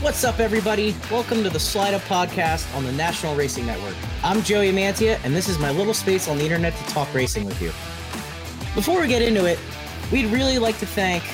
What's 0.00 0.22
up, 0.22 0.38
everybody? 0.38 0.94
Welcome 1.10 1.42
to 1.42 1.50
the 1.50 1.58
Slide 1.58 1.92
Up 1.92 2.02
Podcast 2.02 2.72
on 2.76 2.84
the 2.84 2.92
National 2.92 3.34
Racing 3.34 3.66
Network. 3.66 3.96
I'm 4.22 4.44
Joey 4.44 4.70
Mantia, 4.70 5.18
and 5.24 5.34
this 5.34 5.48
is 5.48 5.58
my 5.58 5.72
little 5.72 5.92
space 5.92 6.28
on 6.28 6.38
the 6.38 6.44
internet 6.44 6.72
to 6.76 6.84
talk 6.84 7.12
racing 7.12 7.44
with 7.44 7.60
you. 7.60 7.70
Before 8.76 9.00
we 9.00 9.08
get 9.08 9.22
into 9.22 9.44
it, 9.46 9.58
we'd 10.12 10.26
really 10.26 10.58
like 10.58 10.78
to 10.78 10.86
thank 10.86 11.24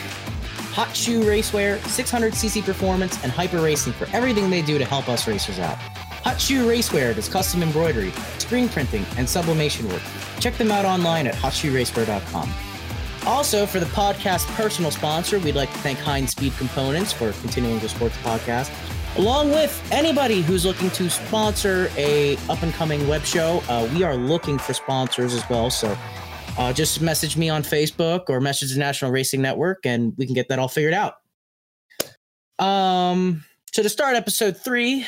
Hot 0.73 0.97
Shoe 0.97 1.21
Racewear, 1.21 1.77
600cc 1.81 2.65
Performance, 2.65 3.23
and 3.23 3.31
Hyper 3.31 3.61
Racing 3.61 3.93
for 3.93 4.09
everything 4.17 4.49
they 4.49 4.63
do 4.63 4.79
to 4.79 4.85
help 4.87 5.11
us 5.11 5.29
racers 5.29 5.59
out. 5.59 5.77
Hot 5.77 6.41
Shoe 6.41 6.67
Racewear 6.67 7.15
does 7.15 7.29
custom 7.29 7.63
embroidery, 7.63 8.13
screen 8.39 8.71
printing, 8.71 9.05
and 9.19 9.29
sublimation 9.29 9.87
work. 9.91 10.03
Check 10.41 10.57
them 10.57 10.71
out 10.71 10.87
online 10.87 11.27
at 11.27 11.35
hotshoeracewear.com. 11.35 12.74
Also, 13.27 13.65
for 13.65 13.81
the 13.81 13.87
podcast 13.87 14.47
personal 14.55 14.91
sponsor, 14.91 15.39
we'd 15.39 15.55
like 15.55 15.73
to 15.73 15.79
thank 15.79 15.99
Heinz 15.99 16.33
Speed 16.33 16.53
Components 16.59 17.11
for 17.11 17.33
continuing 17.33 17.81
to 17.81 17.89
support 17.89 18.13
the 18.13 18.19
podcast, 18.19 18.71
along 19.17 19.49
with 19.49 19.83
anybody 19.91 20.43
who's 20.43 20.67
looking 20.67 20.91
to 20.91 21.09
sponsor 21.09 21.91
a 21.97 22.37
up 22.51 22.63
and 22.63 22.73
coming 22.75 23.09
web 23.09 23.23
show. 23.23 23.63
Uh, 23.67 23.89
we 23.95 24.03
are 24.03 24.15
looking 24.15 24.59
for 24.59 24.75
sponsors 24.75 25.33
as 25.33 25.43
well, 25.49 25.71
so 25.71 25.97
uh, 26.59 26.71
just 26.75 27.01
message 27.01 27.39
me 27.39 27.49
on 27.49 27.63
Facebook 27.63 28.25
or 28.29 28.43
message 28.43 28.75
the 28.75 28.79
National 28.79 29.11
Racing 29.11 29.41
Network, 29.41 29.87
and 29.87 30.13
we 30.19 30.27
can 30.27 30.35
get 30.35 30.49
that 30.49 30.59
all 30.59 30.69
figured 30.69 30.93
out. 30.93 31.15
Um, 32.59 33.43
so 33.73 33.83
to 33.83 33.89
start 33.89 34.17
episode 34.17 34.59
three, 34.59 35.07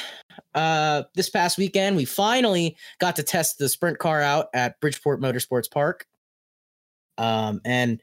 uh, 0.55 1.03
this 1.15 1.29
past 1.29 1.59
weekend 1.59 1.97
we 1.97 2.07
finally 2.07 2.79
got 2.99 3.17
to 3.17 3.23
test 3.23 3.59
the 3.59 3.69
sprint 3.69 3.99
car 3.99 4.23
out 4.23 4.47
at 4.55 4.81
Bridgeport 4.81 5.21
Motorsports 5.21 5.71
Park. 5.71 6.07
Um, 7.19 7.61
and 7.65 8.01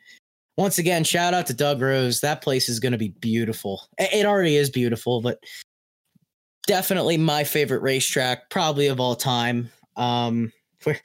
once 0.58 0.78
again, 0.78 1.04
shout 1.04 1.34
out 1.34 1.48
to 1.48 1.54
Doug 1.54 1.82
Rose. 1.82 2.22
That 2.22 2.42
place 2.42 2.70
is 2.70 2.80
going 2.80 2.92
to 2.92 2.98
be 2.98 3.10
beautiful. 3.10 3.82
It 3.98 4.26
already 4.26 4.56
is 4.56 4.70
beautiful, 4.70 5.22
but 5.22 5.40
definitely 6.68 7.18
my 7.18 7.44
favorite 7.44 7.82
racetrack, 7.82 8.50
probably 8.50 8.88
of 8.88 9.00
all 9.00 9.16
time. 9.16 9.72
Um, 9.96 10.52
we 10.86 10.96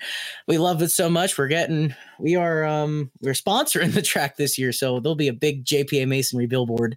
we 0.46 0.58
love 0.58 0.82
it 0.82 0.90
so 0.90 1.08
much. 1.08 1.38
We're 1.38 1.48
getting 1.48 1.94
we 2.18 2.36
are 2.36 2.64
um 2.64 3.10
we're 3.22 3.32
sponsoring 3.32 3.92
the 3.94 4.02
track 4.02 4.36
this 4.36 4.58
year, 4.58 4.72
so 4.72 5.00
there'll 5.00 5.14
be 5.14 5.28
a 5.28 5.32
big 5.32 5.64
JPA 5.64 6.06
Masonry 6.08 6.46
billboard 6.46 6.96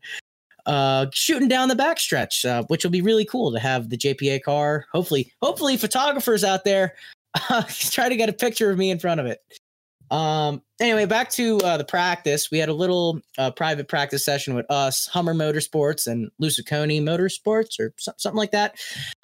uh 0.67 1.07
shooting 1.13 1.47
down 1.47 1.69
the 1.69 1.75
backstretch, 1.75 2.45
uh, 2.45 2.63
which 2.67 2.83
will 2.83 2.91
be 2.91 3.01
really 3.01 3.25
cool 3.25 3.51
to 3.51 3.59
have 3.59 3.89
the 3.89 3.97
JPA 3.97 4.43
car. 4.43 4.85
Hopefully, 4.91 5.31
hopefully 5.41 5.77
photographers 5.77 6.43
out 6.43 6.65
there 6.65 6.95
uh, 7.49 7.63
try 7.69 8.09
to 8.09 8.15
get 8.15 8.29
a 8.29 8.33
picture 8.33 8.69
of 8.71 8.77
me 8.77 8.91
in 8.91 8.99
front 8.99 9.19
of 9.19 9.25
it. 9.25 9.39
Um, 10.11 10.61
anyway, 10.81 11.05
back 11.05 11.29
to 11.31 11.57
uh, 11.59 11.77
the 11.77 11.85
practice. 11.85 12.51
We 12.51 12.57
had 12.57 12.67
a 12.67 12.73
little 12.73 13.21
uh, 13.37 13.51
private 13.51 13.87
practice 13.87 14.25
session 14.25 14.53
with 14.53 14.69
us, 14.69 15.07
Hummer 15.07 15.33
Motorsports 15.33 16.05
and 16.05 16.29
Lusconi 16.41 17.01
Motorsports, 17.01 17.79
or 17.79 17.93
so- 17.97 18.11
something 18.17 18.37
like 18.37 18.51
that. 18.51 18.75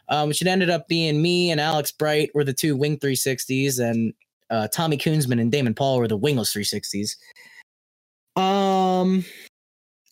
Um, 0.09 0.29
which 0.29 0.41
it 0.41 0.47
ended 0.47 0.69
up 0.69 0.87
being 0.87 1.21
me 1.21 1.51
and 1.51 1.59
Alex 1.59 1.91
Bright 1.91 2.31
were 2.33 2.45
the 2.45 2.53
two 2.53 2.77
wing 2.77 2.97
360s, 2.97 3.77
and 3.77 4.13
uh, 4.49 4.69
Tommy 4.69 4.97
Koonsman 4.97 5.41
and 5.41 5.51
Damon 5.51 5.73
Paul 5.73 5.99
were 5.99 6.07
the 6.07 6.15
wingless 6.15 6.53
360s. 6.55 7.17
Um, 8.41 9.25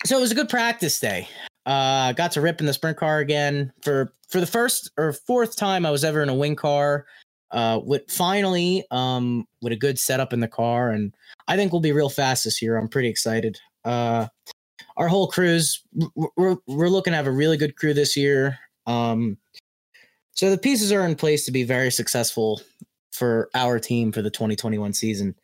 so 0.03 0.17
it 0.17 0.21
was 0.21 0.33
a 0.33 0.35
good 0.35 0.49
practice 0.49 0.99
day. 0.99 1.29
Uh, 1.65 2.11
got 2.11 2.33
to 2.33 2.41
rip 2.41 2.59
in 2.59 2.65
the 2.65 2.73
sprint 2.73 2.97
car 2.97 3.19
again 3.19 3.71
for 3.81 4.13
for 4.29 4.39
the 4.39 4.45
first 4.45 4.91
or 4.97 5.13
fourth 5.13 5.55
time 5.55 5.85
I 5.85 5.91
was 5.91 6.03
ever 6.03 6.21
in 6.21 6.29
a 6.29 6.35
wing 6.35 6.55
car 6.55 7.05
uh, 7.51 7.79
with 7.83 8.09
finally 8.09 8.83
um, 8.91 9.45
with 9.61 9.73
a 9.73 9.77
good 9.77 9.99
setup 9.99 10.33
in 10.33 10.39
the 10.39 10.47
car, 10.47 10.91
and 10.91 11.13
I 11.47 11.55
think 11.55 11.71
we'll 11.71 11.81
be 11.81 11.91
real 11.91 12.09
fast 12.09 12.43
this 12.43 12.61
year. 12.61 12.77
I'm 12.77 12.89
pretty 12.89 13.09
excited. 13.09 13.59
Uh, 13.83 14.28
our 14.97 15.07
whole 15.07 15.28
crew's 15.28 15.81
we're 16.16 16.57
we're 16.67 16.89
looking 16.89 17.11
to 17.11 17.17
have 17.17 17.28
a 17.28 17.31
really 17.31 17.57
good 17.57 17.75
crew 17.75 17.94
this 17.94 18.16
year. 18.16 18.57
Um, 18.88 19.38
so 20.31 20.50
the 20.50 20.57
pieces 20.57 20.91
are 20.91 21.06
in 21.06 21.16
place 21.16 21.45
to 21.45 21.51
be 21.51 21.63
very 21.63 21.91
successful 21.91 22.61
for 23.11 23.50
our 23.56 23.79
team 23.79 24.12
for 24.12 24.22
the 24.22 24.29
2021 24.29 24.94
season. 24.94 25.35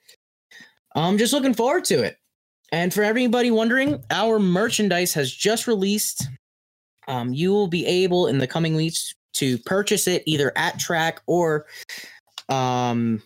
I'm 0.95 1.17
just 1.17 1.33
looking 1.33 1.53
forward 1.53 1.85
to 1.85 2.03
it. 2.03 2.17
And 2.73 2.93
for 2.93 3.03
everybody 3.03 3.51
wondering, 3.51 4.03
our 4.11 4.39
merchandise 4.39 5.13
has 5.13 5.31
just 5.33 5.67
released. 5.67 6.27
Um, 7.07 7.33
you 7.33 7.51
will 7.51 7.67
be 7.67 7.85
able 7.85 8.27
in 8.27 8.37
the 8.37 8.47
coming 8.47 8.75
weeks 8.75 9.13
to 9.33 9.57
purchase 9.59 10.07
it 10.07 10.23
either 10.25 10.51
at 10.55 10.79
track 10.79 11.21
or 11.27 11.65
um, 12.49 13.21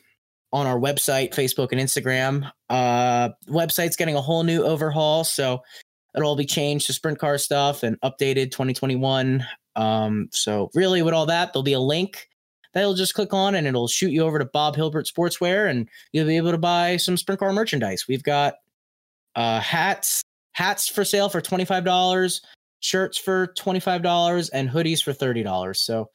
on 0.53 0.67
our 0.67 0.79
website, 0.79 1.33
Facebook, 1.33 1.71
and 1.71 1.81
Instagram. 1.81 2.49
Uh, 2.69 3.29
website's 3.49 3.95
getting 3.95 4.15
a 4.15 4.21
whole 4.21 4.43
new 4.43 4.63
overhaul, 4.63 5.23
so 5.23 5.61
it'll 6.15 6.29
all 6.29 6.35
be 6.35 6.45
changed 6.45 6.87
to 6.87 6.93
sprint 6.93 7.19
car 7.19 7.37
stuff 7.37 7.83
and 7.83 7.99
updated 8.01 8.51
2021. 8.51 9.45
Um, 9.75 10.29
so 10.31 10.69
really, 10.73 11.01
with 11.01 11.13
all 11.13 11.25
that, 11.25 11.51
there'll 11.51 11.63
be 11.63 11.73
a 11.73 11.79
link 11.79 12.29
that 12.73 12.81
you'll 12.81 12.93
just 12.93 13.13
click 13.13 13.33
on, 13.33 13.55
and 13.55 13.67
it'll 13.67 13.87
shoot 13.87 14.11
you 14.11 14.23
over 14.23 14.39
to 14.39 14.45
Bob 14.45 14.75
Hilbert 14.75 15.07
Sportswear, 15.07 15.69
and 15.69 15.89
you'll 16.13 16.27
be 16.27 16.37
able 16.37 16.51
to 16.51 16.57
buy 16.57 16.97
some 16.97 17.17
sprint 17.17 17.39
car 17.39 17.51
merchandise. 17.51 18.05
We've 18.07 18.23
got 18.23 18.55
uh, 19.35 19.59
hats, 19.59 20.21
hats 20.53 20.87
for 20.87 21.03
sale 21.03 21.29
for 21.29 21.41
twenty 21.41 21.65
five 21.65 21.83
dollars 21.83 22.41
shirts 22.85 23.17
for 23.17 23.47
$25 23.47 24.49
and 24.53 24.69
hoodies 24.69 25.03
for 25.03 25.11
$30. 25.11 25.75
So 25.75 26.09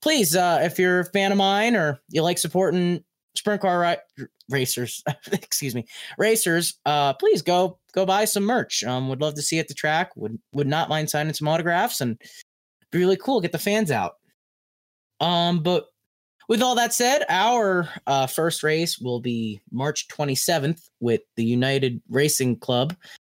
please, 0.00 0.36
uh, 0.36 0.60
if 0.62 0.78
you're 0.78 1.00
a 1.00 1.04
fan 1.04 1.32
of 1.32 1.38
mine 1.38 1.74
or 1.74 2.00
you 2.08 2.22
like 2.22 2.38
supporting 2.38 3.02
sprint 3.34 3.60
car 3.60 3.80
ri- 3.80 4.26
racers, 4.48 5.02
excuse 5.32 5.74
me, 5.74 5.84
racers, 6.18 6.78
uh, 6.86 7.12
please 7.14 7.42
go 7.42 7.78
go 7.92 8.06
buy 8.06 8.24
some 8.24 8.44
merch. 8.44 8.84
Um, 8.84 9.08
would 9.08 9.20
love 9.20 9.34
to 9.34 9.42
see 9.42 9.58
at 9.58 9.68
the 9.68 9.74
track. 9.74 10.16
Would 10.16 10.38
would 10.52 10.68
not 10.68 10.88
mind 10.88 11.10
signing 11.10 11.34
some 11.34 11.48
autographs 11.48 12.00
and 12.00 12.20
be 12.90 12.98
really 12.98 13.16
cool. 13.16 13.40
Get 13.40 13.52
the 13.52 13.58
fans 13.58 13.90
out. 13.90 14.14
Um, 15.20 15.62
but 15.62 15.86
with 16.48 16.62
all 16.62 16.74
that 16.74 16.92
said, 16.92 17.24
our 17.28 17.88
uh, 18.06 18.26
first 18.26 18.62
race 18.62 18.98
will 18.98 19.20
be 19.20 19.60
March 19.70 20.08
27th 20.08 20.88
with 21.00 21.22
the 21.36 21.44
United 21.44 22.02
Racing 22.08 22.58
Club, 22.58 22.94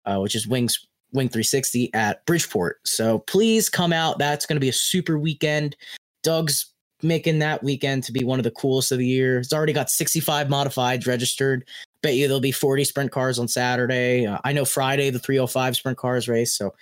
uh, 0.05 0.17
which 0.17 0.35
is 0.35 0.47
Wings 0.47 0.87
Wing 1.13 1.29
360 1.29 1.93
at 1.93 2.25
Bridgeport. 2.25 2.79
So 2.85 3.19
please 3.19 3.69
come 3.69 3.93
out. 3.93 4.19
That's 4.19 4.45
going 4.45 4.55
to 4.55 4.61
be 4.61 4.69
a 4.69 4.73
super 4.73 5.17
weekend. 5.17 5.75
Doug's 6.23 6.73
making 7.01 7.39
that 7.39 7.63
weekend 7.63 8.03
to 8.05 8.11
be 8.11 8.23
one 8.23 8.39
of 8.39 8.43
the 8.43 8.51
coolest 8.51 8.91
of 8.91 8.97
the 8.97 9.05
year. 9.05 9.39
It's 9.39 9.53
already 9.53 9.73
got 9.73 9.89
65 9.89 10.47
modifieds 10.47 11.07
registered. 11.07 11.67
Bet 12.01 12.15
you 12.15 12.27
there'll 12.27 12.39
be 12.39 12.51
40 12.51 12.83
sprint 12.83 13.11
cars 13.11 13.39
on 13.39 13.47
Saturday. 13.47 14.25
Uh, 14.25 14.39
I 14.43 14.53
know 14.53 14.65
Friday 14.65 15.09
the 15.09 15.19
305 15.19 15.75
sprint 15.75 15.97
cars 15.97 16.27
race. 16.27 16.57
So 16.57 16.73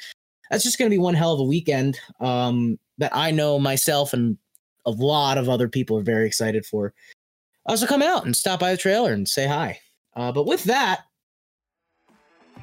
that's 0.49 0.63
just 0.63 0.77
going 0.77 0.89
to 0.89 0.93
be 0.93 0.99
one 0.99 1.13
hell 1.13 1.33
of 1.33 1.39
a 1.39 1.43
weekend 1.43 1.99
um, 2.19 2.77
that 2.97 3.15
I 3.15 3.31
know 3.31 3.59
myself 3.59 4.13
and 4.13 4.37
a 4.85 4.91
lot 4.91 5.37
of 5.37 5.49
other 5.49 5.67
people 5.67 5.97
are 5.97 6.03
very 6.03 6.25
excited 6.25 6.65
for. 6.65 6.93
Also, 7.65 7.85
come 7.85 8.01
out 8.01 8.25
and 8.25 8.35
stop 8.35 8.59
by 8.59 8.71
the 8.71 8.77
trailer 8.77 9.13
and 9.13 9.27
say 9.27 9.47
hi. 9.47 9.79
Uh, 10.15 10.31
but 10.31 10.45
with 10.45 10.63
that, 10.63 11.01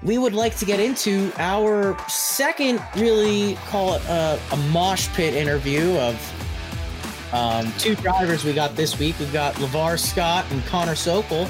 we 0.03 0.19
would 0.19 0.35
like 0.35 0.57
to 0.57 0.65
get 0.65 0.81
into 0.81 1.33
our 1.39 1.99
second, 2.09 2.81
really 2.97 3.57
call 3.67 3.95
it 3.95 4.05
a, 4.07 4.41
a 4.53 4.57
mosh 4.71 5.09
pit 5.15 5.35
interview 5.35 5.97
of 5.99 7.35
um, 7.35 7.73
two 7.79 7.95
drivers 7.97 8.45
we 8.45 8.53
got 8.53 8.77
this 8.77 8.99
week. 8.99 9.19
We've 9.19 9.33
got 9.33 9.55
LeVar 9.57 9.99
Scott 9.99 10.47
and 10.51 10.65
Connor 10.67 10.95
Sokol. 10.95 11.49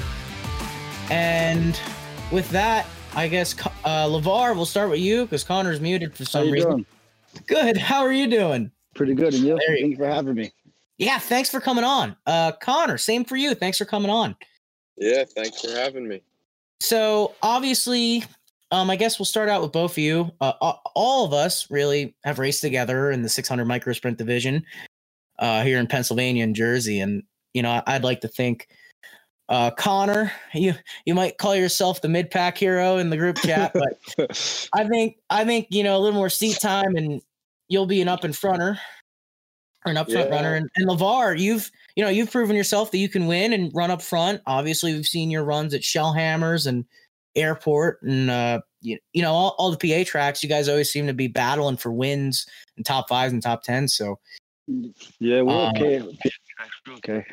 And 1.09 1.79
with 2.31 2.49
that, 2.49 2.85
I 3.15 3.27
guess 3.27 3.55
uh, 3.83 4.07
LeVar, 4.07 4.55
we'll 4.55 4.65
start 4.65 4.89
with 4.89 4.99
you 4.99 5.23
because 5.23 5.43
Connor's 5.43 5.79
muted 5.79 6.15
for 6.15 6.25
some 6.25 6.51
reason. 6.51 6.71
Doing? 6.71 6.85
Good. 7.47 7.77
How 7.77 8.01
are 8.01 8.11
you 8.11 8.27
doing? 8.27 8.71
Pretty 8.95 9.13
good. 9.13 9.33
And 9.33 9.43
you? 9.43 9.59
Thanks 9.67 9.97
for 9.97 10.05
having 10.05 10.35
me. 10.35 10.51
Yeah, 10.97 11.17
thanks 11.17 11.49
for 11.49 11.59
coming 11.59 11.83
on. 11.85 12.15
Uh, 12.25 12.51
Connor, 12.53 12.97
same 12.97 13.23
for 13.23 13.37
you. 13.37 13.55
Thanks 13.55 13.77
for 13.77 13.85
coming 13.85 14.11
on. 14.11 14.35
Yeah, 14.97 15.23
thanks 15.23 15.61
for 15.61 15.71
having 15.71 16.07
me. 16.07 16.21
So 16.81 17.35
obviously, 17.41 18.25
um, 18.71 18.89
I 18.89 18.95
guess 18.95 19.17
we'll 19.17 19.25
start 19.25 19.49
out 19.49 19.61
with 19.61 19.71
both 19.71 19.91
of 19.91 19.97
you. 19.97 20.31
Uh, 20.39 20.53
all 20.95 21.25
of 21.25 21.33
us 21.33 21.69
really 21.71 22.15
have 22.23 22.39
raced 22.39 22.61
together 22.61 23.11
in 23.11 23.23
the 23.23 23.29
600 23.29 23.65
micro 23.65 23.93
sprint 23.93 24.17
division 24.17 24.63
uh, 25.39 25.63
here 25.63 25.79
in 25.79 25.87
Pennsylvania 25.87 26.43
and 26.43 26.55
Jersey, 26.55 26.99
and 26.99 27.23
you 27.53 27.61
know 27.61 27.81
I'd 27.87 28.03
like 28.03 28.21
to 28.21 28.27
think 28.27 28.67
uh, 29.49 29.71
Connor, 29.71 30.31
you 30.53 30.75
you 31.05 31.15
might 31.15 31.37
call 31.37 31.55
yourself 31.55 32.01
the 32.01 32.09
mid 32.09 32.29
pack 32.29 32.57
hero 32.57 32.97
in 32.97 33.09
the 33.09 33.17
group 33.17 33.37
chat, 33.37 33.73
but 34.19 34.69
I 34.73 34.87
think 34.87 35.17
I 35.29 35.43
think 35.43 35.67
you 35.71 35.83
know 35.83 35.97
a 35.97 35.99
little 35.99 36.17
more 36.17 36.29
seat 36.29 36.59
time, 36.59 36.95
and 36.95 37.21
you'll 37.67 37.87
be 37.87 38.01
an 38.01 38.07
up 38.07 38.23
and 38.23 38.35
fronter 38.35 38.79
or 39.85 39.91
an 39.91 39.97
up 39.97 40.11
front 40.11 40.29
yeah. 40.29 40.35
runner. 40.35 40.53
And, 40.53 40.69
and 40.75 40.87
LeVar, 40.87 41.39
you've 41.39 41.71
you 41.95 42.03
know 42.03 42.09
you've 42.11 42.31
proven 42.31 42.55
yourself 42.55 42.91
that 42.91 42.99
you 42.99 43.09
can 43.09 43.25
win 43.25 43.51
and 43.51 43.71
run 43.73 43.89
up 43.89 44.03
front. 44.03 44.41
Obviously, 44.45 44.93
we've 44.93 45.07
seen 45.07 45.31
your 45.31 45.43
runs 45.43 45.73
at 45.73 45.81
Shellhammers 45.81 46.67
and 46.67 46.85
airport 47.41 48.01
and 48.03 48.29
uh, 48.29 48.61
you, 48.81 48.97
you 49.13 49.21
know 49.21 49.31
all, 49.31 49.55
all, 49.57 49.75
the 49.75 49.77
PA 49.77 50.09
tracks. 50.09 50.43
You 50.43 50.49
guys 50.49 50.69
always 50.69 50.91
seem 50.91 51.07
to 51.07 51.13
be 51.13 51.27
battling 51.27 51.77
for 51.77 51.91
wins 51.91 52.45
and 52.77 52.85
top 52.85 53.09
fives 53.09 53.33
and 53.33 53.41
top 53.41 53.63
tens. 53.63 53.93
So 53.93 54.19
yeah, 55.19 55.41
we're 55.41 55.51
um, 55.51 55.75
okay. 55.75 56.17
Okay. 56.89 57.25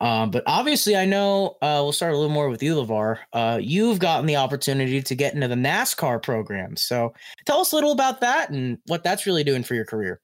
Um, 0.00 0.30
but 0.30 0.44
obviously, 0.46 0.96
I 0.96 1.04
know 1.04 1.56
uh, 1.60 1.80
we'll 1.82 1.92
start 1.92 2.12
a 2.12 2.16
little 2.16 2.32
more 2.32 2.48
with 2.48 2.62
you, 2.62 2.76
LeVar. 2.76 3.18
Uh, 3.32 3.58
you've 3.60 3.98
gotten 3.98 4.26
the 4.26 4.36
opportunity 4.36 5.02
to 5.02 5.14
get 5.14 5.34
into 5.34 5.48
the 5.48 5.56
NASCAR 5.56 6.22
program. 6.22 6.76
So 6.76 7.14
tell 7.46 7.60
us 7.60 7.72
a 7.72 7.74
little 7.74 7.92
about 7.92 8.20
that 8.20 8.50
and 8.50 8.78
what 8.86 9.02
that's 9.02 9.26
really 9.26 9.42
doing 9.42 9.64
for 9.64 9.74
your 9.74 9.84
career. 9.84 10.20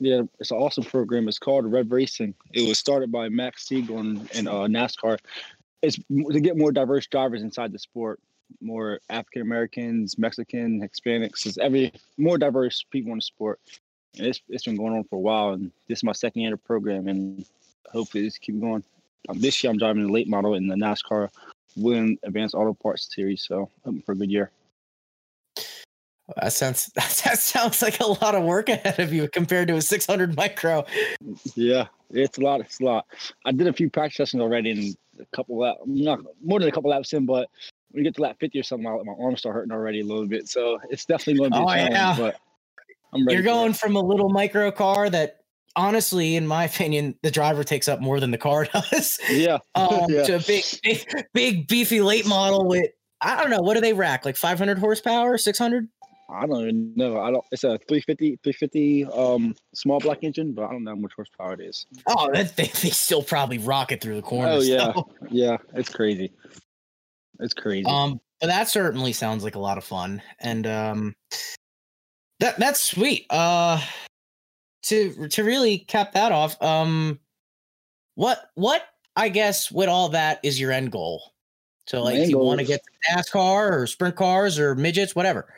Yeah, 0.00 0.22
it's 0.38 0.52
an 0.52 0.58
awesome 0.58 0.84
program. 0.84 1.26
It's 1.26 1.40
called 1.40 1.70
Rev 1.70 1.90
Racing. 1.90 2.34
It 2.52 2.68
was 2.68 2.78
started 2.78 3.10
by 3.10 3.28
Max 3.28 3.66
Siegel 3.66 3.98
in, 3.98 4.28
in 4.34 4.46
uh, 4.46 4.68
NASCAR. 4.68 5.18
It's 5.82 5.96
to 5.96 6.40
get 6.40 6.56
more 6.56 6.72
diverse 6.72 7.06
drivers 7.06 7.42
inside 7.42 7.72
the 7.72 7.78
sport, 7.78 8.20
more 8.60 9.00
African 9.10 9.42
Americans, 9.42 10.18
Mexican, 10.18 10.80
Hispanics. 10.80 11.46
It's 11.46 11.58
every 11.58 11.92
more 12.16 12.38
diverse 12.38 12.84
people 12.90 13.12
in 13.12 13.18
the 13.18 13.22
sport. 13.22 13.60
And 14.16 14.26
it's 14.26 14.40
it's 14.48 14.64
been 14.64 14.76
going 14.76 14.94
on 14.94 15.04
for 15.04 15.16
a 15.16 15.20
while. 15.20 15.50
And 15.50 15.70
this 15.88 16.00
is 16.00 16.04
my 16.04 16.12
second 16.12 16.42
year 16.42 16.54
of 16.54 16.60
the 16.60 16.66
program, 16.66 17.08
and 17.08 17.44
hopefully 17.92 18.24
this 18.24 18.38
keep 18.38 18.60
going. 18.60 18.82
Um, 19.28 19.38
this 19.40 19.62
year 19.62 19.70
I'm 19.70 19.78
driving 19.78 20.06
the 20.06 20.12
late 20.12 20.28
model 20.28 20.54
in 20.54 20.66
the 20.66 20.74
NASCAR 20.74 21.28
Win 21.76 22.18
Advanced 22.22 22.54
Auto 22.54 22.74
Parts 22.74 23.14
Series, 23.14 23.44
so 23.44 23.70
hoping 23.84 24.02
for 24.02 24.12
a 24.12 24.16
good 24.16 24.30
year. 24.30 24.50
That 26.36 26.52
sounds 26.52 26.86
that 26.94 27.38
sounds 27.38 27.82
like 27.82 28.00
a 28.00 28.06
lot 28.06 28.34
of 28.34 28.44
work 28.44 28.68
ahead 28.68 28.98
of 28.98 29.12
you 29.12 29.28
compared 29.28 29.68
to 29.68 29.76
a 29.76 29.82
600 29.82 30.36
micro. 30.36 30.84
Yeah, 31.54 31.86
it's 32.10 32.38
a 32.38 32.40
lot. 32.40 32.60
It's 32.60 32.80
a 32.80 32.84
lot. 32.84 33.06
I 33.44 33.52
did 33.52 33.66
a 33.66 33.72
few 33.72 33.90
practice 33.90 34.16
sessions 34.16 34.42
already, 34.42 34.70
and 34.70 34.96
a 35.20 35.36
couple 35.36 35.58
laps, 35.58 35.80
not 35.86 36.20
more 36.42 36.58
than 36.58 36.68
a 36.68 36.72
couple 36.72 36.90
laps 36.90 37.12
in, 37.12 37.26
but 37.26 37.48
when 37.90 38.04
you 38.04 38.10
get 38.10 38.16
to 38.16 38.22
lap 38.22 38.36
50 38.40 38.58
or 38.58 38.62
something, 38.62 38.84
my, 38.84 39.02
my 39.02 39.14
arms 39.20 39.40
start 39.40 39.54
hurting 39.54 39.72
already 39.72 40.00
a 40.00 40.04
little 40.04 40.26
bit. 40.26 40.48
So 40.48 40.78
it's 40.90 41.04
definitely 41.04 41.38
going 41.38 41.52
to 41.52 41.58
be 41.58 41.64
oh. 41.64 41.90
Yeah. 41.90 42.14
But 42.16 42.36
I'm 43.12 43.26
ready. 43.26 43.34
You're 43.34 43.44
going 43.44 43.72
from 43.72 43.96
a 43.96 44.00
little 44.00 44.28
micro 44.28 44.70
car 44.70 45.08
that 45.10 45.38
honestly, 45.76 46.36
in 46.36 46.46
my 46.46 46.64
opinion, 46.64 47.14
the 47.22 47.30
driver 47.30 47.64
takes 47.64 47.88
up 47.88 48.00
more 48.00 48.20
than 48.20 48.30
the 48.30 48.38
car 48.38 48.64
does. 48.72 49.18
Yeah. 49.30 49.58
um, 49.74 50.04
yeah. 50.08 50.24
To 50.24 50.36
a 50.36 50.40
big, 50.40 50.64
big, 50.82 51.06
big, 51.32 51.68
beefy 51.68 52.00
late 52.00 52.26
model 52.26 52.66
with, 52.66 52.90
I 53.20 53.40
don't 53.40 53.50
know, 53.50 53.60
what 53.60 53.74
do 53.74 53.80
they 53.80 53.94
rack? 53.94 54.24
Like 54.24 54.36
500 54.36 54.78
horsepower, 54.78 55.38
600? 55.38 55.88
I 56.30 56.46
don't 56.46 56.60
even 56.60 56.92
know. 56.94 57.20
I 57.20 57.30
don't. 57.30 57.44
It's 57.52 57.64
a 57.64 57.78
350, 57.88 58.38
350 58.42 59.06
um 59.06 59.54
small 59.74 59.98
block 59.98 60.18
engine, 60.22 60.52
but 60.52 60.64
I 60.64 60.72
don't 60.72 60.84
know 60.84 60.90
how 60.90 61.00
much 61.00 61.12
horsepower 61.14 61.54
it 61.54 61.60
is. 61.60 61.86
Oh, 62.06 62.30
that 62.32 62.56
they, 62.56 62.64
they 62.64 62.90
still 62.90 63.22
probably 63.22 63.58
rocket 63.58 64.00
through 64.00 64.16
the 64.16 64.22
corner. 64.22 64.52
Oh 64.52 64.60
yeah, 64.60 64.92
so. 64.92 65.10
yeah. 65.30 65.56
It's 65.74 65.88
crazy. 65.88 66.32
It's 67.40 67.54
crazy. 67.54 67.86
Um, 67.86 68.20
but 68.40 68.48
that 68.48 68.68
certainly 68.68 69.12
sounds 69.12 69.42
like 69.42 69.54
a 69.54 69.60
lot 69.60 69.78
of 69.78 69.84
fun, 69.84 70.22
and 70.40 70.66
um, 70.66 71.16
that 72.40 72.58
that's 72.58 72.82
sweet. 72.82 73.26
Uh, 73.30 73.80
to 74.84 75.28
to 75.28 75.44
really 75.44 75.78
cap 75.78 76.12
that 76.12 76.32
off, 76.32 76.60
um, 76.62 77.18
what 78.16 78.50
what 78.54 78.82
I 79.16 79.30
guess 79.30 79.72
with 79.72 79.88
all 79.88 80.10
that 80.10 80.40
is 80.42 80.60
your 80.60 80.72
end 80.72 80.92
goal. 80.92 81.32
So 81.86 82.02
like, 82.02 82.16
if 82.16 82.28
you 82.28 82.38
want 82.38 82.60
to 82.60 82.66
get 82.66 82.82
NASCAR 83.10 83.72
or 83.72 83.86
sprint 83.86 84.14
cars 84.14 84.58
or 84.58 84.74
midgets, 84.74 85.16
whatever. 85.16 85.48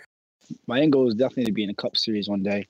My 0.66 0.80
end 0.80 0.92
goal 0.92 1.08
is 1.08 1.14
definitely 1.14 1.46
to 1.46 1.52
be 1.52 1.64
in 1.64 1.70
a 1.70 1.74
Cup 1.74 1.96
Series 1.96 2.28
one 2.28 2.42
day. 2.42 2.66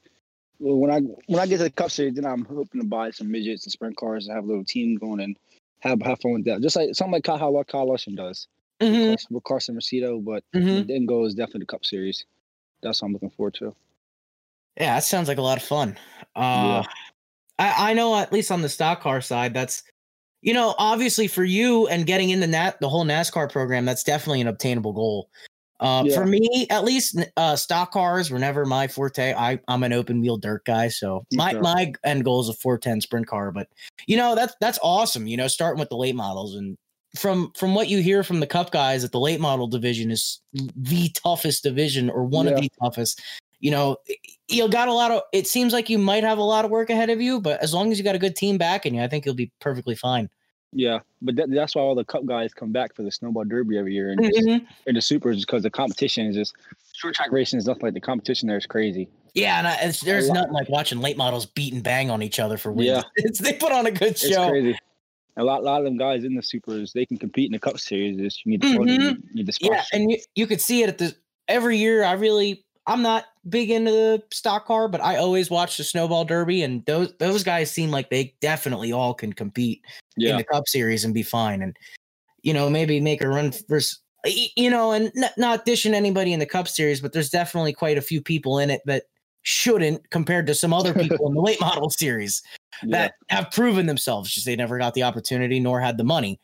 Well, 0.59 0.77
when 0.77 0.91
I 0.91 1.01
when 1.27 1.41
I 1.41 1.47
get 1.47 1.59
to 1.59 1.65
the 1.65 1.71
Cup 1.71 1.91
Series, 1.91 2.15
then 2.15 2.27
I'm 2.27 2.45
hoping 2.45 2.81
to 2.81 2.87
buy 2.87 3.11
some 3.11 3.31
midgets 3.31 3.65
and 3.65 3.73
sprint 3.73 3.97
cars 3.97 4.27
and 4.27 4.35
have 4.35 4.45
a 4.45 4.47
little 4.47 4.65
team 4.65 4.97
going 4.97 5.21
and 5.21 5.37
have 5.81 6.01
have 6.03 6.21
fun 6.21 6.33
with 6.33 6.45
that. 6.45 6.61
Just 6.61 6.77
like 6.77 6.95
something 6.95 7.13
like 7.13 7.25
Kyle, 7.25 7.65
Kyle 7.65 7.89
Larson 7.89 8.15
does 8.15 8.47
mm-hmm. 8.81 9.35
with 9.35 9.45
Carson 9.45 9.77
Macedo, 9.77 10.23
but 10.25 10.45
mm-hmm. 10.55 10.87
the 10.87 10.95
end 10.95 11.09
goal 11.09 11.27
is 11.27 11.35
definitely 11.35 11.61
the 11.61 11.67
Cup 11.67 11.85
Series. 11.85 12.25
That's 12.83 13.01
what 13.01 13.07
I'm 13.07 13.13
looking 13.13 13.31
forward 13.31 13.55
to. 13.55 13.75
Yeah, 14.79 14.95
that 14.95 15.05
sounds 15.05 15.29
like 15.29 15.39
a 15.39 15.43
lot 15.43 15.59
of 15.59 15.65
fun. 15.65 15.99
Uh, 16.35 16.83
yeah. 16.83 16.85
I, 17.59 17.91
I 17.91 17.95
know 17.95 18.17
at 18.17 18.33
least 18.33 18.51
on 18.51 18.63
the 18.63 18.69
stock 18.69 19.01
car 19.01 19.21
side, 19.21 19.53
that's 19.53 19.83
you 20.43 20.55
know 20.55 20.75
obviously 20.79 21.29
for 21.29 21.45
you 21.45 21.87
and 21.89 22.07
getting 22.07 22.31
into 22.31 22.47
that 22.49 22.81
the 22.81 22.89
whole 22.89 23.05
NASCAR 23.05 23.51
program, 23.53 23.85
that's 23.85 24.05
definitely 24.05 24.41
an 24.41 24.49
obtainable 24.49 24.93
goal. 24.93 25.29
Uh, 25.81 26.05
yeah. 26.07 26.15
For 26.15 26.27
me, 26.27 26.67
at 26.71 26.85
least, 26.85 27.19
uh, 27.37 27.57
stock 27.57 27.93
cars 27.93 28.31
were 28.31 28.39
never 28.39 28.65
my 28.67 28.87
forte. 28.87 29.35
I 29.35 29.59
I'm 29.67 29.83
an 29.83 29.93
open 29.93 30.21
wheel 30.21 30.37
dirt 30.37 30.65
guy, 30.65 30.89
so 30.89 31.25
my 31.33 31.51
okay. 31.51 31.61
my 31.61 31.93
end 32.05 32.25
goal 32.25 32.41
is 32.41 32.49
a 32.49 32.55
410 32.55 33.01
sprint 33.01 33.27
car. 33.27 33.51
But 33.51 33.69
you 34.07 34.17
know 34.17 34.35
that's 34.35 34.55
that's 34.61 34.79
awesome. 34.83 35.27
You 35.27 35.37
know, 35.37 35.49
starting 35.49 35.81
with 35.81 35.89
the 35.89 35.97
late 35.97 36.15
models 36.15 36.55
and 36.55 36.77
from 37.17 37.53
from 37.57 37.75
what 37.75 37.89
you 37.89 38.03
hear 38.03 38.23
from 38.23 38.41
the 38.41 38.47
cup 38.47 38.71
guys 38.71 39.03
that 39.03 39.13
the 39.13 39.19
late 39.19 39.41
model 39.41 39.67
division 39.67 40.11
is 40.11 40.41
the 40.53 41.09
toughest 41.11 41.63
division 41.65 42.09
or 42.11 42.25
one 42.25 42.47
yeah. 42.47 42.53
of 42.53 42.61
the 42.61 42.71
toughest 42.81 43.21
you 43.61 43.71
know, 43.71 43.99
you 44.49 44.69
got 44.69 44.89
a 44.89 44.93
lot 44.93 45.11
of. 45.11 45.23
It 45.33 45.47
seems 45.47 45.73
like 45.73 45.91
you 45.91 45.99
might 45.99 46.25
have 46.25 46.39
a 46.39 46.43
lot 46.43 46.65
of 46.65 46.71
work 46.71 46.91
ahead 46.91 47.11
of 47.11 47.21
you, 47.21 47.41
but 47.41 47.63
as 47.63 47.73
long 47.73 47.93
as 47.93 47.99
you 47.99 48.05
got 48.05 48.15
a 48.15 48.19
good 48.19 48.35
team 48.35 48.59
backing 48.59 48.95
you, 48.95 49.03
I 49.03 49.09
think 49.09 49.25
you'll 49.25 49.35
be 49.35 49.53
perfectly 49.61 49.95
fine. 49.95 50.29
Yeah, 50.73 51.01
but 51.21 51.37
that, 51.37 51.51
that's 51.51 51.75
why 51.75 51.83
all 51.83 51.95
the 51.95 52.05
Cup 52.05 52.25
guys 52.27 52.55
come 52.55 52.71
back 52.71 52.95
for 52.95 53.03
the 53.03 53.11
Snowball 53.11 53.45
Derby 53.45 53.77
every 53.77 53.93
year 53.93 54.11
and, 54.11 54.21
mm-hmm. 54.21 54.65
and 54.87 54.97
the 54.97 55.01
Supers 55.01 55.45
because 55.45 55.65
the 55.65 55.71
competition 55.71 56.27
is 56.27 56.37
just 56.37 56.55
short 56.93 57.15
track 57.15 57.33
racing 57.33 57.59
is 57.59 57.67
nothing 57.67 57.83
like 57.83 57.95
the 57.95 58.01
competition 58.01 58.49
there 58.49 58.57
is 58.57 58.67
crazy. 58.67 59.09
Yeah, 59.35 59.59
and 59.59 59.67
I, 59.67 59.93
there's 60.05 60.31
nothing 60.31 60.53
like 60.53 60.69
watching 60.69 61.01
late 61.01 61.17
models 61.17 61.47
beat 61.47 61.73
and 61.73 61.83
bang 61.83 62.11
on 62.11 62.23
each 62.23 62.39
other 62.39 62.57
for 62.57 62.73
wins. 62.73 62.89
Yeah, 62.89 63.03
it's, 63.17 63.41
they 63.41 63.55
put 63.55 63.73
on 63.73 63.87
a 63.87 63.91
good 63.91 64.17
show. 64.17 64.29
It's 64.29 64.51
crazy. 64.51 64.79
A 65.37 65.45
lot, 65.45 65.61
a 65.61 65.63
lot 65.63 65.79
of 65.79 65.85
them 65.85 65.97
guys 65.97 66.25
in 66.25 66.35
the 66.35 66.43
supers, 66.43 66.93
they 66.93 67.07
can 67.07 67.17
compete 67.17 67.47
in 67.47 67.53
the 67.53 67.59
Cup 67.59 67.79
Series. 67.79 68.41
you 68.45 68.51
need 68.51 68.63
to, 68.63 68.69
mm-hmm. 68.69 68.89
you 68.89 69.19
need 69.35 69.47
to 69.47 69.59
yeah, 69.61 69.85
and 69.93 70.11
you, 70.11 70.19
you 70.35 70.47
could 70.47 70.61
see 70.61 70.83
it 70.83 70.89
at 70.89 70.99
the 70.99 71.15
every 71.49 71.79
year. 71.79 72.05
I 72.05 72.13
really 72.13 72.65
I'm 72.91 73.03
not 73.03 73.27
big 73.49 73.71
into 73.71 73.93
the 73.93 74.23
stock 74.33 74.67
car, 74.67 74.89
but 74.89 75.01
I 75.01 75.17
always 75.17 75.49
watch 75.49 75.77
the 75.77 75.85
Snowball 75.85 76.25
Derby, 76.25 76.63
and 76.65 76.85
those 76.87 77.15
those 77.19 77.45
guys 77.45 77.71
seem 77.71 77.93
like 77.93 78.11
they 78.11 78.35
definitely 78.41 78.91
all 78.91 79.15
can 79.15 79.33
compete 79.33 79.81
yeah. 80.17 80.33
in 80.33 80.37
the 80.37 80.45
Cup 80.45 80.67
Series 80.67 81.05
and 81.05 81.15
be 81.15 81.23
fine, 81.23 81.63
and 81.63 81.77
you 82.43 82.53
know 82.53 82.69
maybe 82.69 83.01
make 83.01 83.23
a 83.23 83.29
run 83.29 83.53
for 83.53 83.81
you 84.57 84.69
know, 84.69 84.91
and 84.91 85.13
n- 85.17 85.31
not 85.37 85.65
dishing 85.65 85.95
anybody 85.95 86.33
in 86.33 86.41
the 86.41 86.47
Cup 86.47 86.67
Series, 86.67 87.01
but 87.01 87.13
there's 87.13 87.31
definitely 87.31 87.73
quite 87.73 87.97
a 87.97 88.03
few 88.03 88.21
people 88.21 88.59
in 88.59 88.71
it 88.71 88.81
that 88.87 89.05
shouldn't 89.43 90.11
compared 90.11 90.49
to 90.49 90.55
some 90.55 90.73
other 90.73 90.93
people 90.93 91.29
in 91.29 91.35
the 91.35 91.41
late 91.41 91.61
model 91.61 91.89
series 91.91 92.43
that 92.89 93.15
yeah. 93.31 93.37
have 93.37 93.51
proven 93.53 93.87
themselves 93.87 94.35
just 94.35 94.45
they 94.45 94.57
never 94.57 94.79
got 94.79 94.95
the 94.95 95.05
opportunity 95.05 95.61
nor 95.61 95.81
had 95.81 95.97
the 95.97 96.05
money. 96.05 96.41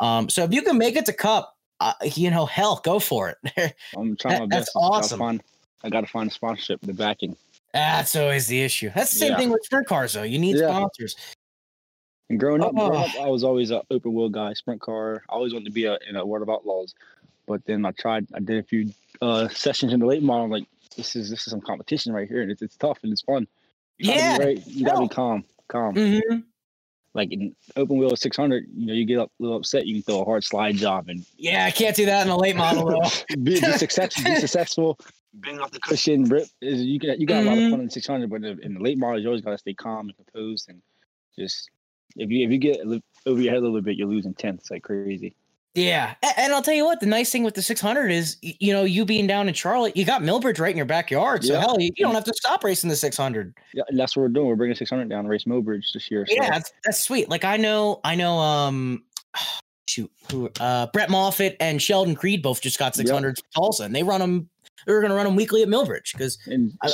Um, 0.00 0.28
so 0.28 0.42
if 0.42 0.52
you 0.52 0.62
can 0.62 0.76
make 0.76 0.96
it 0.96 1.06
to 1.06 1.12
Cup, 1.12 1.56
uh, 1.78 1.94
you 2.16 2.30
know, 2.30 2.46
hell, 2.46 2.80
go 2.84 2.98
for 2.98 3.30
it. 3.30 3.74
I'm 3.96 4.16
trying 4.16 4.40
my 4.40 4.46
best. 4.46 4.72
That's 4.74 4.76
awesome. 4.76 5.40
I 5.84 5.90
got 5.90 6.00
to 6.00 6.06
find 6.06 6.30
a 6.30 6.34
sponsorship, 6.34 6.80
the 6.80 6.94
backing. 6.94 7.36
That's 7.72 8.16
always 8.16 8.46
the 8.46 8.62
issue. 8.62 8.90
That's 8.94 9.12
the 9.12 9.18
same 9.18 9.32
yeah. 9.32 9.38
thing 9.38 9.50
with 9.50 9.64
sprint 9.64 9.86
cars, 9.86 10.14
though. 10.14 10.22
You 10.22 10.38
need 10.38 10.56
yeah. 10.56 10.68
sponsors. 10.68 11.16
And 12.30 12.40
growing 12.40 12.62
up, 12.62 12.72
oh. 12.74 12.88
growing 12.88 13.04
up, 13.04 13.20
I 13.20 13.28
was 13.28 13.44
always 13.44 13.70
an 13.70 13.82
open 13.90 14.14
wheel 14.14 14.28
guy, 14.28 14.54
sprint 14.54 14.80
car. 14.80 15.22
I 15.28 15.34
always 15.34 15.52
wanted 15.52 15.66
to 15.66 15.72
be 15.72 15.84
a, 15.84 15.98
in 16.08 16.16
a 16.16 16.24
World 16.24 16.42
of 16.42 16.50
Outlaws. 16.50 16.94
But 17.46 17.64
then 17.66 17.84
I 17.84 17.90
tried, 17.90 18.26
I 18.34 18.40
did 18.40 18.58
a 18.58 18.62
few 18.62 18.90
uh, 19.20 19.48
sessions 19.48 19.92
in 19.92 20.00
the 20.00 20.06
late 20.06 20.22
model. 20.22 20.44
I'm 20.44 20.50
like, 20.50 20.66
this 20.96 21.16
is 21.16 21.30
this 21.30 21.40
is 21.40 21.50
some 21.50 21.60
competition 21.60 22.12
right 22.12 22.28
here, 22.28 22.42
and 22.42 22.50
it's, 22.50 22.62
it's 22.62 22.76
tough 22.76 22.98
and 23.02 23.12
it's 23.12 23.22
fun. 23.22 23.46
You 23.98 24.12
yeah, 24.12 24.38
right, 24.38 24.66
you 24.66 24.84
gotta 24.84 25.02
be 25.02 25.08
calm, 25.08 25.44
calm. 25.68 25.94
Mm-hmm. 25.94 26.38
Like 27.14 27.30
in 27.30 27.54
open 27.76 27.98
wheel 27.98 28.16
600, 28.16 28.66
you 28.74 28.86
know, 28.86 28.92
you 28.92 29.04
get 29.04 29.18
a 29.18 29.28
little 29.38 29.56
upset, 29.56 29.86
you 29.86 29.94
can 29.94 30.02
throw 30.02 30.22
a 30.22 30.24
hard 30.24 30.42
slide 30.42 30.76
job, 30.76 31.08
and 31.08 31.24
yeah, 31.36 31.64
I 31.64 31.70
can't 31.70 31.94
do 31.94 32.06
that 32.06 32.26
in 32.26 32.32
a 32.32 32.36
late 32.36 32.56
model 32.56 33.00
be, 33.28 33.36
be, 33.36 33.56
successful, 33.76 34.24
be 34.24 34.36
successful, 34.36 34.98
bang 35.34 35.60
off 35.60 35.70
the 35.70 35.80
cushion, 35.80 36.24
rip. 36.24 36.46
Is 36.60 36.82
you 36.82 36.98
got 36.98 37.18
you 37.18 37.26
got 37.26 37.36
mm-hmm. 37.36 37.46
a 37.46 37.50
lot 37.50 37.58
of 37.58 37.64
mm-hmm. 37.64 37.70
fun 37.72 37.80
in 37.80 37.90
600, 37.90 38.30
but 38.30 38.44
in 38.44 38.74
the 38.74 38.80
late 38.80 38.98
models, 38.98 39.22
you 39.22 39.28
always 39.28 39.42
got 39.42 39.50
to 39.50 39.58
stay 39.58 39.74
calm 39.74 40.08
and 40.08 40.16
composed, 40.16 40.68
and 40.68 40.80
just 41.38 41.70
if 42.16 42.30
you 42.30 42.46
if 42.46 42.52
you 42.52 42.58
get 42.58 42.80
over 43.26 43.40
your 43.40 43.52
head 43.52 43.60
a 43.60 43.66
little 43.66 43.82
bit, 43.82 43.96
you're 43.96 44.08
losing 44.08 44.34
tenths 44.34 44.70
like 44.70 44.82
crazy. 44.82 45.34
Yeah, 45.74 46.14
and 46.36 46.52
I'll 46.52 46.62
tell 46.62 46.74
you 46.74 46.84
what, 46.84 47.00
the 47.00 47.06
nice 47.06 47.32
thing 47.32 47.42
with 47.42 47.54
the 47.54 47.62
600 47.62 48.08
is, 48.08 48.36
you 48.42 48.72
know, 48.72 48.84
you 48.84 49.04
being 49.04 49.26
down 49.26 49.48
in 49.48 49.54
Charlotte, 49.54 49.96
you 49.96 50.04
got 50.04 50.22
Millbridge 50.22 50.60
right 50.60 50.70
in 50.70 50.76
your 50.76 50.86
backyard. 50.86 51.42
So 51.42 51.54
yeah. 51.54 51.60
hell, 51.60 51.80
you, 51.80 51.90
you, 51.96 52.04
don't 52.04 52.14
have 52.14 52.22
to 52.24 52.34
stop 52.34 52.62
racing 52.62 52.90
the 52.90 52.94
600. 52.94 53.52
Yeah, 53.72 53.82
that's 53.90 54.16
what 54.16 54.22
we're 54.22 54.28
doing. 54.28 54.46
We're 54.46 54.54
bringing 54.54 54.76
600 54.76 55.08
down 55.08 55.24
to 55.24 55.30
race 55.30 55.46
Millbridge 55.46 55.92
this 55.92 56.12
year. 56.12 56.26
So. 56.28 56.34
Yeah, 56.36 56.48
that's, 56.48 56.72
that's 56.84 57.00
sweet. 57.00 57.28
Like 57.28 57.44
I 57.44 57.56
know, 57.56 58.00
I 58.04 58.14
know, 58.14 58.38
um, 58.38 59.02
shoot, 59.94 60.10
who, 60.30 60.50
uh, 60.60 60.88
Brett 60.92 61.10
Moffitt 61.10 61.56
and 61.60 61.80
Sheldon 61.80 62.14
Creed 62.14 62.42
both 62.42 62.60
just 62.60 62.78
got 62.78 62.94
600 62.94 63.28
yep. 63.28 63.44
Tulsa, 63.54 63.84
and 63.84 63.94
they 63.94 64.02
run 64.02 64.20
them 64.20 64.48
They 64.86 64.92
were 64.92 65.00
going 65.00 65.10
to 65.10 65.16
run 65.16 65.24
them 65.24 65.36
weekly 65.36 65.62
at 65.62 65.68
Millbridge 65.68 66.12
because 66.12 66.38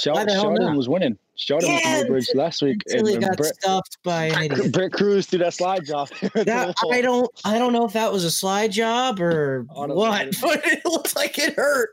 Sheldon, 0.01 0.29
Sheldon 0.29 0.77
was 0.77 0.89
winning. 0.89 1.19
Sheldon 1.37 1.71
yeah, 1.71 2.03
was 2.03 2.29
Millbridge 2.29 2.35
last 2.35 2.63
week. 2.63 2.83
and, 2.93 3.09
and 3.09 3.23
got 3.23 3.37
Brett, 3.37 3.55
stuffed 3.57 3.99
by 4.05 4.27
an 4.27 4.53
idiot. 4.53 4.73
Brett 4.73 4.93
Cruz 4.93 5.27
through 5.27 5.41
that 5.41 5.55
slide 5.55 5.85
job. 5.85 6.09
that, 6.35 6.75
I 6.91 7.01
don't, 7.01 7.29
I 7.45 7.59
don't 7.59 7.73
know 7.73 7.87
if 7.87 7.95
that 7.95 8.13
was 8.13 8.25
a 8.25 8.31
slide 8.31 8.73
job 8.73 9.21
or 9.21 9.63
what, 9.71 10.35
but 10.43 10.61
it 10.67 10.85
looked 10.85 11.17
like 11.17 11.39
it 11.39 11.55
hurt. 11.55 11.91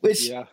Which 0.00 0.28
yeah. 0.28 0.44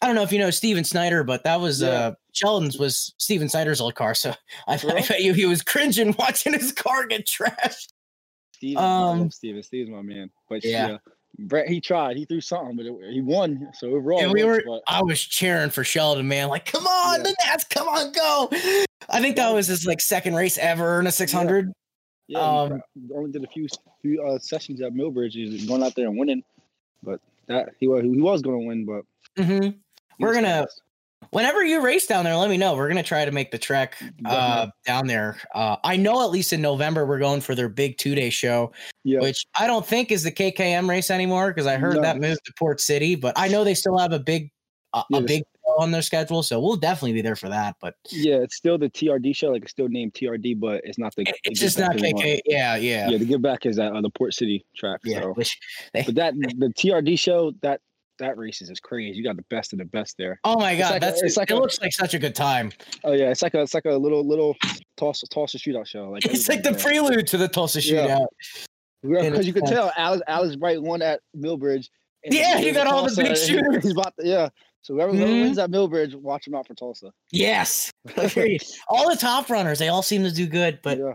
I 0.00 0.06
don't 0.06 0.16
know 0.16 0.22
if 0.22 0.32
you 0.32 0.38
know 0.38 0.50
Steven 0.50 0.84
Snyder, 0.84 1.24
but 1.24 1.44
that 1.44 1.60
was 1.60 1.80
yeah. 1.80 1.88
uh 1.88 2.14
Sheldon's 2.32 2.78
was 2.78 3.14
Steven 3.16 3.48
Snyder's 3.48 3.80
old 3.80 3.94
car. 3.94 4.14
So 4.14 4.34
I, 4.66 4.74
I 4.74 4.76
bet 4.76 5.20
you 5.20 5.32
he 5.32 5.46
was 5.46 5.62
cringing 5.62 6.14
watching 6.18 6.52
his 6.52 6.72
car 6.72 7.06
get 7.06 7.26
trashed. 7.26 7.88
Steven, 8.64 8.82
um, 8.82 9.30
Steven, 9.30 9.62
Steven's 9.62 9.90
my 9.90 10.00
man. 10.02 10.30
But 10.48 10.64
yeah. 10.64 10.88
yeah 10.88 10.98
Brett, 11.38 11.68
he 11.68 11.80
tried. 11.80 12.16
He 12.16 12.24
threw 12.24 12.40
something, 12.40 12.76
but 12.76 12.86
it, 12.86 13.12
he 13.12 13.20
won. 13.20 13.68
So 13.74 13.90
overall, 13.90 14.20
and 14.20 14.32
we 14.32 14.44
were. 14.44 14.62
But, 14.64 14.82
I 14.88 15.02
was 15.02 15.20
cheering 15.20 15.70
for 15.70 15.84
Sheldon, 15.84 16.26
man. 16.28 16.48
Like, 16.48 16.64
come 16.64 16.86
on, 16.86 17.18
yeah. 17.18 17.22
the 17.24 17.36
Nats, 17.44 17.64
come 17.64 17.88
on, 17.88 18.12
go! 18.12 18.48
I 19.10 19.20
think 19.20 19.36
that 19.36 19.52
was 19.52 19.66
his 19.66 19.84
like 19.84 20.00
second 20.00 20.34
race 20.34 20.56
ever 20.58 21.00
in 21.00 21.06
a 21.06 21.12
600. 21.12 21.72
Yeah, 22.28 22.38
Um, 22.38 22.80
only 23.14 23.32
did 23.32 23.44
a 23.44 23.48
few 23.48 23.68
few 24.00 24.22
uh, 24.22 24.38
sessions 24.38 24.80
at 24.80 24.94
Millbridge. 24.94 25.32
He's 25.32 25.66
going 25.66 25.82
out 25.82 25.94
there 25.94 26.06
and 26.06 26.16
winning, 26.18 26.42
but 27.02 27.20
that 27.48 27.70
he 27.80 27.86
was 27.86 28.02
he 28.02 28.20
was 28.20 28.40
going 28.40 28.60
to 28.60 28.66
win, 28.66 28.86
but 28.86 29.44
hmm 29.44 29.70
We're 30.18 30.34
gonna- 30.34 30.66
fast. 30.66 30.80
Whenever 31.34 31.64
you 31.64 31.80
race 31.82 32.06
down 32.06 32.24
there, 32.24 32.36
let 32.36 32.48
me 32.48 32.56
know. 32.56 32.76
We're 32.76 32.86
gonna 32.88 33.02
try 33.02 33.24
to 33.24 33.32
make 33.32 33.50
the 33.50 33.58
trek 33.58 34.00
uh, 34.24 34.68
down 34.86 35.08
there. 35.08 35.36
Uh, 35.54 35.76
I 35.82 35.96
know 35.96 36.22
at 36.22 36.30
least 36.30 36.52
in 36.52 36.62
November 36.62 37.04
we're 37.06 37.18
going 37.18 37.40
for 37.40 37.54
their 37.56 37.68
big 37.68 37.98
two 37.98 38.14
day 38.14 38.30
show, 38.30 38.72
yeah. 39.02 39.20
which 39.20 39.44
I 39.58 39.66
don't 39.66 39.84
think 39.84 40.12
is 40.12 40.22
the 40.22 40.30
KKM 40.30 40.88
race 40.88 41.10
anymore 41.10 41.48
because 41.48 41.66
I 41.66 41.76
heard 41.76 41.96
No. 41.96 42.02
that 42.02 42.20
moved 42.20 42.44
to 42.44 42.52
Port 42.58 42.80
City. 42.80 43.16
But 43.16 43.34
I 43.36 43.48
know 43.48 43.64
they 43.64 43.74
still 43.74 43.98
have 43.98 44.12
a 44.12 44.20
big 44.20 44.50
a, 44.92 45.02
Yeah, 45.10 45.18
a 45.18 45.22
big 45.22 45.42
show 45.42 45.82
on 45.82 45.90
their 45.90 46.02
schedule, 46.02 46.44
so 46.44 46.60
we'll 46.60 46.76
definitely 46.76 47.14
be 47.14 47.22
there 47.22 47.34
for 47.34 47.48
that. 47.48 47.74
But 47.80 47.94
Yeah, 48.10 48.36
it's 48.36 48.54
still 48.54 48.78
the 48.78 48.88
TRD 48.88 49.34
show. 49.34 49.48
Like 49.50 49.62
it's 49.62 49.72
still 49.72 49.88
named 49.88 50.14
TRD, 50.14 50.60
but 50.60 50.82
it's 50.84 50.98
not 50.98 51.16
the. 51.16 51.22
it- 51.22 51.34
the 51.44 51.50
it's 51.50 51.58
just 51.58 51.80
not 51.80 51.98
anymore. 51.98 52.22
Yeah, 52.46 52.76
yeah, 52.76 53.08
Yeah, 53.08 53.18
the 53.18 53.24
give 53.24 53.42
back 53.42 53.66
is 53.66 53.76
at 53.80 53.92
uh, 53.92 54.00
the 54.00 54.10
Port 54.10 54.34
City 54.34 54.64
track. 54.76 55.00
yeah. 55.04 55.22
So. 55.22 55.34
They, 55.92 56.02
But 56.04 56.14
that 56.14 56.34
the 56.36 56.72
TRD 56.78 57.18
show 57.18 57.52
that 57.62 57.80
that 58.18 58.36
race 58.38 58.62
is 58.62 58.78
crazy. 58.80 59.16
You 59.16 59.24
got 59.24 59.36
the 59.36 59.44
best 59.50 59.72
of 59.72 59.78
the 59.78 59.84
best 59.86 60.16
there. 60.18 60.38
oh 60.44 60.58
my 60.58 60.76
god, 60.76 60.92
like 60.92 61.02
a- 61.02 61.06
that's 61.06 61.22
it's 61.22 61.36
like 61.36 61.50
it. 61.50 61.54
a- 61.54 61.60
looks 61.60 61.80
like 61.80 61.92
such 61.92 62.14
a 62.14 62.18
good 62.18 62.34
time. 62.34 62.72
Oh 63.04 63.12
yeah, 63.12 63.30
it's 63.30 63.42
like 63.42 63.54
a 63.54 63.62
it's 63.62 63.74
like 63.74 63.84
a 63.86 63.92
little 63.96 64.26
little 64.26 64.56
toss 64.96 65.22
toss 65.32 65.54
a 65.54 65.58
shootout 65.58 65.86
show. 65.86 66.10
Like 66.10 66.24
It's 66.26 66.48
like 66.48 66.62
the 66.62 66.70
everybody's 66.70 66.84
prelude 67.02 67.26
to 67.28 67.36
the 67.38 67.48
Tulsa 67.48 67.80
Yeah. 67.82 68.06
shootout. 68.06 68.26
there. 69.02 69.30
because 69.30 69.46
you 69.46 69.52
it's 69.54 69.60
can 69.60 69.70
tell 69.70 69.92
Alex 69.96 70.22
Alex 70.28 70.56
Bright 70.56 70.80
won 70.82 71.02
at 71.02 71.20
Millbridge. 71.36 71.88
and 72.24 72.32
Yeah, 72.34 72.58
he's 72.58 72.72
got 72.74 72.86
all 72.86 73.02
the 73.08 73.14
big 73.22 73.36
shooters. 73.36 73.82
He's 73.82 73.92
about 73.92 74.14
to, 74.18 74.26
yeah. 74.26 74.48
So 74.82 74.94
whoever, 74.94 75.12
Mhm. 75.12 75.42
wins 75.42 75.58
at 75.58 75.70
Millbridge, 75.70 76.14
watch 76.14 76.46
him 76.46 76.54
out 76.54 76.66
for 76.66 76.74
Tulsa. 76.74 77.10
Yes, 77.32 77.90
all 78.88 79.08
the 79.10 79.16
top 79.18 79.48
runners, 79.50 79.78
they 79.78 79.88
all 79.88 80.02
seem 80.02 80.22
to 80.24 80.30
do 80.32 80.46
good, 80.46 80.78
but 80.82 80.98
yeah. 80.98 81.14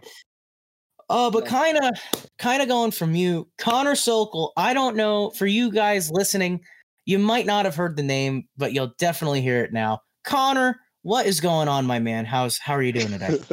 Uh, 1.09 1.31
but 1.31 1.45
kind 1.45 1.77
of, 1.77 1.89
kind 2.37 2.61
of 2.61 2.67
going 2.67 2.91
from 2.91 3.15
you, 3.15 3.47
Connor 3.57 3.95
Sokol. 3.95 4.53
I 4.55 4.75
don't 4.75 4.95
know 4.95 5.31
for 5.31 5.47
you 5.47 5.71
guys 5.71 6.11
listening, 6.11 6.61
you 7.09 7.17
might 7.17 7.47
not 7.47 7.65
have 7.65 7.75
heard 7.75 7.97
the 7.97 8.03
name, 8.03 8.47
but 8.55 8.71
you'll 8.71 8.93
definitely 8.99 9.41
hear 9.41 9.63
it 9.63 9.73
now. 9.73 9.99
Connor, 10.23 10.79
what 11.01 11.25
is 11.25 11.39
going 11.39 11.67
on, 11.67 11.87
my 11.87 11.97
man? 11.97 12.23
How's 12.23 12.59
how 12.59 12.75
are 12.75 12.83
you 12.83 12.91
doing 12.91 13.09
today? 13.09 13.29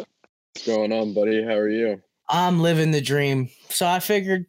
What's 0.54 0.66
going 0.66 0.92
on, 0.92 1.14
buddy? 1.14 1.42
How 1.42 1.54
are 1.54 1.70
you? 1.70 2.02
I'm 2.28 2.60
living 2.60 2.90
the 2.90 3.00
dream. 3.00 3.48
So 3.70 3.86
I 3.86 4.00
figured, 4.00 4.44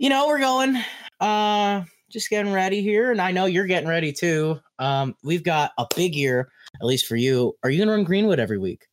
you 0.00 0.08
know, 0.08 0.26
we're 0.26 0.40
going. 0.40 0.82
Uh, 1.20 1.84
just 2.10 2.28
getting 2.28 2.52
ready 2.52 2.82
here, 2.82 3.12
and 3.12 3.20
I 3.20 3.30
know 3.30 3.44
you're 3.44 3.66
getting 3.66 3.88
ready 3.88 4.12
too. 4.12 4.58
Um, 4.80 5.14
we've 5.22 5.44
got 5.44 5.70
a 5.78 5.86
big 5.94 6.16
year, 6.16 6.50
at 6.80 6.86
least 6.86 7.06
for 7.06 7.14
you. 7.14 7.54
Are 7.62 7.70
you 7.70 7.78
gonna 7.78 7.92
run 7.92 8.02
Greenwood 8.02 8.40
every 8.40 8.58
week? 8.58 8.88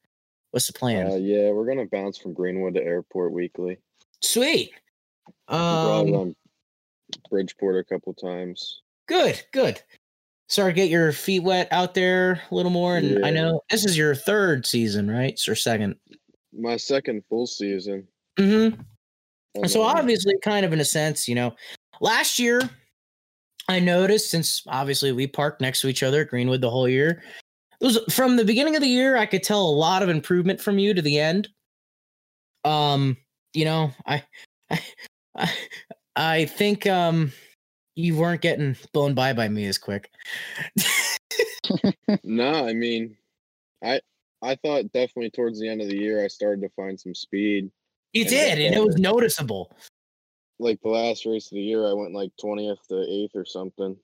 What's 0.51 0.67
the 0.67 0.73
plan? 0.73 1.07
Uh, 1.07 1.15
yeah, 1.15 1.49
we're 1.49 1.65
gonna 1.65 1.87
bounce 1.87 2.19
from 2.19 2.33
Greenwood 2.33 2.75
to 2.75 2.83
Airport 2.83 3.31
weekly. 3.31 3.79
Sweet. 4.21 4.71
We 5.49 5.55
Um, 5.55 6.35
Bridgeport 7.31 7.77
a 7.77 7.83
couple 7.83 8.13
times. 8.13 8.81
Good, 9.07 9.43
good. 9.53 9.81
Sorry, 10.47 10.73
get 10.73 10.89
your 10.89 11.11
feet 11.11 11.41
wet 11.41 11.67
out 11.71 11.95
there 11.95 12.41
a 12.51 12.55
little 12.55 12.71
more. 12.71 12.97
And 12.97 13.25
I 13.25 13.31
know 13.31 13.61
this 13.69 13.85
is 13.85 13.97
your 13.97 14.13
third 14.13 14.65
season, 14.65 15.09
right? 15.09 15.39
Or 15.47 15.55
second. 15.55 15.95
My 16.53 16.77
second 16.77 17.23
full 17.29 17.47
season. 17.47 18.07
Mm-hmm. 18.37 18.79
and, 19.55 19.71
So 19.71 19.81
obviously, 19.81 20.35
kind 20.43 20.65
of 20.65 20.71
in 20.71 20.79
a 20.79 20.85
sense, 20.85 21.27
you 21.27 21.35
know, 21.35 21.55
last 21.99 22.37
year 22.37 22.61
I 23.67 23.79
noticed 23.79 24.29
since 24.29 24.63
obviously 24.67 25.11
we 25.11 25.27
parked 25.27 25.61
next 25.61 25.81
to 25.81 25.87
each 25.87 26.03
other 26.03 26.21
at 26.21 26.29
Greenwood 26.29 26.61
the 26.61 26.69
whole 26.69 26.87
year. 26.87 27.23
It 27.81 27.85
was 27.85 27.99
from 28.13 28.37
the 28.37 28.45
beginning 28.45 28.75
of 28.75 28.81
the 28.81 28.87
year, 28.87 29.17
I 29.17 29.25
could 29.25 29.43
tell 29.43 29.61
a 29.61 29.71
lot 29.71 30.03
of 30.03 30.09
improvement 30.09 30.61
from 30.61 30.79
you 30.79 30.93
to 30.93 31.01
the 31.01 31.19
end. 31.19 31.49
Um, 32.63 33.17
you 33.53 33.65
know, 33.65 33.91
I 34.05 34.23
I 34.69 34.81
I, 35.35 35.53
I 36.15 36.45
think 36.45 36.87
um 36.87 37.31
you 37.95 38.17
weren't 38.17 38.41
getting 38.41 38.75
blown 38.93 39.13
by 39.13 39.33
by 39.33 39.47
me 39.47 39.65
as 39.65 39.77
quick. 39.77 40.09
No, 42.23 42.65
I 42.67 42.73
mean, 42.73 43.17
I 43.83 43.99
I 44.41 44.55
thought 44.55 44.91
definitely 44.91 45.31
towards 45.31 45.59
the 45.59 45.67
end 45.67 45.81
of 45.81 45.89
the 45.89 45.97
year 45.97 46.23
I 46.23 46.27
started 46.27 46.61
to 46.61 46.69
find 46.69 46.99
some 46.99 47.15
speed. 47.15 47.71
You 48.13 48.21
And 48.21 48.29
did, 48.29 48.59
and 48.59 48.75
it 48.75 48.85
was 48.85 48.95
uh, 48.95 48.99
noticeable. 48.99 49.75
Like 50.59 50.79
the 50.81 50.89
last 50.89 51.25
race 51.25 51.47
of 51.47 51.55
the 51.55 51.61
year, 51.61 51.85
I 51.87 51.93
went 51.93 52.13
like 52.13 52.31
twentieth 52.39 52.79
to 52.89 53.01
eighth 53.09 53.31
or 53.35 53.45
something. 53.45 53.97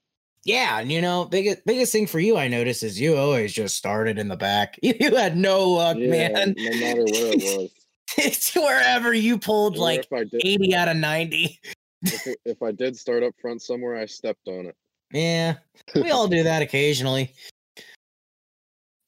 Yeah, 0.43 0.79
and 0.79 0.91
you 0.91 1.01
know, 1.01 1.25
biggest 1.25 1.63
biggest 1.65 1.91
thing 1.91 2.07
for 2.07 2.19
you 2.19 2.37
I 2.37 2.47
noticed 2.47 2.83
is 2.83 2.99
you 2.99 3.15
always 3.15 3.53
just 3.53 3.77
started 3.77 4.17
in 4.17 4.27
the 4.27 4.37
back. 4.37 4.77
You, 4.83 4.95
you 4.99 5.15
had 5.15 5.37
no 5.37 5.69
luck, 5.69 5.97
yeah, 5.99 6.09
man. 6.09 6.55
no 6.57 6.79
matter 6.79 7.03
where 7.03 7.33
it 7.33 7.43
was. 7.59 7.69
It's 8.17 8.53
wherever 8.55 9.13
you 9.13 9.37
pulled 9.37 9.77
like 9.77 10.01
if 10.01 10.11
I 10.11 10.23
did, 10.23 10.41
80 10.43 10.75
out 10.75 10.87
of 10.89 10.97
90. 10.97 11.59
If, 12.03 12.35
if 12.45 12.61
I 12.63 12.71
did 12.71 12.97
start 12.97 13.23
up 13.23 13.33
front 13.41 13.61
somewhere, 13.61 13.95
I 13.95 14.05
stepped 14.05 14.47
on 14.47 14.67
it. 14.67 14.75
Yeah, 15.11 15.55
we 15.95 16.11
all 16.11 16.27
do 16.27 16.43
that 16.43 16.61
occasionally. 16.61 17.33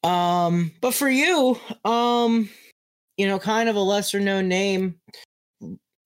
Um, 0.03 0.71
but 0.81 0.93
for 0.93 1.09
you, 1.09 1.57
um, 1.85 2.49
you 3.17 3.27
know, 3.27 3.39
kind 3.39 3.69
of 3.69 3.75
a 3.75 3.81
lesser 3.81 4.19
known 4.19 4.47
name. 4.47 4.95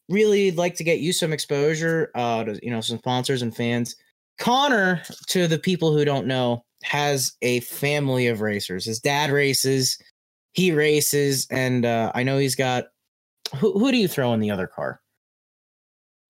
Really 0.09 0.51
like 0.51 0.75
to 0.75 0.85
get 0.85 0.99
you 0.99 1.11
some 1.11 1.33
exposure, 1.33 2.11
uh, 2.15 2.43
to 2.45 2.59
you 2.63 2.71
know, 2.71 2.79
some 2.79 2.97
sponsors 2.99 3.41
and 3.41 3.55
fans. 3.55 3.95
Connor, 4.39 5.01
to 5.27 5.47
the 5.47 5.57
people 5.57 5.91
who 5.91 6.05
don't 6.05 6.27
know, 6.27 6.63
has 6.83 7.33
a 7.41 7.59
family 7.61 8.27
of 8.27 8.39
racers. 8.39 8.85
His 8.85 8.99
dad 8.99 9.31
races, 9.31 9.97
he 10.53 10.71
races, 10.71 11.47
and 11.49 11.85
uh, 11.85 12.11
I 12.15 12.23
know 12.23 12.37
he's 12.37 12.55
got. 12.55 12.85
Who 13.57 13.77
who 13.77 13.91
do 13.91 13.97
you 13.97 14.07
throw 14.07 14.33
in 14.33 14.39
the 14.39 14.51
other 14.51 14.67
car? 14.67 15.01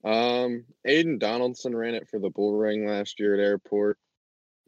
Um, 0.07 0.63
Aiden 0.87 1.19
Donaldson 1.19 1.75
ran 1.75 1.93
it 1.93 2.07
for 2.07 2.17
the 2.17 2.29
Bull 2.29 2.53
Ring 2.53 2.87
last 2.87 3.19
year 3.19 3.33
at 3.33 3.41
airport. 3.41 3.97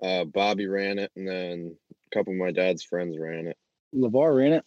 Uh, 0.03 0.25
Bobby 0.25 0.67
ran 0.67 1.00
it, 1.00 1.12
and 1.15 1.25
then 1.25 1.77
a 1.91 2.15
couple 2.15 2.34
of 2.34 2.39
my 2.39 2.51
dad's 2.51 2.84
friends 2.84 3.17
ran 3.17 3.48
it. 3.48 3.58
Levar 3.96 4.36
ran 4.36 4.51
it. 4.51 4.65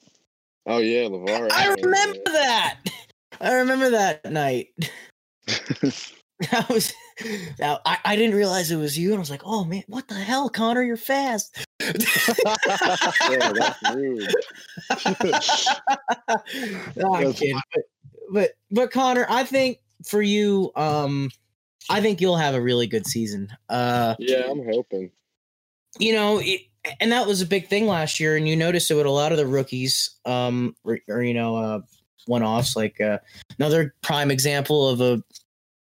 Oh 0.67 0.79
yeah, 0.79 1.09
Levar. 1.09 1.53
I 1.53 1.69
ran 1.69 1.79
it. 1.79 1.85
remember 1.85 2.21
that. 2.25 2.79
I 3.39 3.53
remember 3.53 3.91
that 3.91 4.25
night. 4.31 4.69
That 6.51 6.69
was 6.69 6.93
now 7.61 7.79
I, 7.87 7.99
I 8.05 8.17
didn't 8.17 8.35
realize 8.35 8.73
it 8.73 8.77
was 8.77 8.99
you, 8.99 9.11
and 9.11 9.17
I 9.17 9.21
was 9.21 9.31
like, 9.31 9.43
oh 9.45 9.65
man, 9.65 9.85
what 9.87 10.09
the 10.09 10.15
hell, 10.15 10.49
Connor, 10.49 10.83
you're 10.83 10.97
fast. 10.97 11.65
Yeah, 11.81 13.53
that's 13.53 13.95
rude. 13.95 14.35
No, 16.97 17.15
I'm 17.15 17.33
kidding. 17.33 17.61
But, 17.73 17.85
but 18.33 18.51
but 18.73 18.91
Connor, 18.91 19.25
I 19.29 19.45
think 19.45 19.79
for 20.05 20.23
you, 20.23 20.71
um, 20.77 21.31
I 21.91 22.01
think 22.01 22.21
you'll 22.21 22.37
have 22.37 22.55
a 22.55 22.61
really 22.61 22.87
good 22.87 23.07
season. 23.07 23.49
Uh, 23.69 24.15
Yeah, 24.19 24.47
I'm 24.51 24.65
hoping. 24.65 25.11
you 25.99 26.13
know, 26.15 26.39
it, 26.43 26.63
and 27.01 27.13
that 27.13 27.27
was 27.27 27.41
a 27.41 27.47
big 27.47 27.69
thing 27.69 27.87
last 27.87 28.19
year, 28.21 28.37
and 28.37 28.49
you 28.49 28.57
noticed 28.57 28.91
it 28.91 28.95
with 28.95 29.07
a 29.07 29.11
lot 29.11 29.33
of 29.33 29.39
the 29.39 29.47
rookies, 29.47 30.17
um, 30.25 30.75
or, 30.85 30.99
or 31.09 31.23
you 31.23 31.35
know, 31.35 31.57
uh, 31.57 31.81
one 32.27 32.43
offs. 32.43 32.75
Like 32.77 33.01
uh, 33.01 33.19
another 33.59 33.95
prime 34.03 34.31
example 34.31 34.89
of 34.89 35.01
a 35.01 35.23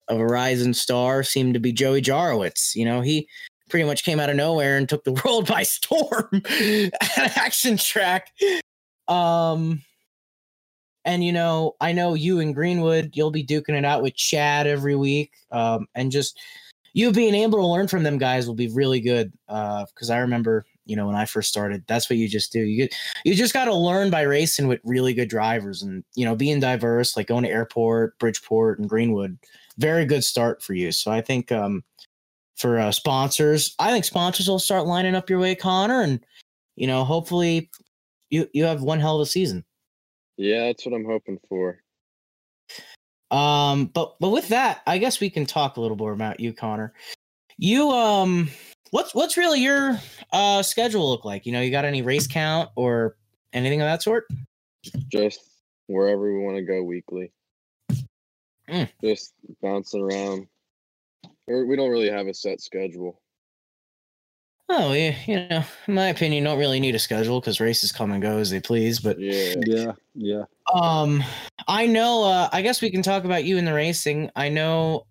of 0.08 0.18
a 0.20 0.26
rising 0.26 0.74
star 0.74 1.22
seemed 1.22 1.54
to 1.54 1.60
be 1.60 1.72
Joey 1.72 2.02
Jarowitz. 2.02 2.74
You 2.74 2.84
know, 2.84 3.00
he 3.00 3.28
pretty 3.70 3.86
much 3.86 4.04
came 4.04 4.20
out 4.20 4.28
of 4.30 4.36
nowhere 4.36 4.76
and 4.76 4.88
took 4.88 5.04
the 5.04 5.12
world 5.24 5.46
by 5.46 5.62
storm 5.62 6.28
at 7.16 7.36
Action 7.38 7.76
Track. 7.76 8.28
Um, 9.08 9.82
and 11.04 11.24
you 11.24 11.32
know, 11.32 11.76
I 11.80 11.92
know 11.92 12.14
you 12.14 12.40
and 12.40 12.54
Greenwood, 12.54 13.12
you'll 13.14 13.30
be 13.30 13.44
duking 13.44 13.76
it 13.76 13.84
out 13.84 14.02
with 14.02 14.14
Chad 14.14 14.66
every 14.66 14.96
week, 14.96 15.32
um, 15.50 15.86
and 15.94 16.10
just 16.10 16.38
you 16.94 17.10
being 17.12 17.34
able 17.34 17.58
to 17.58 17.66
learn 17.66 17.88
from 17.88 18.02
them 18.02 18.18
guys 18.18 18.46
will 18.46 18.54
be 18.54 18.68
really 18.68 19.00
good. 19.00 19.32
Uh, 19.48 19.84
because 19.86 20.10
I 20.10 20.18
remember, 20.18 20.66
you 20.84 20.96
know, 20.96 21.06
when 21.06 21.16
I 21.16 21.24
first 21.24 21.48
started, 21.48 21.84
that's 21.86 22.10
what 22.10 22.18
you 22.18 22.28
just 22.28 22.52
do. 22.52 22.60
You 22.60 22.82
get, 22.82 22.94
you 23.24 23.34
just 23.34 23.54
got 23.54 23.64
to 23.64 23.74
learn 23.74 24.10
by 24.10 24.22
racing 24.22 24.68
with 24.68 24.80
really 24.84 25.14
good 25.14 25.28
drivers, 25.28 25.82
and 25.82 26.04
you 26.14 26.24
know, 26.24 26.36
being 26.36 26.60
diverse, 26.60 27.16
like 27.16 27.26
going 27.28 27.44
to 27.44 27.50
Airport, 27.50 28.18
Bridgeport, 28.18 28.78
and 28.78 28.88
Greenwood. 28.88 29.38
Very 29.78 30.04
good 30.04 30.24
start 30.24 30.62
for 30.62 30.74
you. 30.74 30.92
So 30.92 31.10
I 31.10 31.20
think, 31.20 31.50
um, 31.50 31.82
for 32.56 32.78
uh, 32.78 32.92
sponsors, 32.92 33.74
I 33.78 33.90
think 33.90 34.04
sponsors 34.04 34.46
will 34.46 34.58
start 34.58 34.86
lining 34.86 35.14
up 35.14 35.30
your 35.30 35.38
way, 35.38 35.54
Connor, 35.54 36.02
and 36.02 36.24
you 36.76 36.86
know, 36.86 37.04
hopefully, 37.04 37.70
you 38.30 38.48
you 38.52 38.64
have 38.64 38.82
one 38.82 39.00
hell 39.00 39.16
of 39.16 39.22
a 39.22 39.26
season. 39.26 39.64
Yeah, 40.42 40.66
that's 40.66 40.84
what 40.84 40.92
I'm 40.92 41.04
hoping 41.04 41.38
for. 41.48 41.78
Um, 43.30 43.86
but 43.86 44.16
but 44.18 44.30
with 44.30 44.48
that, 44.48 44.82
I 44.88 44.98
guess 44.98 45.20
we 45.20 45.30
can 45.30 45.46
talk 45.46 45.76
a 45.76 45.80
little 45.80 45.96
more 45.96 46.12
about 46.12 46.40
you, 46.40 46.52
Connor. 46.52 46.92
You 47.58 47.90
um, 47.90 48.50
what's 48.90 49.14
what's 49.14 49.36
really 49.36 49.60
your 49.60 50.00
uh 50.32 50.64
schedule 50.64 51.08
look 51.08 51.24
like? 51.24 51.46
You 51.46 51.52
know, 51.52 51.60
you 51.60 51.70
got 51.70 51.84
any 51.84 52.02
race 52.02 52.26
count 52.26 52.70
or 52.74 53.16
anything 53.52 53.80
of 53.80 53.86
that 53.86 54.02
sort? 54.02 54.24
Just 55.12 55.38
wherever 55.86 56.20
we 56.20 56.44
want 56.44 56.56
to 56.56 56.62
go 56.62 56.82
weekly. 56.82 57.30
Mm. 58.68 58.88
Just 59.00 59.34
bouncing 59.62 60.02
around. 60.02 60.48
We 61.46 61.76
don't 61.76 61.90
really 61.90 62.10
have 62.10 62.26
a 62.26 62.34
set 62.34 62.60
schedule. 62.60 63.21
Oh 64.68 64.92
yeah, 64.92 65.14
you 65.26 65.46
know, 65.48 65.64
in 65.86 65.94
my 65.94 66.08
opinion, 66.08 66.42
you 66.44 66.48
don't 66.48 66.58
really 66.58 66.80
need 66.80 66.94
a 66.94 66.98
schedule 66.98 67.40
because 67.40 67.60
races 67.60 67.92
come 67.92 68.10
and 68.12 68.22
go 68.22 68.38
as 68.38 68.50
they 68.50 68.60
please. 68.60 69.00
But 69.00 69.18
Yeah. 69.18 69.54
yeah, 69.66 69.92
yeah. 70.14 70.44
um, 70.72 71.22
I 71.68 71.86
know. 71.86 72.24
Uh, 72.24 72.48
I 72.52 72.62
guess 72.62 72.80
we 72.80 72.90
can 72.90 73.02
talk 73.02 73.24
about 73.24 73.44
you 73.44 73.58
in 73.58 73.64
the 73.64 73.74
racing. 73.74 74.30
I 74.34 74.48
know 74.48 75.06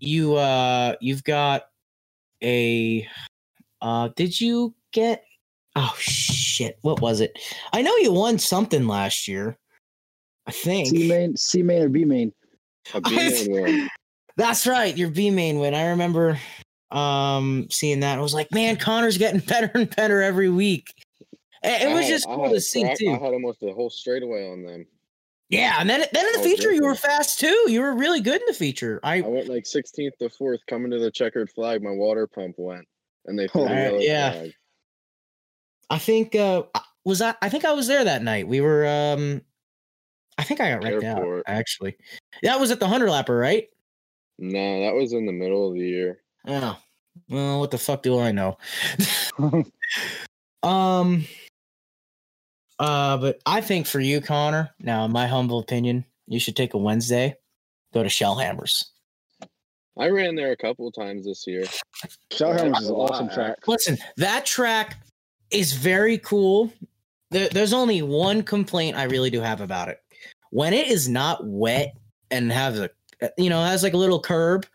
you. 0.00 0.36
Uh, 0.36 0.94
you've 1.00 1.24
got 1.24 1.64
a. 2.42 3.06
Uh, 3.82 4.08
did 4.16 4.40
you 4.40 4.74
get? 4.92 5.24
Oh 5.76 5.94
shit! 5.98 6.78
What 6.82 7.00
was 7.00 7.20
it? 7.20 7.38
I 7.72 7.82
know 7.82 7.94
you 7.96 8.12
won 8.12 8.38
something 8.38 8.86
last 8.86 9.28
year. 9.28 9.58
I 10.46 10.52
think 10.52 10.88
C 10.88 11.06
main, 11.08 11.36
C 11.36 11.62
main 11.62 11.82
or 11.82 11.88
B 11.90 12.04
main. 12.06 12.32
A 12.94 13.00
B-main 13.02 13.52
win. 13.52 13.88
that's 14.38 14.66
right. 14.66 14.96
Your 14.96 15.10
B 15.10 15.28
main 15.30 15.58
win. 15.58 15.74
I 15.74 15.88
remember 15.88 16.38
um 16.90 17.66
seeing 17.70 18.00
that. 18.00 18.18
I 18.18 18.22
was 18.22 18.34
like, 18.34 18.52
man, 18.52 18.76
Connor's 18.76 19.18
getting 19.18 19.40
better 19.46 19.70
and 19.74 19.94
better 19.94 20.22
every 20.22 20.48
week. 20.48 20.86
And 21.62 21.90
It 21.90 21.92
was 21.92 22.04
had- 22.04 22.08
just 22.10 22.28
I 22.28 22.34
cool 22.34 22.44
had 22.44 22.52
to 22.54 22.60
see 22.60 22.82
crack- 22.82 22.98
too. 22.98 23.08
I 23.10 23.12
had 23.18 23.32
almost 23.34 23.62
a 23.62 23.72
whole 23.72 23.90
straightaway 23.90 24.50
on 24.50 24.62
them. 24.64 24.86
Yeah, 25.50 25.76
and 25.80 25.88
then 25.88 26.00
then 26.12 26.26
in 26.26 26.32
the 26.34 26.38
Oh, 26.40 26.42
feature 26.42 26.72
you 26.72 26.82
were 26.84 26.94
fast 26.94 27.40
too. 27.40 27.64
You 27.68 27.80
were 27.80 27.94
really 27.94 28.20
good 28.20 28.40
in 28.40 28.46
the 28.46 28.52
feature. 28.54 29.00
I 29.02 29.18
I 29.18 29.20
went 29.22 29.48
like 29.48 29.64
16th 29.64 30.16
to 30.18 30.28
4th 30.28 30.58
coming 30.68 30.90
to 30.90 30.98
the 30.98 31.10
checkered 31.10 31.48
flag. 31.50 31.82
My 31.82 31.90
water 31.90 32.26
pump 32.26 32.56
went, 32.58 32.86
and 33.24 33.38
they 33.38 33.46
the 33.46 33.52
Oh, 33.54 33.98
yeah. 33.98 34.32
flag. 34.32 34.52
I 35.90 35.98
think 35.98 36.34
uh 36.34 36.64
was 37.04 37.22
I 37.22 37.34
I 37.40 37.48
think 37.48 37.64
I 37.64 37.72
was 37.72 37.86
there 37.86 38.04
that 38.04 38.22
night. 38.22 38.46
We 38.46 38.60
were 38.60 38.86
um 38.86 39.40
I 40.36 40.44
think 40.44 40.60
I 40.60 40.70
got 40.70 40.84
wrecked 40.84 41.02
Airport. 41.02 41.38
out 41.38 41.44
actually. 41.46 41.96
That 42.42 42.60
was 42.60 42.70
at 42.70 42.78
the 42.78 42.86
hundred 42.86 43.08
lapper, 43.08 43.40
right? 43.40 43.68
No, 44.38 44.80
that 44.82 44.94
was 44.94 45.12
in 45.14 45.24
the 45.26 45.32
middle 45.32 45.66
of 45.68 45.74
the 45.74 45.80
year. 45.80 46.20
Oh. 46.48 46.78
Well, 47.28 47.60
what 47.60 47.70
the 47.70 47.78
fuck 47.78 48.02
do 48.02 48.18
I 48.18 48.32
know? 48.32 48.58
um 50.62 51.24
uh 52.78 53.16
but 53.18 53.40
I 53.46 53.60
think 53.60 53.86
for 53.86 54.00
you, 54.00 54.20
Connor, 54.20 54.70
now 54.80 55.04
in 55.04 55.12
my 55.12 55.26
humble 55.26 55.58
opinion, 55.58 56.04
you 56.26 56.40
should 56.40 56.56
take 56.56 56.74
a 56.74 56.78
Wednesday, 56.78 57.36
go 57.92 58.02
to 58.02 58.08
Shellhammers. 58.08 58.86
I 59.98 60.08
ran 60.08 60.36
there 60.36 60.52
a 60.52 60.56
couple 60.56 60.86
of 60.86 60.94
times 60.94 61.26
this 61.26 61.46
year. 61.46 61.64
Shellhammers 62.30 62.82
is 62.82 62.88
an 62.88 62.94
awesome 62.94 63.28
track. 63.28 63.66
Listen, 63.66 63.98
that 64.16 64.46
track 64.46 64.96
is 65.50 65.72
very 65.72 66.18
cool. 66.18 66.72
There, 67.30 67.48
there's 67.48 67.72
only 67.72 68.02
one 68.02 68.42
complaint 68.42 68.96
I 68.96 69.04
really 69.04 69.30
do 69.30 69.40
have 69.40 69.60
about 69.60 69.88
it. 69.88 70.00
When 70.50 70.72
it 70.72 70.86
is 70.86 71.08
not 71.08 71.44
wet 71.44 71.96
and 72.30 72.52
has 72.52 72.78
a, 72.78 72.90
you 73.36 73.50
know, 73.50 73.62
has 73.62 73.82
like 73.82 73.94
a 73.94 73.98
little 73.98 74.20
curb. 74.20 74.66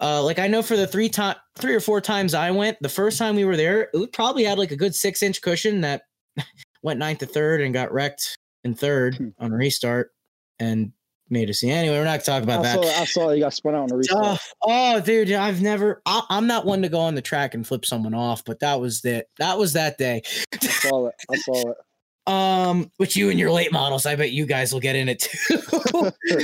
Uh, 0.00 0.22
like 0.22 0.38
I 0.38 0.46
know 0.46 0.62
for 0.62 0.76
the 0.76 0.86
three 0.86 1.08
time, 1.08 1.36
three 1.56 1.74
or 1.74 1.80
four 1.80 2.00
times 2.00 2.34
I 2.34 2.50
went, 2.50 2.76
the 2.80 2.88
first 2.88 3.18
time 3.18 3.36
we 3.36 3.44
were 3.44 3.56
there, 3.56 3.88
it 3.92 4.12
probably 4.12 4.44
had 4.44 4.58
like 4.58 4.70
a 4.70 4.76
good 4.76 4.94
six 4.94 5.22
inch 5.22 5.40
cushion 5.42 5.80
that 5.82 6.02
went 6.82 6.98
ninth 6.98 7.18
to 7.20 7.26
third 7.26 7.60
and 7.60 7.74
got 7.74 7.92
wrecked 7.92 8.36
in 8.64 8.74
third 8.74 9.16
Hmm. 9.16 9.28
on 9.38 9.52
restart 9.52 10.12
and 10.58 10.92
made 11.30 11.50
us 11.50 11.58
see. 11.58 11.70
Anyway, 11.70 11.96
we're 11.98 12.04
not 12.04 12.24
talking 12.24 12.44
about 12.44 12.60
I 12.60 12.76
that. 12.76 12.84
saw, 12.84 13.00
I 13.00 13.04
saw 13.04 13.30
you 13.32 13.40
got 13.40 13.52
spun 13.52 13.74
out 13.74 13.82
on 13.82 13.88
the 13.88 13.94
Oh, 13.94 13.98
restart. 13.98 14.40
oh, 14.62 15.00
dude, 15.00 15.32
I've 15.32 15.60
never. 15.60 16.00
I, 16.06 16.22
I'm 16.30 16.46
not 16.46 16.64
one 16.64 16.80
to 16.82 16.88
go 16.88 17.00
on 17.00 17.14
the 17.14 17.22
track 17.22 17.54
and 17.54 17.66
flip 17.66 17.84
someone 17.84 18.14
off, 18.14 18.44
but 18.44 18.60
that 18.60 18.80
was 18.80 19.00
that. 19.02 19.26
That 19.38 19.58
was 19.58 19.74
that 19.74 19.98
day. 19.98 20.22
I 20.54 20.66
saw 20.66 21.08
it. 21.08 21.14
I 21.30 21.36
saw 21.36 21.70
it. 21.70 21.76
Um, 22.26 22.90
which 22.98 23.16
you 23.16 23.30
and 23.30 23.38
your 23.40 23.50
late 23.50 23.72
models, 23.72 24.04
I 24.04 24.14
bet 24.14 24.32
you 24.32 24.44
guys 24.44 24.70
will 24.70 24.80
get 24.80 24.94
in 24.96 25.08
it 25.08 25.20
too. 25.20 26.10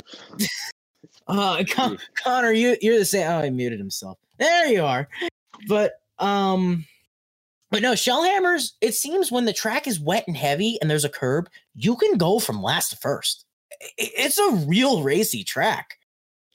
uh, 1.27 1.63
Con- 1.69 1.99
Connor, 2.23 2.53
you 2.53 2.77
you're 2.81 2.99
the 2.99 3.05
same. 3.05 3.27
Oh, 3.31 3.43
he 3.43 3.51
muted 3.51 3.79
himself. 3.79 4.19
There 4.39 4.67
you 4.67 4.83
are. 4.85 5.09
But 5.69 6.01
um, 6.19 6.85
but 7.71 7.83
no, 7.83 7.93
Shellhammers. 7.93 8.73
It 8.81 8.95
seems 8.95 9.33
when 9.33 9.45
the 9.45 9.53
track 9.53 9.87
is 9.87 9.99
wet 10.01 10.25
and 10.27 10.37
heavy 10.37 10.79
and 10.81 10.91
there's 10.91 11.05
a 11.05 11.09
curb, 11.09 11.49
you 11.75 11.97
can 11.97 12.19
go 12.19 12.39
from 12.39 12.63
last 12.63 12.91
to 12.91 12.97
first. 12.97 13.45
It's 13.99 14.39
a 14.39 14.51
real 14.67 15.03
racy 15.03 15.43
track. 15.45 15.99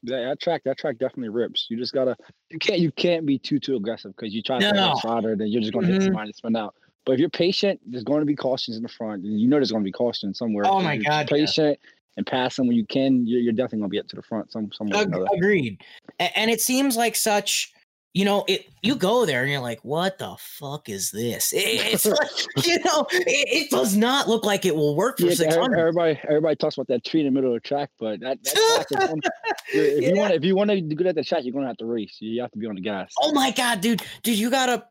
Yeah, 0.02 0.30
that 0.30 0.40
track, 0.40 0.62
that 0.64 0.78
track 0.78 0.98
definitely 0.98 1.28
rips. 1.30 1.68
You 1.70 1.76
just 1.76 1.94
gotta, 1.94 2.16
you 2.50 2.58
can't, 2.58 2.80
you 2.80 2.90
can't 2.92 3.26
be 3.26 3.38
too 3.38 3.60
too 3.60 3.76
aggressive 3.76 4.16
because 4.16 4.34
you 4.34 4.42
try 4.42 4.60
to 4.60 4.72
No. 4.72 4.96
solder, 5.02 5.36
then 5.36 5.48
you're 5.50 5.60
just 5.62 5.74
gonna 5.74 5.88
Mhm. 5.88 5.94
hit 5.94 6.04
somebody 6.04 6.30
and 6.30 6.36
spin 6.36 6.56
out. 6.56 6.74
But 7.06 7.14
if 7.14 7.20
you're 7.20 7.30
patient, 7.30 7.82
there's 7.86 8.04
going 8.04 8.20
to 8.22 8.26
be 8.26 8.36
cautions 8.36 8.78
in 8.78 8.84
the 8.84 8.90
front, 8.90 9.24
and 9.24 9.40
you 9.40 9.48
know 9.48 9.58
there's 9.58 9.72
going 9.72 9.84
to 9.84 9.88
be 9.88 9.92
cautions 9.92 10.38
somewhere. 10.38 10.66
Oh 10.68 10.80
my 10.80 10.96
God, 10.98 11.28
yeah. 11.32 11.74
And 12.20 12.28
pass 12.28 12.58
them 12.58 12.68
when 12.68 12.76
you 12.76 12.86
can. 12.86 13.26
You're, 13.26 13.40
you're 13.40 13.54
definitely 13.54 13.80
going 13.80 13.90
to 13.92 13.94
be 13.94 14.00
up 14.00 14.10
to 14.10 14.18
the 14.18 14.22
front 14.22 14.52
some 14.52 14.74
some 14.74 14.92
Ag- 14.92 15.16
Agreed. 15.34 15.82
And 16.20 16.52
it 16.52 16.60
seems 16.60 16.98
like 16.98 17.16
such, 17.16 17.72
you 18.14 18.26
know, 18.26 18.44
it. 18.48 18.66
You 18.82 18.96
go 18.96 19.26
there 19.26 19.42
and 19.44 19.52
you're 19.52 19.60
like, 19.62 19.80
"What 19.84 20.18
the 20.18 20.36
fuck 20.40 20.90
is 20.90 21.12
this?" 21.12 21.54
It- 21.54 21.60
it's 21.94 22.06
like, 22.06 22.30
you 22.66 22.80
know, 22.80 23.06
it, 23.12 23.66
it 23.66 23.70
does 23.70 23.96
not 23.96 24.28
look 24.28 24.46
like 24.46 24.66
it 24.66 24.76
will 24.76 24.96
work 24.96 25.18
for 25.20 25.28
Yeah, 25.28 25.34
six 25.36 25.56
hundred. 25.56 25.78
everybody, 25.80 26.20
everybody 26.28 26.56
talks 26.56 26.76
about 26.78 26.88
that 26.88 27.04
tree 27.06 27.20
in 27.22 27.28
the 27.28 27.32
middle 27.32 27.54
of 27.56 27.62
the 27.62 27.68
track, 27.68 27.90
but 28.00 28.20
that, 28.22 28.40
that 28.44 28.86
track 28.88 28.88
is 29.04 29.10
one, 29.10 29.20
if 29.74 30.02
you 30.04 30.16
Yeah. 30.16 30.22
want, 30.22 30.34
if 30.34 30.44
you 30.44 30.56
want 30.56 30.70
to 30.72 30.82
be 30.82 30.96
good 30.96 31.08
at 31.08 31.16
the 31.16 31.24
track, 31.24 31.44
you're 31.44 31.52
going 31.54 31.64
to 31.64 31.68
have 31.68 31.78
to 31.78 31.86
race. 31.86 32.18
You 32.20 32.42
have 32.42 32.52
to 32.52 32.58
be 32.58 32.66
on 32.68 32.76
the 32.76 32.82
gas. 32.82 33.14
Oh 33.22 33.32
my 33.34 33.52
god, 33.52 33.82
dude, 33.82 34.02
dude, 34.24 34.40
you 34.40 34.50
gotta. 34.50 34.86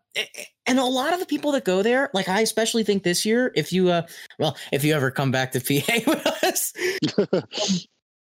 And 0.66 0.78
a 0.78 0.84
lot 0.84 1.12
of 1.12 1.20
the 1.20 1.26
people 1.26 1.52
that 1.52 1.64
go 1.64 1.82
there, 1.82 2.10
like 2.12 2.28
I 2.28 2.40
especially 2.40 2.82
think 2.84 3.02
this 3.04 3.24
year, 3.24 3.52
if 3.54 3.72
you, 3.72 3.88
uh, 3.90 4.02
well, 4.38 4.56
if 4.72 4.84
you 4.84 4.94
ever 4.94 5.10
come 5.10 5.30
back 5.30 5.52
to 5.52 5.60
PA 5.60 6.00
with 6.06 6.26
us, 6.44 6.72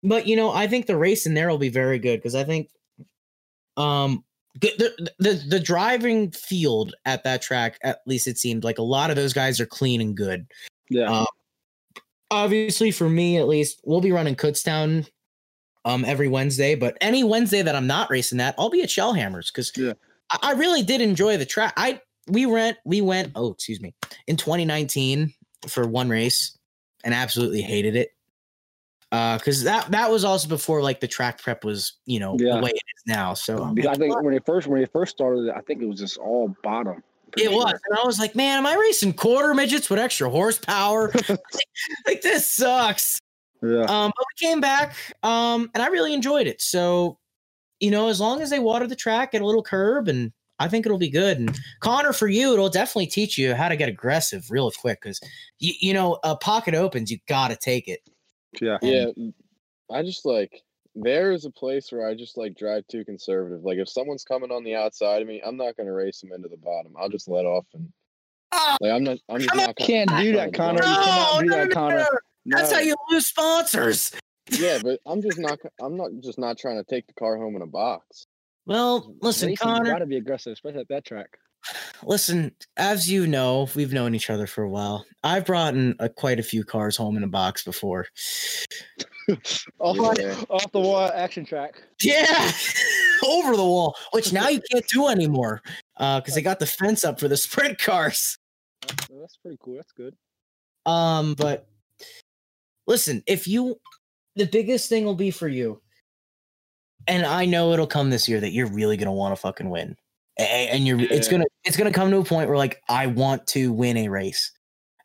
but 0.04 0.26
you 0.28 0.36
know, 0.36 0.52
I 0.52 0.68
think 0.68 0.86
the 0.88 0.98
race 0.98 1.26
in 1.26 1.34
there 1.34 1.50
will 1.50 1.58
be 1.58 1.70
very 1.70 2.00
good 2.00 2.18
because 2.18 2.36
I 2.36 2.44
think, 2.44 2.70
um, 3.78 4.24
the, 4.60 5.10
the 5.20 5.34
the 5.48 5.60
driving 5.60 6.32
field 6.32 6.94
at 7.06 7.24
that 7.24 7.42
track, 7.42 7.80
at 7.84 8.00
least 8.06 8.28
it 8.28 8.38
seemed 8.38 8.64
like 8.64 8.78
a 8.78 8.84
lot 8.84 9.10
of 9.10 9.16
those 9.16 9.34
guys 9.34 9.60
are 9.60 9.66
clean 9.66 10.02
and 10.02 10.16
good. 10.16 10.46
Yeah, 10.90 11.10
Uh, 11.10 11.26
obviously, 12.30 12.92
for 12.92 13.10
me 13.10 13.38
at 13.38 13.48
least, 13.48 13.80
we'll 13.86 14.02
be 14.02 14.12
running 14.12 14.36
Kutztown 14.36 15.08
um 15.86 16.06
every 16.06 16.28
Wednesday, 16.28 16.76
but 16.76 16.98
any 17.02 17.24
Wednesday 17.24 17.62
that 17.62 17.76
I'm 17.76 17.88
not 17.88 18.10
racing 18.10 18.38
that, 18.40 18.56
I'll 18.58 18.70
be 18.70 18.84
at 18.84 18.90
Shellhammers 18.90 19.48
because 19.54 19.72
Yeah. 19.76 19.94
I, 20.32 20.38
I 20.44 20.52
really 20.54 20.84
did 20.84 21.02
enjoy 21.02 21.38
the 21.38 21.46
track. 21.46 21.74
I 21.78 22.02
we 22.28 22.46
went 22.46 22.78
we 22.86 23.02
went 23.02 23.32
oh 23.36 23.52
excuse 23.54 23.82
me 23.82 23.94
in 24.28 24.38
2019 24.38 25.34
for 25.68 25.88
one 25.88 26.10
race 26.10 26.58
and 27.04 27.14
absolutely 27.14 27.62
hated 27.62 27.96
it. 27.96 28.10
Uh, 29.12 29.38
because 29.38 29.64
that 29.64 29.92
that 29.92 30.10
was 30.10 30.24
also 30.24 30.48
before 30.48 30.82
like 30.82 31.02
the 31.02 31.08
track 31.08 31.42
prep 31.42 31.66
was 31.66 31.98
you 32.06 32.20
know 32.20 32.38
Yeah. 32.40 32.56
the 32.56 32.62
way 32.62 32.70
it 32.70 32.76
is 32.96 33.04
now. 33.06 33.34
So 33.34 33.62
I'm 33.62 33.78
I 33.88 33.96
think 33.96 34.22
when 34.24 34.34
they 34.34 34.40
first 34.40 34.68
when 34.68 34.80
they 34.80 34.86
first 34.86 35.12
started, 35.12 35.50
I 35.50 35.60
think 35.62 35.82
it 35.82 35.86
was 35.86 36.00
just 36.00 36.18
all 36.18 36.56
bottom. 36.64 37.04
It 37.38 37.52
was, 37.52 37.72
and 37.72 37.98
I 37.98 38.06
was 38.06 38.20
like, 38.20 38.36
"Man, 38.36 38.58
am 38.58 38.66
I 38.66 38.76
racing 38.76 39.14
quarter 39.14 39.54
midgets 39.54 39.90
with 39.90 40.00
extra 40.00 40.30
horsepower? 40.30 41.14
like 42.08 42.22
this 42.22 42.48
sucks." 42.48 43.20
Yeah, 43.62 43.82
Um, 43.82 44.12
but 44.16 44.26
we 44.34 44.48
came 44.48 44.60
back, 44.60 44.96
um, 45.24 45.70
and 45.74 45.84
I 45.84 45.88
really 45.88 46.14
enjoyed 46.14 46.48
it. 46.48 46.62
So, 46.62 47.20
you 47.80 47.92
know, 47.92 48.08
as 48.08 48.20
long 48.20 48.42
as 48.42 48.50
they 48.50 48.60
water 48.60 48.88
the 48.88 48.96
track 48.96 49.36
at 49.36 49.42
a 49.42 49.46
little 49.46 49.62
curb, 49.62 50.08
and 50.08 50.34
I 50.58 50.68
think 50.68 50.86
it'll 50.86 50.98
be 50.98 51.10
good. 51.10 51.38
And 51.38 51.58
Connor, 51.80 52.12
for 52.12 52.28
you, 52.28 52.54
it'll 52.54 52.70
definitely 52.70 53.08
teach 53.08 53.38
you 53.38 53.54
how 53.54 53.70
to 53.70 53.76
get 53.76 53.88
aggressive 53.88 54.50
real 54.50 54.72
quick 54.72 55.02
because 55.02 55.22
you, 55.60 55.74
you 55.80 55.94
know, 55.94 56.18
a 56.24 56.36
pocket 56.36 56.74
opens, 56.74 57.12
you 57.12 57.20
gotta 57.28 57.56
take 57.56 57.88
it. 57.88 58.00
Yeah, 58.60 58.78
Yeah, 58.82 59.06
I 59.92 60.04
just 60.04 60.26
like 60.26 60.62
there 60.96 61.32
is 61.32 61.46
a 61.46 61.52
place 61.52 61.92
where 61.92 62.06
I 62.08 62.16
just 62.16 62.38
like 62.38 62.56
drive 62.58 62.86
too 62.88 63.06
conservative. 63.06 63.64
Like 63.64 63.78
if 63.78 63.88
someone's 63.88 64.24
coming 64.26 64.52
on 64.52 64.64
the 64.64 64.76
outside 64.76 65.22
of 65.22 65.28
me, 65.28 65.42
I'm 65.46 65.56
not 65.58 65.78
gonna 65.78 65.94
race 65.94 66.20
them 66.22 66.32
into 66.34 66.50
the 66.50 66.58
bottom. 66.58 66.94
I'll 67.00 67.10
just 67.10 67.30
let 67.30 67.46
off 67.46 67.66
and 67.74 67.92
Oh, 68.54 68.78
like 68.82 68.92
I'm 68.92 69.04
not. 69.06 69.18
I'm 69.30 69.38
just 69.40 69.50
Come 69.52 69.60
on, 69.62 69.66
not. 69.68 69.76
gonna- 69.78 69.88
Can't 69.88 70.10
do 70.18 70.34
that, 70.34 70.52
No, 70.52 70.58
Connor. 70.58 70.82
no, 70.82 70.88
You 70.90 70.94
cannot 70.96 71.40
do 71.40 71.46
no, 71.46 71.56
that, 71.58 71.68
no, 71.70 71.74
Connor. 71.74 71.98
no. 72.46 72.58
That's 72.58 72.72
how 72.74 72.80
you 72.80 72.96
lose 73.10 73.28
sponsors. 73.28 74.12
Yeah, 74.52 74.80
but 74.84 75.00
I'm 75.06 75.22
just 75.22 75.40
not. 75.40 75.60
I'm 75.82 75.96
not 75.96 76.10
just 76.20 76.38
not 76.38 76.58
trying 76.58 76.76
to 76.78 76.84
take 76.84 77.08
the 77.08 77.14
car 77.14 77.38
home 77.38 77.56
in 77.56 77.62
a 77.62 77.68
box. 77.68 78.26
Well, 78.66 79.16
listen, 79.22 79.48
Racing, 79.48 79.52
You 79.52 79.58
Connor. 79.74 79.92
gotta 79.92 80.06
be 80.06 80.18
aggressive, 80.18 80.52
especially 80.52 80.82
at 80.82 80.90
that 80.90 81.06
track. 81.06 81.30
Listen, 82.04 82.54
as 82.78 83.10
you 83.10 83.28
know, 83.28 83.68
we've 83.76 83.94
known 83.94 84.16
each 84.16 84.30
other 84.30 84.48
for 84.48 84.64
a 84.64 84.70
while. 84.70 85.06
I've 85.24 85.46
brought 85.46 85.76
in 85.76 85.96
uh, 86.00 86.08
quite 86.10 86.40
a 86.40 86.44
few 86.44 86.64
cars 86.64 86.98
home 86.98 87.18
in 87.18 87.24
a 87.24 87.28
box 87.28 87.64
before. 87.64 88.08
off, 89.80 90.18
Yeah. 90.18 90.36
off 90.50 90.72
the 90.72 90.80
wall 90.80 91.12
action 91.14 91.46
track. 91.46 91.82
Yeah, 92.02 92.52
over 93.26 93.56
the 93.56 93.64
wall, 93.64 93.96
which 94.12 94.34
now 94.34 94.50
you 94.50 94.62
can't 94.72 94.88
do 94.88 95.08
anymore 95.08 95.62
because 95.98 96.34
they 96.34 96.42
got 96.42 96.60
the 96.60 96.66
fence 96.66 97.04
up 97.04 97.20
for 97.20 97.28
the 97.28 97.38
sprint 97.38 97.78
cars. 97.78 98.38
That's, 98.88 99.08
that's 99.08 99.38
pretty 99.38 99.58
cool. 99.62 99.76
That's 99.76 99.92
good. 99.92 100.16
Um, 100.88 101.36
but 101.36 101.68
listen, 102.88 103.22
if 103.28 103.48
you, 103.48 103.80
the 104.36 104.48
biggest 104.48 104.90
thing 104.90 105.06
will 105.06 105.14
be 105.16 105.30
for 105.30 105.48
you, 105.48 105.80
and 107.08 107.24
I 107.26 107.46
know 107.46 107.72
it'll 107.74 107.86
come 107.88 108.10
this 108.10 108.28
year 108.28 108.40
that 108.40 108.52
you're 108.52 108.68
really 108.72 108.98
gonna 108.98 109.14
want 109.14 109.36
to 109.36 109.40
fucking 109.42 109.70
win, 109.70 109.90
A- 109.90 109.92
a- 109.92 110.01
and 110.38 110.86
you're 110.88 111.00
it's 111.00 111.28
gonna 111.28 111.46
it's 111.64 111.78
gonna 111.78 111.92
come 111.92 112.10
to 112.12 112.18
a 112.18 112.24
point 112.24 112.48
where 112.50 112.58
like 112.58 112.82
I 112.90 113.08
want 113.08 113.48
to 113.48 113.72
win 113.72 113.98
a 113.98 114.08
race. 114.10 114.52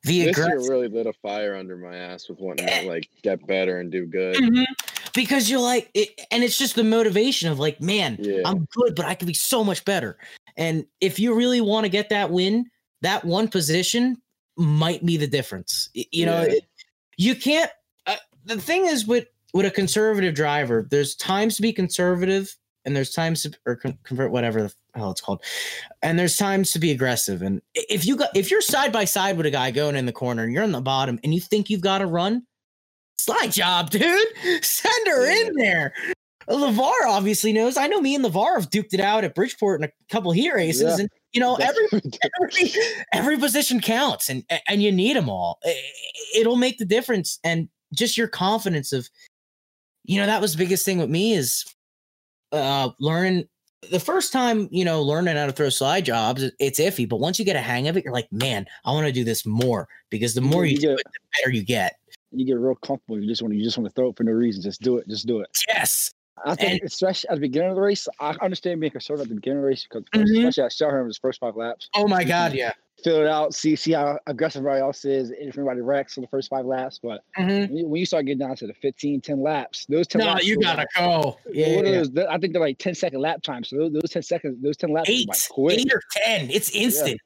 The 0.04 0.26
This 0.26 0.36
year 0.38 0.58
really 0.60 0.88
lit 0.88 1.06
a 1.06 1.12
fire 1.14 1.56
under 1.56 1.76
my 1.76 1.96
ass 1.96 2.28
with 2.28 2.38
wanting 2.38 2.66
to 2.68 2.82
like 2.88 3.08
get 3.22 3.44
better 3.46 3.80
and 3.80 3.90
do 3.90 4.06
good. 4.06 4.36
Mhm. 4.36 4.64
because 5.14 5.50
you're 5.50 5.60
like, 5.60 5.90
it, 5.94 6.10
and 6.30 6.44
it's 6.44 6.56
just 6.58 6.76
the 6.76 6.84
motivation 6.84 7.50
of 7.50 7.58
like, 7.58 7.80
man, 7.80 8.16
Yeah. 8.20 8.42
I'm 8.44 8.68
good, 8.70 8.94
but 8.94 9.04
I 9.06 9.14
could 9.14 9.26
be 9.26 9.34
so 9.34 9.64
much 9.64 9.84
better. 9.84 10.16
And 10.56 10.86
if 11.00 11.18
you 11.18 11.34
really 11.34 11.60
want 11.60 11.84
to 11.84 11.88
get 11.88 12.10
that 12.10 12.30
win, 12.30 12.66
that 13.02 13.24
one 13.24 13.48
position 13.48 14.20
might 14.56 15.04
be 15.04 15.16
the 15.16 15.26
difference. 15.26 15.88
You 15.94 16.26
know, 16.26 16.42
Yeah. 16.42 16.52
it- 16.56 16.64
you 17.18 17.34
can't. 17.34 17.70
Uh, 18.06 18.16
the 18.44 18.60
thing 18.60 18.86
is 18.86 19.06
with 19.06 19.26
with 19.54 19.64
a 19.66 19.70
conservative 19.70 20.34
driver, 20.34 20.86
there's 20.90 21.14
times 21.16 21.56
to 21.56 21.62
be 21.62 21.72
conservative 21.72 22.54
and 22.86 22.96
there's 22.96 23.10
times 23.10 23.42
to 23.42 23.52
or 23.66 23.76
convert 24.04 24.30
whatever 24.30 24.62
the 24.62 24.74
hell 24.94 25.10
it's 25.10 25.20
called, 25.20 25.42
and 26.02 26.18
there's 26.18 26.36
times 26.36 26.72
to 26.72 26.78
be 26.78 26.90
aggressive. 26.92 27.42
And 27.42 27.60
if 27.74 28.06
you 28.06 28.16
got 28.16 28.34
if 28.34 28.50
you're 28.50 28.62
side 28.62 28.92
by 28.92 29.04
side 29.04 29.36
with 29.36 29.44
a 29.46 29.50
guy 29.50 29.70
going 29.72 29.96
in 29.96 30.06
the 30.06 30.12
corner 30.12 30.44
and 30.44 30.52
you're 30.54 30.62
in 30.62 30.72
the 30.72 30.80
bottom 30.80 31.18
and 31.24 31.34
you 31.34 31.40
think 31.40 31.68
you've 31.68 31.80
got 31.82 31.98
to 31.98 32.06
run, 32.06 32.46
slide 33.18 33.52
job, 33.52 33.90
dude. 33.90 34.64
Send 34.64 35.06
her 35.08 35.26
in 35.26 35.52
there. 35.56 35.92
LeVar 36.48 36.92
obviously 37.08 37.52
knows. 37.52 37.76
I 37.76 37.88
know 37.88 38.00
me 38.00 38.14
and 38.14 38.24
LeVar 38.24 38.54
have 38.54 38.70
duked 38.70 38.94
it 38.94 39.00
out 39.00 39.24
at 39.24 39.34
Bridgeport 39.34 39.80
in 39.80 39.88
a 39.88 39.90
couple 40.12 40.30
heat 40.30 40.54
races, 40.54 40.82
Yeah. 40.82 40.96
and 41.00 41.08
you 41.32 41.40
know 41.40 41.56
every 41.56 41.88
every 42.40 42.70
every 43.12 43.36
position 43.36 43.80
counts, 43.80 44.28
and 44.28 44.44
and 44.68 44.80
you 44.80 44.92
need 44.92 45.16
them 45.16 45.28
all. 45.28 45.58
It'll 46.36 46.54
make 46.56 46.78
the 46.78 46.84
difference, 46.84 47.40
and 47.42 47.68
just 47.92 48.16
your 48.16 48.28
confidence 48.28 48.92
of, 48.92 49.08
you 50.04 50.20
know, 50.20 50.26
that 50.26 50.40
was 50.40 50.52
the 50.52 50.58
biggest 50.58 50.84
thing 50.84 50.98
with 50.98 51.10
me 51.10 51.32
is, 51.34 51.64
uh, 52.52 52.90
learning 53.00 53.48
the 53.90 54.00
first 54.00 54.32
time 54.32 54.68
you 54.72 54.84
know 54.84 55.02
learning 55.02 55.36
how 55.36 55.46
to 55.46 55.52
throw 55.52 55.68
slide 55.68 56.04
jobs. 56.04 56.44
It's 56.58 56.80
iffy, 56.80 57.08
but 57.08 57.18
once 57.20 57.38
you 57.38 57.44
get 57.44 57.56
a 57.56 57.60
hang 57.60 57.88
of 57.88 57.96
it, 57.96 58.04
you're 58.04 58.12
like, 58.12 58.30
man, 58.32 58.66
I 58.84 58.92
want 58.92 59.06
to 59.06 59.12
do 59.12 59.24
this 59.24 59.44
more 59.46 59.88
because 60.10 60.34
the 60.34 60.40
more 60.40 60.64
you, 60.64 60.72
You 60.74 60.78
do 60.80 60.86
get- 60.88 60.98
it, 61.00 61.04
the 61.04 61.40
better 61.42 61.54
you 61.54 61.62
get. 61.62 61.96
you 62.32 62.44
get 62.46 62.58
real 62.58 62.74
comfortable. 62.76 63.20
You 63.20 63.28
just 63.28 63.42
want 63.42 63.52
to 63.52 63.58
you 63.58 63.64
just 63.64 63.78
want 63.78 63.88
to 63.88 63.94
throw 63.94 64.08
it 64.10 64.16
for 64.16 64.24
no 64.24 64.32
reason. 64.32 64.62
Just 64.62 64.80
do 64.82 64.96
it. 64.98 65.08
Just 65.08 65.26
do 65.26 65.40
it. 65.40 65.48
Yes, 65.68 66.12
I 66.44 66.54
think, 66.54 66.72
And- 66.80 66.80
especially 66.82 67.28
at 67.30 67.36
the 67.36 67.40
beginning 67.42 67.70
of 67.70 67.76
the 67.76 67.82
race, 67.82 68.08
I 68.20 68.34
understand 68.42 68.80
being 68.80 68.90
concerned 68.92 69.20
at 69.20 69.28
the 69.28 69.34
beginning 69.34 69.58
of 69.58 69.62
the 69.62 69.68
race 69.68 69.86
because 69.88 70.04
Mhm. 70.14 70.38
especially 70.48 70.64
at 70.64 70.70
Shellhammers 70.72 71.20
first 71.20 71.40
five 71.40 71.56
laps, 71.56 71.88
Oh 71.94 72.08
my 72.08 72.24
God, 72.24 72.54
yeah. 72.54 72.72
Fill 73.06 73.20
it 73.20 73.28
out, 73.28 73.54
see 73.54 73.76
see 73.76 73.92
how 73.92 74.18
aggressive 74.26 74.60
everybody 74.60 74.80
else 74.80 75.04
is, 75.04 75.30
if 75.30 75.48
everybody 75.56 75.80
wrecks 75.80 76.16
in 76.16 76.22
the 76.22 76.26
first 76.28 76.50
five 76.50 76.66
laps. 76.66 76.98
But 77.00 77.22
Mhm. 77.38 77.68
when 77.68 77.76
you, 77.76 77.86
when 77.86 78.00
you 78.00 78.06
start 78.06 78.26
getting 78.26 78.40
down 78.40 78.56
to 78.56 78.66
the 78.66 78.74
15, 78.74 79.20
10 79.20 79.40
laps, 79.40 79.86
those 79.88 80.08
10 80.08 80.20
No, 80.20 80.26
laps, 80.26 80.44
you 80.44 80.58
gotta 80.58 80.86
go. 80.96 81.38
Yeah, 81.52 81.76
what 81.76 81.84
are 81.84 81.88
yeah. 81.88 82.02
those? 82.02 82.26
I 82.28 82.38
think 82.38 82.52
they're 82.52 82.60
like 82.62 82.78
10 82.78 82.94
second 82.96 83.20
lap 83.20 83.42
times. 83.42 83.68
So 83.68 83.76
those, 83.76 83.92
those 83.92 84.10
10 84.10 84.22
seconds, 84.22 84.56
those 84.60 84.76
10 84.76 84.90
laps 84.90 85.08
are 85.08 85.12
eight, 85.12 85.28
like 85.28 85.38
quick. 85.48 85.78
eight 85.78 85.92
or 85.92 86.00
ten. 86.10 86.50
It's 86.50 86.70
instant. 86.70 87.20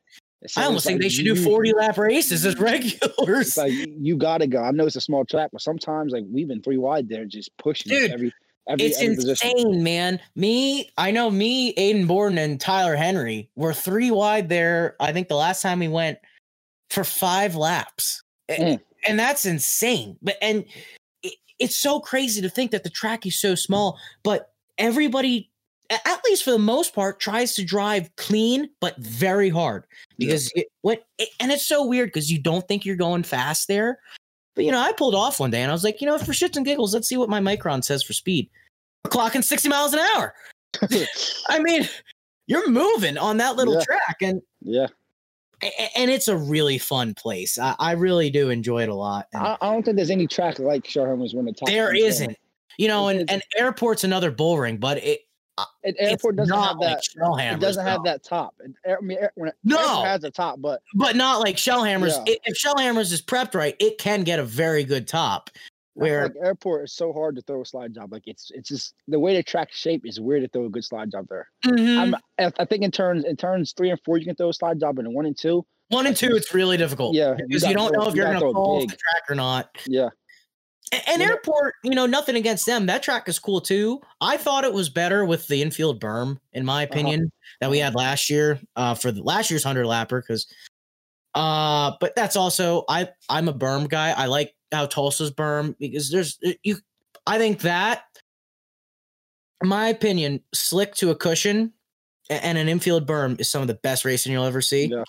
So 0.47 0.61
I 0.61 0.65
it's 0.65 0.69
almost 0.69 0.87
think 0.87 0.97
like 0.97 1.03
they 1.03 1.09
should 1.11 1.25
do 1.27 1.37
forty 1.37 1.73
lap 1.75 1.99
races 1.99 2.47
as 2.47 2.59
regulars. 2.59 3.49
It's 3.49 3.57
like 3.59 3.73
you 3.75 4.17
gotta 4.17 4.47
go. 4.47 4.63
I 4.63 4.71
know 4.71 4.87
it's 4.87 4.97
a 4.97 5.01
small 5.01 5.25
track, 5.25 5.51
but 5.53 5.61
sometimes 5.61 6.13
like 6.13 6.25
we've 6.31 6.49
been 6.49 6.63
three 6.63 6.79
wide 6.79 7.09
there, 7.11 7.27
just 7.27 7.55
pushing 7.59 7.91
Dude, 7.91 8.11
every 8.11 8.33
every, 8.69 8.87
it's 8.87 9.01
every 9.01 9.17
position. 9.17 9.51
insane, 9.57 9.83
man. 9.83 10.21
Me, 10.37 10.91
I 10.97 11.11
know 11.11 11.31
me, 11.31 11.75
Aiden 11.75 12.07
Borden, 12.07 12.39
and 12.39 12.61
Tyler 12.61 12.97
Henry 12.97 13.49
were 13.57 13.75
three 13.75 14.11
wide 14.11 14.49
there. 14.49 14.97
I 15.01 15.13
think 15.13 15.29
the 15.29 15.37
last 15.37 15.63
time 15.63 15.79
we 15.81 15.89
went 15.89 16.19
for 16.91 17.05
five 17.05 17.55
laps, 17.57 18.23
Mm. 18.49 18.81
and 19.07 19.19
that's 19.19 19.47
insane. 19.47 20.17
But 20.23 20.37
and 20.43 20.65
it, 21.23 21.35
it's 21.59 21.77
so 21.77 22.01
crazy 22.01 22.41
to 22.43 22.51
think 22.51 22.73
that 22.73 22.83
the 22.83 22.91
track 22.91 23.27
is 23.27 23.41
so 23.41 23.55
small, 23.55 23.99
but 24.23 24.53
everybody. 24.79 25.47
At 26.07 26.21
least 26.25 26.45
for 26.45 26.53
the 26.53 26.59
most 26.61 26.95
part, 26.95 27.19
tries 27.19 27.53
to 27.55 27.65
drive 27.65 28.15
clean 28.15 28.71
but 28.81 28.97
very 28.99 29.49
hard 29.49 29.87
because 30.19 30.49
it, 30.55 30.69
what 30.83 31.03
it, 31.19 31.31
and 31.41 31.51
it's 31.51 31.67
so 31.67 31.85
weird 31.85 32.11
because 32.11 32.31
you 32.31 32.41
don't 32.41 32.69
think 32.69 32.85
you're 32.87 32.95
going 32.95 33.25
fast 33.25 33.67
there, 33.67 33.99
but 34.61 34.67
you 34.67 34.73
know 34.73 34.79
I 34.79 34.93
pulled 34.93 35.15
off 35.15 35.41
one 35.41 35.51
day 35.51 35.63
and 35.63 35.71
I 35.71 35.75
was 35.75 35.85
like, 35.85 36.03
you 36.03 36.07
know, 36.07 36.19
for 36.19 36.33
shits 36.33 36.55
and 36.55 36.67
giggles, 36.67 36.93
let's 36.93 37.09
see 37.09 37.17
what 37.17 37.31
my 37.31 37.41
MyChron 37.41 37.83
says 37.83 38.03
for 38.03 38.13
speed. 38.13 38.51
We're 39.07 39.11
clocking 39.11 39.43
60 39.43 39.71
miles 39.71 39.95
an 39.95 40.01
hour. 40.01 40.35
I 41.49 41.61
mean, 41.61 41.89
you're 42.47 42.69
moving 42.71 43.17
on 43.17 43.39
that 43.39 43.57
little 43.57 43.73
Yeah. 43.73 43.85
track, 43.85 44.17
and 44.21 44.43
yeah, 44.61 44.89
and 45.97 46.11
it's 46.11 46.29
a 46.29 46.37
really 46.37 46.77
fun 46.77 47.15
place. 47.15 47.59
I, 47.59 47.75
I 47.79 47.93
really 47.93 48.29
do 48.29 48.51
enjoy 48.51 48.83
it 48.83 48.91
a 48.91 48.95
lot. 48.95 49.29
I, 49.35 49.57
I 49.63 49.73
don't 49.73 49.83
think 49.83 49.97
there's 49.97 50.11
any 50.11 50.27
track 50.27 50.59
like 50.59 50.85
Shellhammers 50.85 51.35
when 51.35 51.47
the 51.47 51.53
top. 51.55 51.67
there 51.71 51.97
isn't, 51.97 52.37
you 52.77 52.87
know, 52.87 53.09
and, 53.09 53.31
and 53.31 53.43
airport's 53.57 54.05
another 54.05 54.31
bull 54.31 54.59
ring, 54.59 54.77
but 54.77 54.99
it 55.03 55.21
It's 55.83 55.99
airport 56.01 56.37
doesn't 56.37 56.55
have 56.57 56.77
like 56.79 56.97
that. 56.99 57.05
Shellhammers. 57.17 57.55
It 57.55 57.61
doesn't 57.61 57.87
have 57.87 58.03
that 58.05 58.23
top. 58.23 58.55
I 58.87 58.97
mean, 59.01 59.19
when 59.35 59.49
it, 59.51 59.55
No. 59.65 60.03
has 60.03 60.25
a 60.25 60.31
top, 60.31 60.61
but 60.61 60.83
but 60.95 61.17
not 61.17 61.41
like 61.41 61.57
Shellhammers. 61.57 62.17
Yeah. 62.27 62.35
I- 62.35 62.39
If 62.45 62.57
Shellhammers 62.59 63.13
is 63.13 63.23
prepped 63.23 63.55
right, 63.55 63.77
it 63.79 63.99
can 63.99 64.23
get 64.25 64.39
a 64.39 64.45
very 64.45 64.85
good 64.85 65.07
top. 65.09 65.51
Where 65.95 66.23
like 66.25 66.33
airport 66.43 66.85
is 66.85 66.93
so 66.95 67.13
hard 67.13 67.35
to 67.37 67.43
throw 67.43 67.61
a 67.63 67.67
slide 67.67 67.93
job. 67.95 68.13
Like 68.13 68.23
it's 68.27 68.51
it's 68.55 68.69
just 68.69 68.95
the 69.09 69.19
way 69.19 69.37
the 69.37 69.43
track 69.43 69.73
shape 69.73 70.07
is 70.07 70.21
weird 70.21 70.43
to 70.43 70.49
throw 70.49 70.65
a 70.67 70.71
good 70.71 70.85
slide 70.85 71.11
job 71.11 71.27
there. 71.29 71.49
Mhm. 71.67 72.15
I'm, 72.39 72.53
I 72.59 72.65
think 72.65 72.85
in 72.85 72.91
turns 72.91 73.25
in 73.25 73.37
turns 73.37 73.73
three 73.73 73.91
and 73.91 74.01
four 74.05 74.17
you 74.17 74.25
can 74.25 74.37
throw 74.37 74.49
a 74.49 74.55
slide 74.55 74.79
job, 74.81 74.99
and 74.99 75.09
in 75.09 75.15
one 75.15 75.27
and 75.27 75.37
two, 75.37 75.67
one 75.89 76.07
and 76.07 76.17
two, 76.17 76.31
it's 76.37 76.55
really 76.55 76.77
difficult. 76.77 77.15
yeah, 77.17 77.35
because 77.35 77.63
you, 77.65 77.75
gotta 77.75 77.75
don't 77.75 77.93
know 77.93 78.09
if 78.09 78.15
you're 78.15 78.33
to 78.33 78.39
throw 78.39 78.53
fall 78.53 78.77
off 78.83 78.83
the 78.89 78.97
track 78.97 79.25
or 79.29 79.35
not. 79.35 79.69
Yeah, 79.87 80.09
And 80.93 81.23
it- 81.23 81.29
airport, 81.29 81.75
you 81.85 81.93
know, 81.95 82.07
nothing 82.07 82.35
against 82.37 82.67
them. 82.67 82.87
That 82.87 83.03
track 83.03 83.29
is 83.29 83.39
cool 83.39 83.61
too. 83.61 84.01
I 84.21 84.37
thought 84.37 84.65
it 84.65 84.73
was 84.73 84.89
better 84.89 85.25
with 85.25 85.47
the 85.47 85.63
infield 85.63 86.01
berm, 86.01 86.39
in 86.53 86.65
my 86.65 86.83
Uh-huh. 86.83 86.91
opinion, 86.93 87.33
that 87.61 87.71
we 87.71 87.79
had 87.79 87.95
last 87.95 88.29
year 88.29 88.61
uh, 88.77 88.95
for 88.95 89.13
the 89.13 89.23
last 89.23 89.51
year's 89.51 89.63
hundred 89.63 89.87
lapper. 89.87 90.21
Because, 90.21 90.47
uh, 91.35 91.93
but 92.01 92.15
that's 92.17 92.35
also 92.35 92.85
I 92.89 93.09
I'm 93.29 93.49
a 93.49 93.55
berm 93.55 93.89
guy. 93.89 94.11
I 94.11 94.27
like 94.27 94.55
how 94.73 94.87
Tulsa's 94.87 95.31
berm 95.31 95.77
because 95.79 96.11
there's 96.11 96.39
uh, 96.45 96.53
you. 96.65 96.79
I 97.27 97.39
think 97.39 97.61
that, 97.61 98.03
in 99.63 99.69
my 99.69 99.89
opinion, 99.89 100.43
slick 100.53 100.95
to 100.97 101.11
a 101.11 101.15
cushion 101.15 101.73
and 102.31 102.59
an 102.59 102.69
infield 102.69 103.07
berm 103.07 103.41
is 103.41 103.49
some 103.51 103.63
of 103.63 103.69
the 103.69 103.75
best 103.75 104.05
racing 104.05 104.33
you'll 104.33 104.45
ever 104.45 104.61
see. 104.63 104.87
Yeah. 104.87 105.05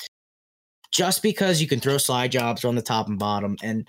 Just 0.91 1.23
because 1.23 1.61
you 1.61 1.67
can 1.67 1.79
throw 1.79 1.97
slide 1.97 2.31
jobs 2.31 2.65
on 2.65 2.75
the 2.75 2.81
top 2.81 3.07
and 3.07 3.17
bottom 3.17 3.55
and 3.63 3.87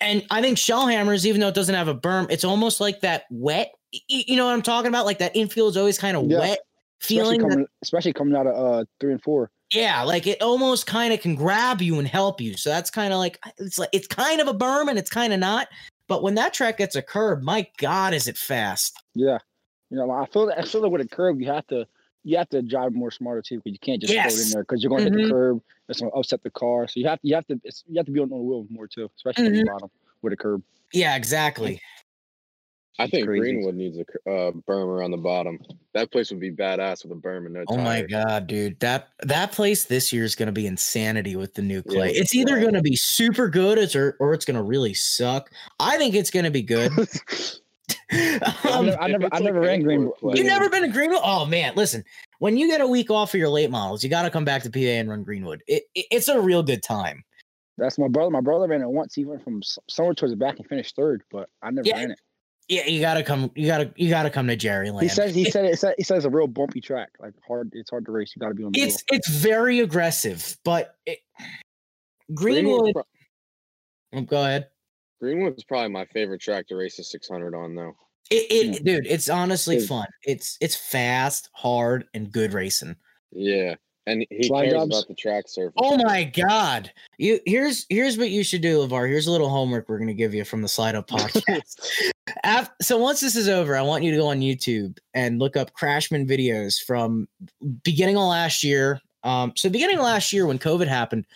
and 0.00 0.24
I 0.30 0.40
think 0.42 0.58
Shellhammers, 0.58 1.24
even 1.24 1.40
though 1.40 1.48
it 1.48 1.54
doesn't 1.54 1.74
have 1.74 1.88
a 1.88 1.94
berm, 1.94 2.30
it's 2.30 2.44
almost 2.44 2.80
like 2.80 3.00
that 3.00 3.24
wet. 3.30 3.72
You 4.08 4.36
know 4.36 4.46
what 4.46 4.52
I'm 4.52 4.62
talking 4.62 4.88
about? 4.88 5.06
Like 5.06 5.18
that 5.18 5.34
infield 5.36 5.70
is 5.70 5.76
always 5.76 5.98
kind 5.98 6.16
of 6.16 6.24
Yeah. 6.30 6.38
wet 6.40 6.58
especially 7.02 7.38
feeling. 7.38 7.48
that- 7.60 7.66
especially 7.82 8.12
coming 8.12 8.34
out 8.36 8.46
of 8.46 8.54
uh 8.56 8.84
three 9.00 9.12
and 9.12 9.22
four. 9.22 9.50
yeah, 9.72 10.02
like 10.02 10.26
it 10.26 10.40
almost 10.42 10.86
kind 10.86 11.12
of 11.12 11.20
can 11.20 11.34
grab 11.34 11.80
you 11.82 11.98
and 11.98 12.06
help 12.08 12.40
you. 12.40 12.56
So 12.56 12.70
that's 12.70 12.90
kind 12.90 13.12
of 13.12 13.18
like 13.18 13.38
it's 13.58 13.78
like 13.78 13.90
it's 13.92 14.06
kind 14.06 14.40
of 14.40 14.48
a 14.48 14.54
berm 14.54 14.88
and 14.88 14.98
it's 14.98 15.10
kind 15.10 15.32
of 15.32 15.40
not. 15.40 15.68
But 16.08 16.22
when 16.22 16.34
that 16.36 16.54
track 16.54 16.78
gets 16.78 16.94
a 16.96 17.02
curb, 17.02 17.42
my 17.42 17.66
God, 17.78 18.14
is 18.14 18.28
it 18.28 18.36
fast? 18.38 18.96
Yeah, 19.14 19.38
you 19.90 19.96
know, 19.98 20.10
I 20.10 20.26
feel 20.26 20.46
that 20.46 20.58
I 20.58 20.62
feel 20.62 20.82
like 20.82 20.90
with 20.92 21.00
a 21.00 21.08
curve 21.08 21.40
you 21.40 21.50
have 21.52 21.66
to 21.68 21.86
you 22.28 22.36
have 22.36 22.48
to 22.50 22.60
drive 22.60 22.92
more 22.92 23.10
smarter 23.12 23.40
too 23.40 23.56
because 23.64 23.72
you 23.72 23.78
can't 23.78 24.00
just 24.02 24.12
throw 24.12 24.22
it 24.24 24.46
in 24.46 24.50
there 24.50 24.62
because 24.64 24.82
you're 24.82 24.90
going 24.90 25.04
to 25.04 25.10
hit 25.10 25.18
Mhm. 25.20 25.28
the 25.28 25.30
curb. 25.32 25.62
It's 25.88 26.00
going 26.00 26.10
to 26.10 26.16
upset 26.18 26.42
the 26.42 26.50
car. 26.50 26.88
So 26.88 26.98
you 27.00 27.06
have 27.08 27.20
to 27.20 27.28
you 27.28 27.34
have 27.36 27.46
to 27.46 27.60
it's, 27.64 27.84
you 27.88 27.96
have 27.98 28.06
to 28.06 28.12
be 28.12 28.20
on 28.20 28.28
the 28.28 28.36
wheel 28.36 28.66
more 28.68 28.88
too, 28.88 29.08
especially 29.16 29.46
on 29.46 29.52
Mm-hmm. 29.52 29.60
the 29.60 29.70
bottom 29.70 29.90
with 30.22 30.32
a 30.32 30.36
curb. 30.36 30.62
Yeah, 30.92 31.14
exactly. 31.16 31.80
I 32.98 33.06
think 33.08 33.26
Crazy. 33.26 33.40
Greenwood 33.40 33.74
needs 33.74 33.98
a 33.98 34.00
uh, 34.30 34.52
berm 34.66 34.86
around 34.86 35.10
the 35.10 35.18
bottom. 35.18 35.58
That 35.92 36.10
place 36.10 36.30
would 36.30 36.40
be 36.40 36.50
badass 36.50 37.04
with 37.04 37.12
a 37.12 37.20
berm 37.20 37.44
and 37.44 37.52
no 37.52 37.64
Oh 37.68 37.76
my. 37.76 38.00
God, 38.02 38.46
dude. 38.46 38.80
That 38.80 39.08
that 39.22 39.52
place 39.52 39.84
this 39.84 40.14
year 40.14 40.24
is 40.24 40.34
going 40.34 40.46
to 40.46 40.52
be 40.52 40.66
insanity 40.66 41.36
with 41.36 41.52
the 41.54 41.60
new 41.62 41.82
clay. 41.82 42.08
with 42.08 42.16
it's 42.16 42.34
either 42.34 42.52
clay. 42.54 42.62
going 42.62 42.74
to 42.74 42.80
be 42.82 42.96
super 42.96 43.48
good 43.50 43.94
or, 43.94 44.16
or 44.18 44.32
it's 44.32 44.46
going 44.46 44.56
to 44.56 44.62
really 44.62 44.94
suck. 44.94 45.50
I 45.78 45.98
think 45.98 46.14
it's 46.14 46.30
going 46.30 46.46
to 46.46 46.50
be 46.50 46.62
good. 46.62 46.90
I 48.12 48.70
Um, 48.72 48.86
never 48.86 48.98
I 49.02 49.08
never, 49.08 49.60
like 49.60 49.68
ran 49.68 49.90
airport 49.90 50.20
Green. 50.20 50.36
You've 50.36 50.46
never 50.46 50.68
been 50.68 50.82
to 50.82 50.88
Greenwood? 50.88 51.20
Oh 51.22 51.44
man, 51.46 51.72
listen. 51.74 52.04
When 52.38 52.56
you 52.56 52.68
get 52.68 52.80
a 52.80 52.86
week 52.86 53.10
off 53.10 53.30
for 53.30 53.38
your 53.38 53.48
late 53.48 53.70
models, 53.70 54.04
you 54.04 54.10
got 54.10 54.22
to 54.22 54.30
come 54.30 54.44
back 54.44 54.62
to 54.62 54.70
PA 54.70 54.78
and 54.78 55.08
run 55.08 55.22
Greenwood. 55.24 55.62
It, 55.66 55.84
it- 55.94 56.06
it's 56.10 56.28
a 56.28 56.40
real 56.40 56.62
good 56.62 56.82
time. 56.82 57.24
That's 57.78 57.98
my 57.98 58.08
brother. 58.08 58.30
My 58.30 58.40
brother 58.40 58.68
ran 58.68 58.80
it 58.80 58.88
once. 58.88 59.14
He 59.14 59.24
went 59.24 59.42
from 59.44 59.60
somewhere 59.88 60.14
towards 60.14 60.32
the 60.32 60.36
back 60.36 60.58
and 60.58 60.66
finished 60.66 60.96
third, 60.96 61.22
but 61.30 61.48
I 61.62 61.70
never 61.70 61.88
Yeah, 61.88 61.96
ran 61.96 62.10
it. 62.12 62.20
Yeah, 62.68 62.86
you 62.86 63.00
got 63.00 63.14
to 63.14 63.22
come. 63.22 63.50
You 63.54 63.66
got 63.66 63.78
to 63.78 63.92
you 63.96 64.08
got 64.10 64.22
to 64.24 64.30
come 64.30 64.46
to 64.48 64.56
Jerry 64.56 64.90
Land. 64.90 65.02
He 65.02 65.08
says 65.08 65.34
he 65.34 65.44
said 65.50 65.64
it 65.82 65.94
he 65.98 66.02
says 66.04 66.24
a 66.24 66.30
real 66.30 66.46
bumpy 66.46 66.80
track, 66.80 67.10
like 67.20 67.34
hard. 67.46 67.70
It's 67.74 67.90
hard 67.90 68.06
to 68.06 68.12
race. 68.12 68.32
You 68.34 68.40
got 68.40 68.48
to 68.48 68.54
be 68.54 68.64
on 68.64 68.72
the 68.72 68.80
it's 68.80 69.04
it's 69.12 69.28
very 69.28 69.80
aggressive, 69.80 70.56
but 70.64 70.96
it, 71.06 71.18
Greenwood. 72.34 72.94
Greenwood's, 72.94 73.08
oh, 74.14 74.20
go 74.22 74.42
ahead. 74.42 74.68
Greenwood's 75.20 75.64
probably 75.64 75.88
my 75.90 76.04
favorite 76.06 76.40
track 76.40 76.66
to 76.68 76.76
race 76.76 76.98
a 76.98 77.04
600 77.04 77.54
on, 77.54 77.74
though. 77.74 77.96
It, 78.30 78.46
it 78.78 78.84
dude, 78.84 79.06
it's 79.06 79.28
honestly 79.28 79.76
Is- 79.76 79.88
fun. 79.88 80.06
It's 80.24 80.58
it's 80.60 80.74
fast, 80.76 81.48
hard, 81.52 82.06
and 82.12 82.30
good 82.32 82.52
racing. 82.52 82.96
Yeah, 83.30 83.76
and 84.06 84.26
he 84.30 84.42
Slide 84.48 84.62
cares 84.64 84.74
jobs? 84.74 84.96
about 84.96 85.08
the 85.08 85.14
track 85.14 85.44
surface. 85.46 85.74
Oh 85.78 85.96
my 85.98 86.24
god. 86.24 86.92
You 87.18 87.38
here's 87.46 87.86
here's 87.88 88.18
what 88.18 88.30
you 88.30 88.42
should 88.42 88.62
do, 88.62 88.78
LeVar. 88.78 89.08
Here's 89.08 89.28
a 89.28 89.30
little 89.30 89.48
homework 89.48 89.88
we're 89.88 90.00
gonna 90.00 90.12
give 90.12 90.34
you 90.34 90.44
from 90.44 90.60
the 90.62 90.68
Slide 90.68 90.96
Up 90.96 91.06
podcast. 91.08 91.80
Af- 92.42 92.70
so 92.82 92.98
once 92.98 93.20
this 93.20 93.36
is 93.36 93.48
over, 93.48 93.76
I 93.76 93.82
want 93.82 94.02
you 94.02 94.10
to 94.10 94.16
go 94.16 94.26
on 94.26 94.40
YouTube 94.40 94.98
and 95.14 95.38
look 95.38 95.56
up 95.56 95.70
Crashman 95.80 96.28
videos 96.28 96.82
from 96.82 97.28
beginning 97.84 98.16
of 98.16 98.24
last 98.24 98.64
year. 98.64 99.00
Um, 99.22 99.52
so 99.56 99.68
beginning 99.70 99.98
of 99.98 100.04
last 100.04 100.32
year 100.32 100.46
when 100.46 100.58
COVID 100.58 100.88
happened, 100.88 101.26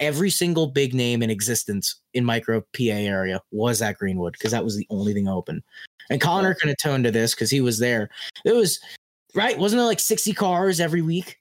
every 0.00 0.30
single 0.30 0.66
big 0.66 0.94
name 0.94 1.22
in 1.22 1.30
existence 1.30 2.00
in 2.14 2.24
micro 2.24 2.60
PA 2.60 2.82
area 2.92 3.40
was 3.52 3.80
at 3.82 3.98
Greenwood 3.98 4.32
because 4.32 4.50
that 4.50 4.64
was 4.64 4.76
the 4.76 4.86
only 4.90 5.12
thing 5.14 5.28
open. 5.28 5.62
And 6.10 6.20
Connor 6.20 6.54
can 6.54 6.70
atone 6.70 7.02
to 7.04 7.10
this 7.10 7.34
because 7.34 7.50
he 7.50 7.60
was 7.60 7.78
there. 7.78 8.10
It 8.44 8.52
was 8.52 8.80
right, 9.34 9.56
wasn't 9.58 9.80
it 9.80 9.84
like 9.84 10.00
60 10.00 10.32
cars 10.32 10.80
every 10.80 11.02
week? 11.02 11.36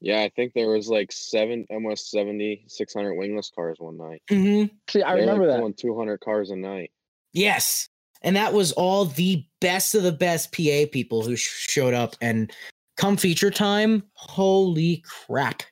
Yeah, 0.00 0.22
I 0.22 0.30
think 0.34 0.54
there 0.54 0.68
was 0.68 0.88
like 0.88 1.10
seven, 1.10 1.66
almost 1.70 2.10
70, 2.10 2.64
600 2.68 3.14
wingless 3.14 3.50
cars 3.54 3.76
one 3.80 3.96
night. 3.96 4.22
Mm-hmm. 4.30 4.74
See, 4.88 5.02
I 5.02 5.14
They 5.16 5.20
remember 5.22 5.42
like, 5.46 5.54
that. 5.54 5.58
pulling 5.58 5.74
200 5.74 6.20
cars 6.20 6.50
a 6.50 6.56
night. 6.56 6.92
Yes. 7.32 7.88
And 8.22 8.36
that 8.36 8.52
was 8.54 8.72
all 8.72 9.06
the 9.06 9.44
best 9.60 9.94
of 9.94 10.04
the 10.04 10.12
best 10.12 10.52
PA 10.52 10.86
people 10.90 11.22
who 11.22 11.36
sh- 11.36 11.66
showed 11.68 11.94
up. 11.94 12.14
And 12.20 12.52
come 12.96 13.16
feature 13.16 13.50
time, 13.50 14.04
holy 14.14 15.02
crap. 15.06 15.62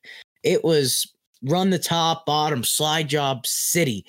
It 0.42 0.64
was 0.64 1.12
run 1.46 1.70
the 1.70 1.78
top, 1.78 2.26
bottom, 2.26 2.64
slide 2.64 3.08
job 3.08 3.46
city. 3.46 4.04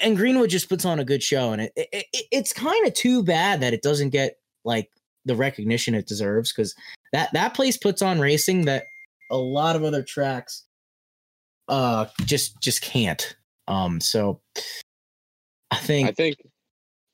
And 0.00 0.16
Greenwood 0.16 0.50
just 0.50 0.68
puts 0.68 0.84
on 0.84 0.98
a 0.98 1.04
good 1.04 1.22
show. 1.22 1.52
And 1.52 1.62
it, 1.62 1.72
it, 1.76 2.06
it 2.12 2.26
it's 2.30 2.52
kind 2.52 2.86
of 2.86 2.94
too 2.94 3.22
bad 3.22 3.60
that 3.60 3.72
it 3.72 3.82
doesn't 3.82 4.10
get 4.10 4.38
like 4.64 4.90
the 5.24 5.36
recognition 5.36 5.94
it 5.94 6.06
deserves 6.06 6.52
because 6.52 6.74
that, 7.12 7.32
that 7.32 7.54
place 7.54 7.76
puts 7.76 8.02
on 8.02 8.20
racing 8.20 8.64
that 8.64 8.84
a 9.30 9.36
lot 9.36 9.76
of 9.76 9.84
other 9.84 10.02
tracks 10.02 10.64
uh 11.68 12.06
just 12.24 12.60
just 12.60 12.82
can't. 12.82 13.36
Um 13.68 14.00
so 14.00 14.40
I 15.70 15.76
think 15.76 16.08
I 16.08 16.12
think 16.12 16.36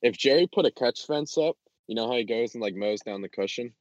if 0.03 0.17
Jerry 0.17 0.49
put 0.51 0.65
a 0.67 0.71
catch 0.71 1.07
fence 1.07 1.37
up, 1.37 1.57
you 1.87 1.95
know 1.95 2.09
how 2.09 2.17
he 2.17 2.25
goes 2.25 2.55
and 2.55 2.63
like 2.63 2.75
mows 2.75 3.01
down 3.01 3.21
the 3.21 3.29
cushion. 3.29 3.73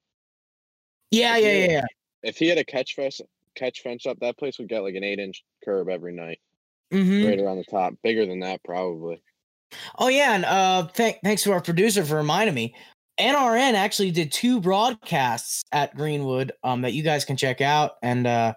yeah, 1.12 1.38
yeah, 1.38 1.52
yeah, 1.52 1.72
yeah. 1.72 1.86
If 2.24 2.38
he 2.38 2.48
had 2.48 2.58
a 2.58 2.66
catch 2.66 2.96
fence 2.96 3.22
catch 3.58 3.82
fence 3.82 4.06
up, 4.06 4.18
that 4.22 4.38
place 4.38 4.58
would 4.60 4.70
get 4.70 4.84
like 4.84 4.96
an 4.96 5.04
eight 5.04 5.20
inch 5.20 5.44
curb 5.66 5.90
every 5.90 6.14
night, 6.14 6.40
Mhm. 6.94 7.28
right 7.28 7.40
around 7.40 7.58
the 7.58 7.66
top. 7.66 7.94
Bigger 8.04 8.26
than 8.26 8.40
that, 8.42 8.64
probably. 8.64 9.22
Oh 10.00 10.08
yeah, 10.08 10.34
and 10.34 10.46
uh, 10.46 10.88
th- 10.94 11.18
thanks 11.24 11.44
to 11.44 11.52
our 11.52 11.62
producer 11.62 12.06
for 12.06 12.16
reminding 12.16 12.56
me. 12.56 12.74
NRN 13.20 13.74
actually 13.74 14.12
did 14.12 14.32
two 14.32 14.62
broadcasts 14.62 15.64
at 15.72 15.96
Greenwood 15.96 16.52
um, 16.64 16.84
that 16.84 16.94
you 16.94 17.02
guys 17.02 17.26
can 17.26 17.36
check 17.36 17.62
out. 17.62 17.94
And 18.04 18.28
uh, 18.28 18.54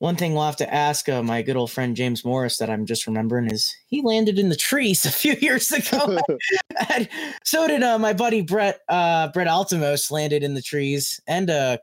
one 0.00 0.16
thing 0.16 0.34
we'll 0.34 0.44
have 0.44 0.56
to 0.56 0.72
ask 0.72 1.08
uh, 1.08 1.22
my 1.22 1.40
good 1.40 1.56
old 1.56 1.72
friend 1.72 1.96
James 1.96 2.26
Morris 2.26 2.58
that 2.58 2.68
I'm 2.68 2.84
just 2.84 3.06
remembering 3.06 3.50
is 3.50 3.74
he 3.86 4.02
landed 4.02 4.38
in 4.38 4.50
the 4.50 4.56
trees 4.56 5.04
a 5.06 5.10
few 5.10 5.34
years 5.40 5.72
ago. 5.72 6.18
so 7.44 7.66
did 7.66 7.82
uh, 7.82 7.98
my 7.98 8.12
buddy 8.12 8.42
Brett 8.42 8.80
uh, 8.88 9.28
Brett 9.28 9.48
Altimos 9.48 10.10
landed 10.10 10.42
in 10.42 10.52
the 10.54 10.62
trees, 10.62 11.18
and 11.26 11.48
uh, 11.48 11.78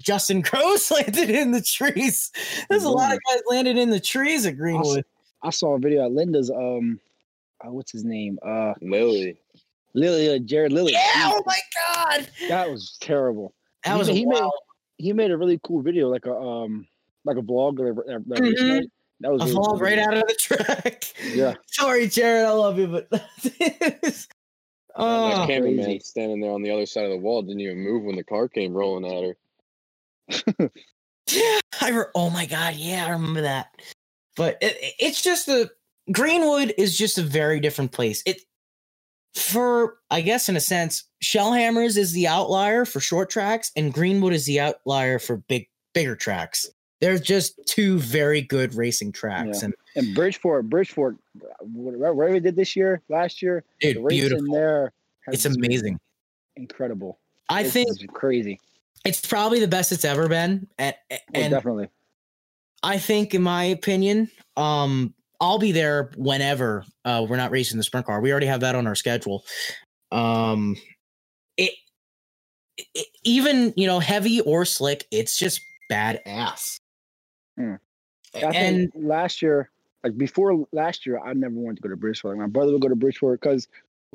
Justin 0.00 0.40
Gross 0.40 0.90
landed 0.90 1.30
in 1.30 1.52
the 1.52 1.62
trees. 1.62 2.30
There's 2.68 2.84
a 2.84 2.90
lot 2.90 3.12
of 3.12 3.18
guys 3.28 3.42
landed 3.48 3.76
in 3.78 3.90
the 3.90 4.00
trees 4.00 4.46
at 4.46 4.56
Greenwood. 4.56 5.04
I 5.42 5.50
saw 5.50 5.74
a 5.74 5.78
video 5.78 6.04
at 6.04 6.12
Linda's. 6.12 6.50
Um, 6.50 7.00
uh, 7.64 7.70
what's 7.70 7.92
his 7.92 8.04
name? 8.04 8.38
Uh, 8.44 8.74
Lily. 8.80 9.36
Lily, 9.94 10.34
uh, 10.34 10.38
Jared 10.38 10.72
Lily. 10.72 10.92
Yeah! 10.92 11.30
Oh 11.32 11.42
my 11.46 11.58
god! 11.86 12.28
that 12.48 12.68
was 12.70 12.96
terrible. 13.00 13.54
That 13.84 13.92
He 13.92 13.98
was 13.98 14.08
ma- 14.08 14.12
a 14.12 14.16
he 14.16 14.26
made 14.26 14.50
he 14.98 15.12
made 15.12 15.30
a 15.30 15.36
really 15.36 15.60
cool 15.62 15.82
video, 15.82 16.08
like 16.08 16.26
a 16.26 16.34
um, 16.34 16.86
like 17.24 17.36
a 17.36 17.42
vlog. 17.42 17.76
That, 17.76 18.02
that, 18.06 18.28
that 18.28 18.40
race 18.40 18.60
Mhm. 18.60 18.68
night. 18.80 18.90
that 19.20 19.32
was 19.32 19.42
a 19.42 19.44
really 19.46 19.56
vlog 19.56 19.64
cool. 19.70 19.78
right 19.78 19.98
out 19.98 20.14
of 20.16 20.24
the 20.26 20.34
track. 20.34 21.04
Yeah. 21.32 21.54
Sorry, 21.66 22.08
Jared, 22.08 22.44
I 22.46 22.50
love 22.50 22.78
you, 22.78 22.88
but 22.88 23.08
that 23.10 24.26
oh, 24.96 25.44
cameraman 25.46 25.84
crazy. 25.84 25.98
standing 26.00 26.40
there 26.40 26.50
on 26.52 26.62
the 26.62 26.70
other 26.70 26.86
side 26.86 27.04
of 27.04 27.10
the 27.10 27.18
wall 27.18 27.42
didn't 27.42 27.60
even 27.60 27.78
move 27.78 28.02
when 28.04 28.16
the 28.16 28.24
car 28.24 28.48
came 28.48 28.72
rolling 28.74 29.04
at 29.06 29.22
her. 29.24 29.36
yeah, 31.30 31.58
I 31.80 31.90
re- 31.90 32.04
oh 32.14 32.30
my 32.30 32.46
god, 32.46 32.74
yeah, 32.76 33.06
I 33.06 33.10
remember 33.10 33.42
that. 33.42 33.68
But 34.36 34.58
it, 34.60 34.76
it- 34.80 34.94
it's 34.98 35.22
just 35.22 35.48
a 35.48 35.70
Greenwood 36.12 36.74
is 36.76 36.96
just 36.98 37.16
a 37.18 37.22
very 37.22 37.60
different 37.60 37.92
place. 37.92 38.22
It 38.26 38.42
for 39.34 39.96
I 40.10 40.20
guess 40.20 40.48
in 40.48 40.56
a 40.56 40.60
sense, 40.60 41.04
Shellhammers 41.22 41.96
is 41.96 42.12
the 42.12 42.28
outlier 42.28 42.84
for 42.84 43.00
short 43.00 43.30
tracks, 43.30 43.70
and 43.76 43.92
Greenwood 43.92 44.32
is 44.32 44.46
the 44.46 44.60
outlier 44.60 45.18
for 45.18 45.38
big 45.38 45.68
bigger 45.92 46.14
tracks. 46.16 46.68
They're 47.00 47.18
just 47.18 47.60
two 47.66 47.98
very 47.98 48.40
good 48.40 48.74
racing 48.74 49.12
tracks, 49.12 49.58
Yeah. 49.60 49.66
and 49.66 49.74
And 49.96 50.14
Bridgeport, 50.14 50.68
Bridgeport, 50.70 51.16
whatever 51.60 52.30
we 52.30 52.40
did 52.40 52.56
this 52.56 52.74
year, 52.76 53.02
last 53.08 53.42
year, 53.42 53.64
the 53.80 53.94
dude, 53.94 53.96
in 54.02 54.08
beautiful. 54.08 54.54
there, 54.54 54.92
It's 55.28 55.44
amazing. 55.44 55.98
incredible. 56.56 57.18
I 57.48 57.64
think 57.64 57.88
crazy. 58.12 58.58
It's 59.04 59.20
probably 59.26 59.60
the 59.60 59.68
best 59.68 59.92
it's 59.92 60.04
ever 60.04 60.28
been, 60.28 60.68
and, 60.78 60.94
Oh, 61.34 61.48
definitely. 61.48 61.88
I 62.82 62.98
think, 62.98 63.34
in 63.34 63.42
my 63.42 63.64
opinion, 63.64 64.30
um, 64.56 65.14
I'll 65.40 65.58
be 65.58 65.72
there 65.72 66.10
whenever 66.16 66.84
uh, 67.04 67.26
we're 67.28 67.36
not 67.36 67.50
racing 67.50 67.76
the 67.76 67.82
sprint 67.82 68.06
car. 68.06 68.20
We 68.20 68.30
already 68.30 68.46
have 68.46 68.60
that 68.60 68.74
on 68.74 68.86
our 68.86 68.94
schedule. 68.94 69.44
Um, 70.12 70.76
it, 71.56 71.72
it 72.76 73.06
even 73.24 73.72
you 73.76 73.86
know 73.86 74.00
heavy 74.00 74.40
or 74.40 74.64
slick, 74.64 75.06
it's 75.10 75.38
just 75.38 75.60
badass. 75.90 76.78
I 78.34 78.40
And 78.40 78.92
last 78.94 79.42
year, 79.42 79.70
like 80.02 80.16
before 80.16 80.66
last 80.72 81.06
year, 81.06 81.18
I 81.18 81.32
never 81.34 81.54
wanted 81.54 81.76
to 81.76 81.82
go 81.82 81.88
to 81.88 81.96
Bridgeport. 81.96 82.36
Like 82.36 82.46
my 82.46 82.50
brother 82.50 82.72
would 82.72 82.82
go 82.82 82.88
to 82.88 82.96
Bridgeport 82.96 83.40
because 83.40 83.68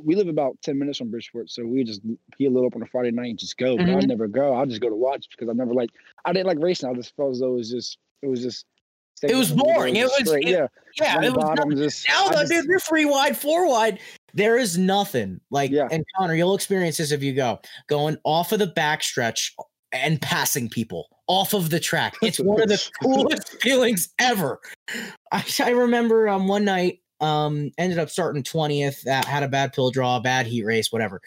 we 0.04 0.16
live 0.16 0.28
about 0.28 0.58
ten 0.62 0.78
minutes 0.80 0.98
from 0.98 1.12
Bridgeport, 1.12 1.50
so 1.50 1.66
we 1.66 1.84
just 1.84 2.02
he 2.38 2.48
little 2.48 2.68
up 2.68 2.76
on 2.76 2.82
a 2.82 2.86
Friday 2.88 3.12
night 3.12 3.30
and 3.32 3.40
just 3.40 3.58
go. 3.58 3.78
But 3.78 3.86
Mhm. 3.88 3.98
I'd 3.98 4.08
never 4.08 4.28
go. 4.28 4.54
I'll 4.54 4.66
just 4.66 4.82
go 4.82 4.90
to 4.90 4.96
watch 4.96 5.28
because 5.32 5.50
I 5.50 5.54
never 5.54 5.74
like 5.74 5.90
I 6.26 6.34
didn't 6.34 6.48
like 6.48 6.60
racing. 6.60 6.90
I 6.90 6.94
just 6.94 7.16
felt 7.16 7.32
as 7.32 7.40
though 7.40 7.54
it 7.54 7.58
was 7.58 7.70
just 7.72 7.98
it 8.22 8.28
was 8.28 8.42
just 8.42 8.66
It 9.22 9.36
was 9.36 9.52
boring. 9.52 9.96
It 9.98 10.04
was- 10.06 10.14
straight. 10.28 10.48
it- 10.48 10.52
yeah 10.52 10.68
yeah, 11.00 11.16
one 11.16 11.24
it 11.26 11.34
was 11.36 11.44
bottom 11.44 11.76
just 11.78 12.08
now 12.08 12.28
I 12.28 12.36
though, 12.36 12.46
dude, 12.48 12.68
we're 12.68 12.80
three 12.80 13.06
wide, 13.06 13.38
four 13.38 13.68
wide. 13.68 14.00
There 14.34 14.58
is 14.58 14.78
nothing 14.78 15.40
like, 15.52 15.72
Yeah. 15.72 15.88
and 15.92 16.06
Connor, 16.18 16.36
you'll 16.36 16.54
experience 16.56 16.98
this 16.98 17.12
if 17.12 17.22
you 17.24 17.34
go 17.34 17.60
going 17.88 18.18
off 18.24 18.52
of 18.52 18.60
the 18.60 18.68
backstretch 18.68 19.52
and 19.92 20.22
passing 20.22 20.70
people 20.70 21.08
off 21.28 21.54
of 21.54 21.70
the 21.70 21.80
track. 21.80 22.16
It's 22.22 22.40
one 22.40 22.62
of 22.62 22.70
the 22.70 22.90
coolest 23.04 23.62
feelings 23.62 24.10
ever. 24.20 24.60
I, 25.32 25.44
I 25.64 25.70
remember 25.72 26.28
um 26.30 26.48
one 26.48 26.66
night 26.66 27.00
um 27.22 27.72
ended 27.78 28.00
up 28.00 28.10
starting 28.10 28.44
twentieth. 28.44 29.06
Uh, 29.08 29.24
had 29.26 29.44
a 29.44 29.48
bad 29.48 29.74
pill 29.74 29.92
draw, 29.92 30.20
bad 30.20 30.46
heat 30.48 30.64
race, 30.64 30.92
whatever. 30.92 31.22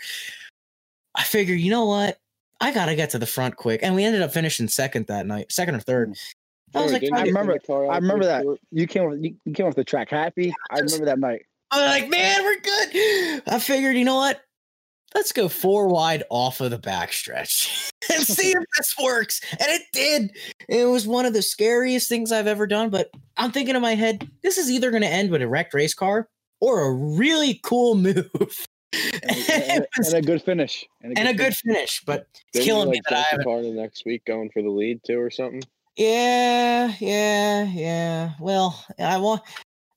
I 1.15 1.25
figured, 1.25 1.61
you 1.61 1.71
know 1.71 1.85
what? 1.87 2.19
I 2.61 2.73
gotta 2.73 2.95
get 2.95 3.11
to 3.11 3.19
the 3.19 3.27
front 3.27 3.57
quick, 3.57 3.81
and 3.83 3.95
we 3.95 4.05
ended 4.05 4.23
up 4.23 4.33
finishing 4.33 4.69
second 4.69 5.07
that 5.09 5.27
night, 5.27 5.51
second 5.53 5.75
or 5.75 5.81
third. 5.81 6.15
I 6.75 6.81
was 6.83 6.93
Joey, 6.93 7.01
like, 7.01 7.03
I 7.03 7.07
you 7.07 7.13
I 7.13 7.17
send 7.19 7.37
remember- 7.37 7.91
I 7.91 7.97
remember 7.97 8.25
that. 8.25 8.43
short? 8.45 8.61
You 8.71 8.87
came 8.87 9.03
off 9.05 9.15
you, 9.21 9.35
you 9.45 9.53
came 9.53 9.67
off 9.67 9.75
the 9.75 9.85
track 9.85 10.09
happy. 10.11 10.55
I 10.71 10.79
remember 10.79 11.05
that 11.07 11.19
night. 11.19 11.43
I 11.71 11.83
was 11.83 11.91
like, 11.91 12.09
man, 12.11 12.43
we're 12.43 12.61
good. 12.61 13.43
I 13.47 13.59
figured, 13.59 13.97
you 13.97 14.05
know 14.05 14.17
what? 14.17 14.41
Let's 15.15 15.33
go 15.33 15.49
four 15.49 15.89
wide 15.89 16.23
off 16.31 16.61
of 16.61 16.71
the 16.71 16.79
backstretch 16.79 17.91
and 18.13 18.23
see 18.27 18.51
if 18.53 18.65
this 18.77 18.95
works. 19.03 19.41
And 19.53 19.61
it 19.71 19.83
did. 19.93 20.31
It 20.69 20.85
was 20.87 21.07
one 21.07 21.27
of 21.27 21.33
the 21.35 21.43
scariest 21.43 22.09
things 22.09 22.33
I've 22.33 22.47
ever 22.47 22.67
done. 22.67 22.91
But 22.91 23.11
I'm 23.37 23.53
thinking 23.53 23.77
in 23.77 23.83
my 23.83 23.95
head, 23.95 24.31
this 24.43 24.59
is 24.59 24.71
either 24.71 24.91
going 24.91 25.03
to 25.03 25.09
end 25.09 25.31
with 25.31 25.43
a 25.43 25.49
wrecked 25.49 25.75
race 25.75 25.95
car 25.95 26.29
or 26.61 26.81
a 26.83 26.93
really 26.93 27.61
cool 27.63 27.95
move. 27.97 28.31
And, 28.93 29.49
and- 29.51 29.87
and 29.97 30.15
a 30.15 30.23
good 30.23 30.43
finish. 30.43 30.85
and 31.03 31.29
a 31.29 31.35
good 31.35 31.55
finish, 31.57 32.03
but 32.07 32.27
it's 32.33 32.43
Didn't 32.53 32.67
you, 32.67 32.73
killing 32.73 32.91
me 32.91 32.97
like, 32.99 33.05
that 33.11 33.19
I 33.19 33.23
haven't. 33.31 33.45
car 33.45 33.63
the 33.63 33.71
next 33.71 34.05
week 34.05 34.25
going 34.27 34.51
for 34.51 34.63
the 34.63 34.69
lead 34.71 35.01
too 35.07 35.19
or 35.21 35.31
something. 35.31 35.63
Yeah, 35.97 36.93
yeah, 37.01 37.65
yeah. 37.65 38.31
Well, 38.41 38.83
I 38.99 39.19
want. 39.19 39.43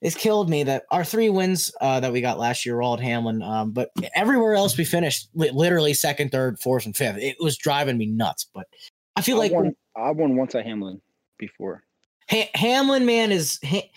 It's 0.05 0.15
killed 0.15 0.51
me 0.51 0.61
that 0.65 0.83
our 0.91 1.03
three 1.03 1.29
wins 1.29 1.73
uh, 1.81 1.99
that 1.99 2.11
we 2.13 2.21
got 2.21 2.37
last 2.37 2.63
year 2.63 2.75
were 2.75 2.83
all 2.83 2.93
at 2.93 2.99
Hamlin, 2.99 3.41
um, 3.41 3.71
but 3.71 3.89
everywhere 4.13 4.53
else 4.53 4.77
we 4.77 4.85
finished 4.85 5.29
li- 5.33 5.49
literally 5.49 5.95
second, 5.95 6.29
third, 6.29 6.59
fourth, 6.59 6.85
and 6.85 6.95
fifth. 6.95 7.17
It 7.17 7.37
was 7.39 7.57
driving 7.57 7.97
me 7.97 8.05
nuts. 8.05 8.45
But 8.53 8.67
I 9.15 9.21
feel 9.21 9.37
I 9.37 9.39
like 9.39 9.51
won, 9.51 9.75
I 9.95 10.11
won 10.11 10.35
once 10.35 10.53
at 10.53 10.63
Hamlin 10.63 11.01
before. 11.39 11.85
Ha- 12.29 12.51
Hamlin, 12.53 13.07
man, 13.07 13.31
is 13.31 13.59
ha- 13.65 13.89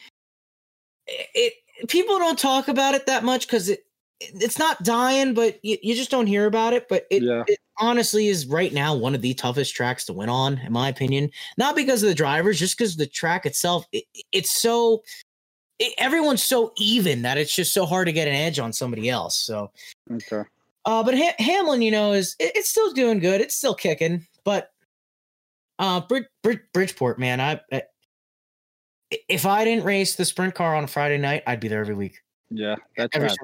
it, 1.06 1.28
it. 1.76 1.88
People 1.90 2.18
don't 2.18 2.38
talk 2.38 2.68
about 2.68 2.94
it 2.94 3.04
that 3.04 3.22
much 3.22 3.46
because 3.46 3.68
it 3.68 3.80
it's 4.20 4.58
not 4.58 4.82
dying, 4.82 5.34
but 5.34 5.62
you, 5.62 5.76
you 5.82 5.94
just 5.94 6.10
don't 6.10 6.26
hear 6.26 6.46
about 6.46 6.72
it. 6.72 6.88
But 6.88 7.04
it, 7.10 7.22
Yeah. 7.22 7.44
it 7.46 7.58
honestly 7.78 8.28
is 8.28 8.46
right 8.46 8.72
now 8.72 8.94
one 8.94 9.14
of 9.14 9.20
the 9.20 9.34
toughest 9.34 9.74
tracks 9.74 10.06
to 10.06 10.14
win 10.14 10.30
on, 10.30 10.56
in 10.56 10.72
my 10.72 10.88
opinion. 10.88 11.28
Not 11.58 11.76
because 11.76 12.02
of 12.02 12.08
the 12.08 12.14
drivers, 12.14 12.58
just 12.58 12.78
because 12.78 12.96
the 12.96 13.06
track 13.06 13.44
itself. 13.44 13.84
It, 13.92 14.04
it's 14.32 14.58
so 14.58 15.02
it, 15.78 15.94
everyone's 15.98 16.42
so 16.42 16.72
even 16.76 17.22
that 17.22 17.38
it's 17.38 17.54
just 17.54 17.72
so 17.72 17.86
hard 17.86 18.06
to 18.06 18.12
get 18.12 18.28
an 18.28 18.34
edge 18.34 18.58
on 18.58 18.72
somebody 18.72 19.08
else. 19.08 19.36
So, 19.36 19.70
Okay. 20.10 20.42
uh, 20.84 21.02
but 21.02 21.16
ha- 21.16 21.34
Hamlin, 21.38 21.82
you 21.82 21.90
know, 21.90 22.12
is 22.12 22.34
it, 22.38 22.52
it's 22.54 22.70
still 22.70 22.92
doing 22.92 23.18
good. 23.18 23.40
It's 23.40 23.54
still 23.54 23.74
kicking, 23.74 24.26
but 24.44 24.70
uh, 25.78 26.00
Brid- 26.00 26.28
Brid- 26.42 26.72
Bridgeport, 26.72 27.18
man, 27.18 27.40
I, 27.40 27.60
I 27.72 27.82
if 29.28 29.46
I 29.46 29.64
didn't 29.64 29.84
race 29.84 30.16
the 30.16 30.24
sprint 30.24 30.54
car 30.54 30.74
on 30.74 30.86
Friday 30.86 31.16
night, 31.18 31.42
I'd 31.46 31.60
be 31.60 31.68
there 31.68 31.80
every 31.80 31.94
week. 31.94 32.20
Yeah, 32.50 32.76
that's 32.96 33.14
Every 33.14 33.28
right. 33.28 33.38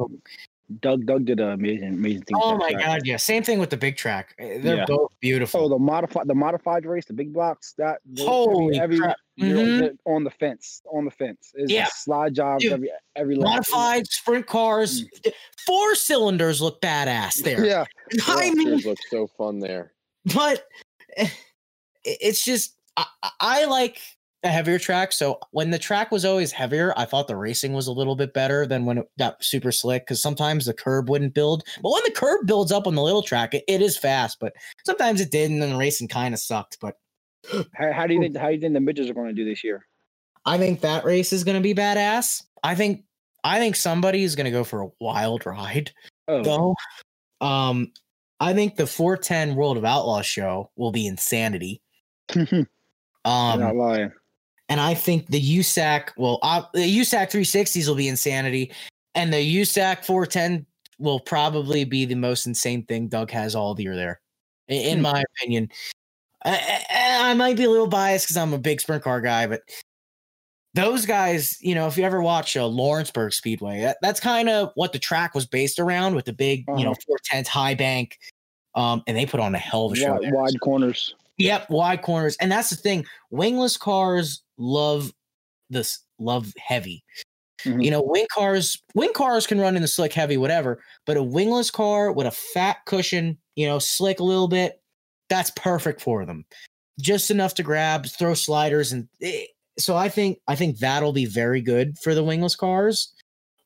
Single- 0.68 0.78
Doug 0.80 1.06
Doug 1.06 1.24
did 1.26 1.40
an 1.40 1.50
amazing 1.50 1.88
amazing 1.94 2.22
thing. 2.22 2.36
Oh 2.40 2.56
my 2.56 2.70
track. 2.72 2.84
god, 2.84 3.00
yeah. 3.04 3.16
Same 3.16 3.42
thing 3.42 3.58
with 3.58 3.70
the 3.70 3.76
big 3.76 3.96
track. 3.96 4.34
Eh, 4.38 4.58
They're 4.60 4.76
Yeah. 4.76 4.84
both 4.86 5.12
beautiful. 5.20 5.64
Oh, 5.64 5.68
the 5.68 5.78
modified 5.78 6.26
the 6.26 6.34
modified 6.34 6.86
race, 6.86 7.04
the 7.04 7.12
big 7.12 7.32
blocks. 7.32 7.74
That 7.78 8.00
the- 8.06 8.24
Holy 8.24 8.78
every, 8.78 8.98
crap. 8.98 9.16
every 9.40 9.48
you're 9.50 9.58
Mhm. 9.58 9.96
on 10.06 10.24
the 10.24 10.30
fence, 10.30 10.80
on 10.90 11.04
the 11.04 11.10
fence. 11.10 11.52
It's 11.54 11.70
Yeah. 11.72 11.86
slide 11.92 12.34
jobs 12.34 12.62
Dude, 12.64 12.72
every 12.72 12.90
every 13.16 13.36
lap. 13.36 13.48
Modified 13.50 14.06
sprint 14.06 14.46
cars, 14.46 15.04
four 15.66 15.94
cylinders 15.94 16.60
look 16.62 16.80
badass 16.80 17.34
there. 17.42 17.58
Mm. 17.58 17.66
Yeah, 17.66 17.84
I 18.26 18.50
mean, 18.50 18.66
Yours 18.68 18.86
looks 18.86 19.02
so 19.10 19.26
fun 19.26 19.58
there. 19.58 19.92
but 20.34 20.66
eh, 21.16 21.28
it's 22.04 22.44
just 22.44 22.74
I, 22.96 23.06
I 23.40 23.64
like 23.66 23.98
a 24.44 24.48
heavier 24.48 24.78
track. 24.78 25.12
So 25.12 25.38
when 25.50 25.70
the 25.70 25.78
track 25.78 26.12
was 26.12 26.24
always 26.24 26.52
heavier, 26.52 26.92
I 26.96 27.04
thought 27.04 27.28
the 27.28 27.36
racing 27.36 27.72
was 27.72 27.86
a 27.86 27.92
little 27.92 28.14
bit 28.14 28.34
better 28.34 28.66
than 28.66 28.84
when 28.84 28.98
it 28.98 29.10
got 29.18 29.42
super 29.42 29.72
slick 29.72 30.02
because 30.02 30.22
sometimes 30.22 30.66
the 30.66 30.74
curb 30.74 31.08
wouldn't 31.08 31.34
build. 31.34 31.64
But 31.82 31.90
when 31.90 32.02
the 32.04 32.12
curb 32.12 32.46
builds 32.46 32.70
up 32.70 32.86
on 32.86 32.94
the 32.94 33.02
little 33.02 33.22
track, 33.22 33.54
it, 33.54 33.64
it 33.66 33.80
is 33.80 33.96
fast. 33.96 34.38
But 34.40 34.52
sometimes 34.84 35.20
it 35.20 35.30
didn't, 35.30 35.62
and 35.62 35.72
the 35.72 35.78
racing 35.78 36.08
kind 36.08 36.34
of 36.34 36.40
sucked. 36.40 36.78
But 36.80 36.96
How, 37.74 37.92
how 37.92 38.06
do 38.06 38.14
you 38.14 38.20
think? 38.20 38.36
How 38.36 38.48
do 38.48 38.54
you 38.54 38.60
think 38.60 38.74
the 38.74 38.80
midgets 38.80 39.10
are 39.10 39.14
going 39.14 39.28
to 39.28 39.34
do 39.34 39.44
this 39.44 39.64
year? 39.64 39.86
I 40.46 40.58
think 40.58 40.80
that 40.80 41.04
race 41.04 41.32
is 41.32 41.44
going 41.44 41.56
to 41.56 41.62
be 41.62 41.74
badass. 41.74 42.42
I 42.62 42.74
think 42.74 43.04
I 43.42 43.58
think 43.58 43.76
somebody 43.76 44.22
is 44.24 44.36
going 44.36 44.46
to 44.46 44.50
go 44.50 44.64
for 44.64 44.82
a 44.82 44.88
wild 45.00 45.44
ride 45.46 45.92
Oh, 46.28 46.42
though. 46.42 47.46
Um, 47.46 47.92
I 48.40 48.54
think 48.54 48.76
the 48.76 48.86
410 48.86 49.54
World 49.54 49.76
of 49.76 49.84
Outlaws 49.84 50.26
show 50.26 50.70
will 50.76 50.92
be 50.92 51.06
insanity. 51.06 51.82
Um, 53.26 53.60
not 53.60 53.76
lying. 53.76 54.12
And 54.68 54.80
I 54.80 54.94
think 54.94 55.26
the 55.28 55.58
USAC, 55.58 56.10
well, 56.16 56.38
uh, 56.42 56.62
the 56.72 56.98
USAC 57.00 57.30
360s 57.30 57.86
will 57.88 57.94
be 57.94 58.08
insanity, 58.08 58.72
and 59.14 59.32
the 59.32 59.60
USAC 59.62 60.04
410 60.04 60.66
will 60.98 61.20
probably 61.20 61.84
be 61.84 62.04
the 62.04 62.14
most 62.14 62.46
insane 62.46 62.84
thing 62.86 63.08
Doug 63.08 63.30
has 63.30 63.54
all 63.54 63.78
year 63.80 63.96
there, 63.96 64.20
in, 64.68 64.98
Hmm. 64.98 65.02
my 65.02 65.24
opinion. 65.36 65.70
I, 66.44 66.84
I, 66.90 67.30
I 67.30 67.34
might 67.34 67.56
be 67.56 67.64
a 67.64 67.70
little 67.70 67.86
biased 67.86 68.26
because 68.26 68.36
I'm 68.36 68.52
a 68.52 68.58
big 68.58 68.80
sprint 68.80 69.02
car 69.02 69.20
guy, 69.20 69.46
but 69.46 69.62
those 70.74 71.06
guys, 71.06 71.56
you 71.60 71.74
know, 71.74 71.86
if 71.86 71.96
you 71.96 72.04
ever 72.04 72.20
watch 72.20 72.56
uh, 72.56 72.66
Lawrenceburg 72.66 73.32
Speedway, 73.32 73.80
that, 73.82 73.96
that's 74.02 74.20
kind 74.20 74.48
of 74.48 74.72
what 74.74 74.92
the 74.92 74.98
track 74.98 75.34
was 75.34 75.46
based 75.46 75.78
around 75.78 76.14
with 76.16 76.24
the 76.24 76.32
big, 76.32 76.64
you 76.76 76.84
know, 76.84 76.92
Uh-huh. 76.92 77.16
410s 77.32 77.46
high 77.46 77.74
bank. 77.74 78.18
Um, 78.74 79.02
and 79.06 79.16
they 79.16 79.24
put 79.24 79.38
on 79.38 79.54
a 79.54 79.58
hell 79.58 79.86
of 79.86 79.92
a 79.92 79.96
show. 79.96 80.18
Wide 80.20 80.60
corners. 80.60 81.14
Yep, 81.38 81.70
wide 81.70 82.02
corners, 82.02 82.36
and 82.40 82.50
that's 82.50 82.70
the 82.70 82.76
thing. 82.76 83.04
Wingless 83.30 83.76
cars 83.76 84.42
love 84.58 85.12
this 85.70 86.00
love 86.18 86.52
heavy. 86.58 87.02
Mhm. 87.64 87.84
You 87.84 87.90
know, 87.90 88.02
wing 88.02 88.26
cars, 88.32 88.80
wing 88.94 89.12
cars 89.14 89.46
can 89.46 89.58
run 89.60 89.76
in 89.76 89.82
the 89.82 89.88
slick 89.88 90.12
heavy, 90.12 90.36
whatever. 90.36 90.82
But 91.06 91.16
a 91.16 91.22
wingless 91.22 91.70
car 91.70 92.12
with 92.12 92.26
a 92.26 92.30
fat 92.30 92.78
cushion, 92.86 93.38
you 93.56 93.66
know, 93.66 93.78
slick 93.78 94.20
a 94.20 94.24
little 94.24 94.48
bit, 94.48 94.80
that's 95.30 95.50
perfect 95.56 96.00
for 96.02 96.26
them. 96.26 96.44
Just 97.00 97.30
enough 97.30 97.54
to 97.54 97.62
grab, 97.62 98.06
throw 98.06 98.34
sliders, 98.34 98.92
and 98.92 99.08
eh, 99.22 99.44
so 99.78 99.96
I 99.96 100.08
think 100.08 100.38
I 100.46 100.54
think 100.54 100.78
that'll 100.78 101.12
be 101.12 101.24
very 101.26 101.60
good 101.60 101.98
for 101.98 102.14
the 102.14 102.22
wingless 102.22 102.54
cars. 102.54 103.12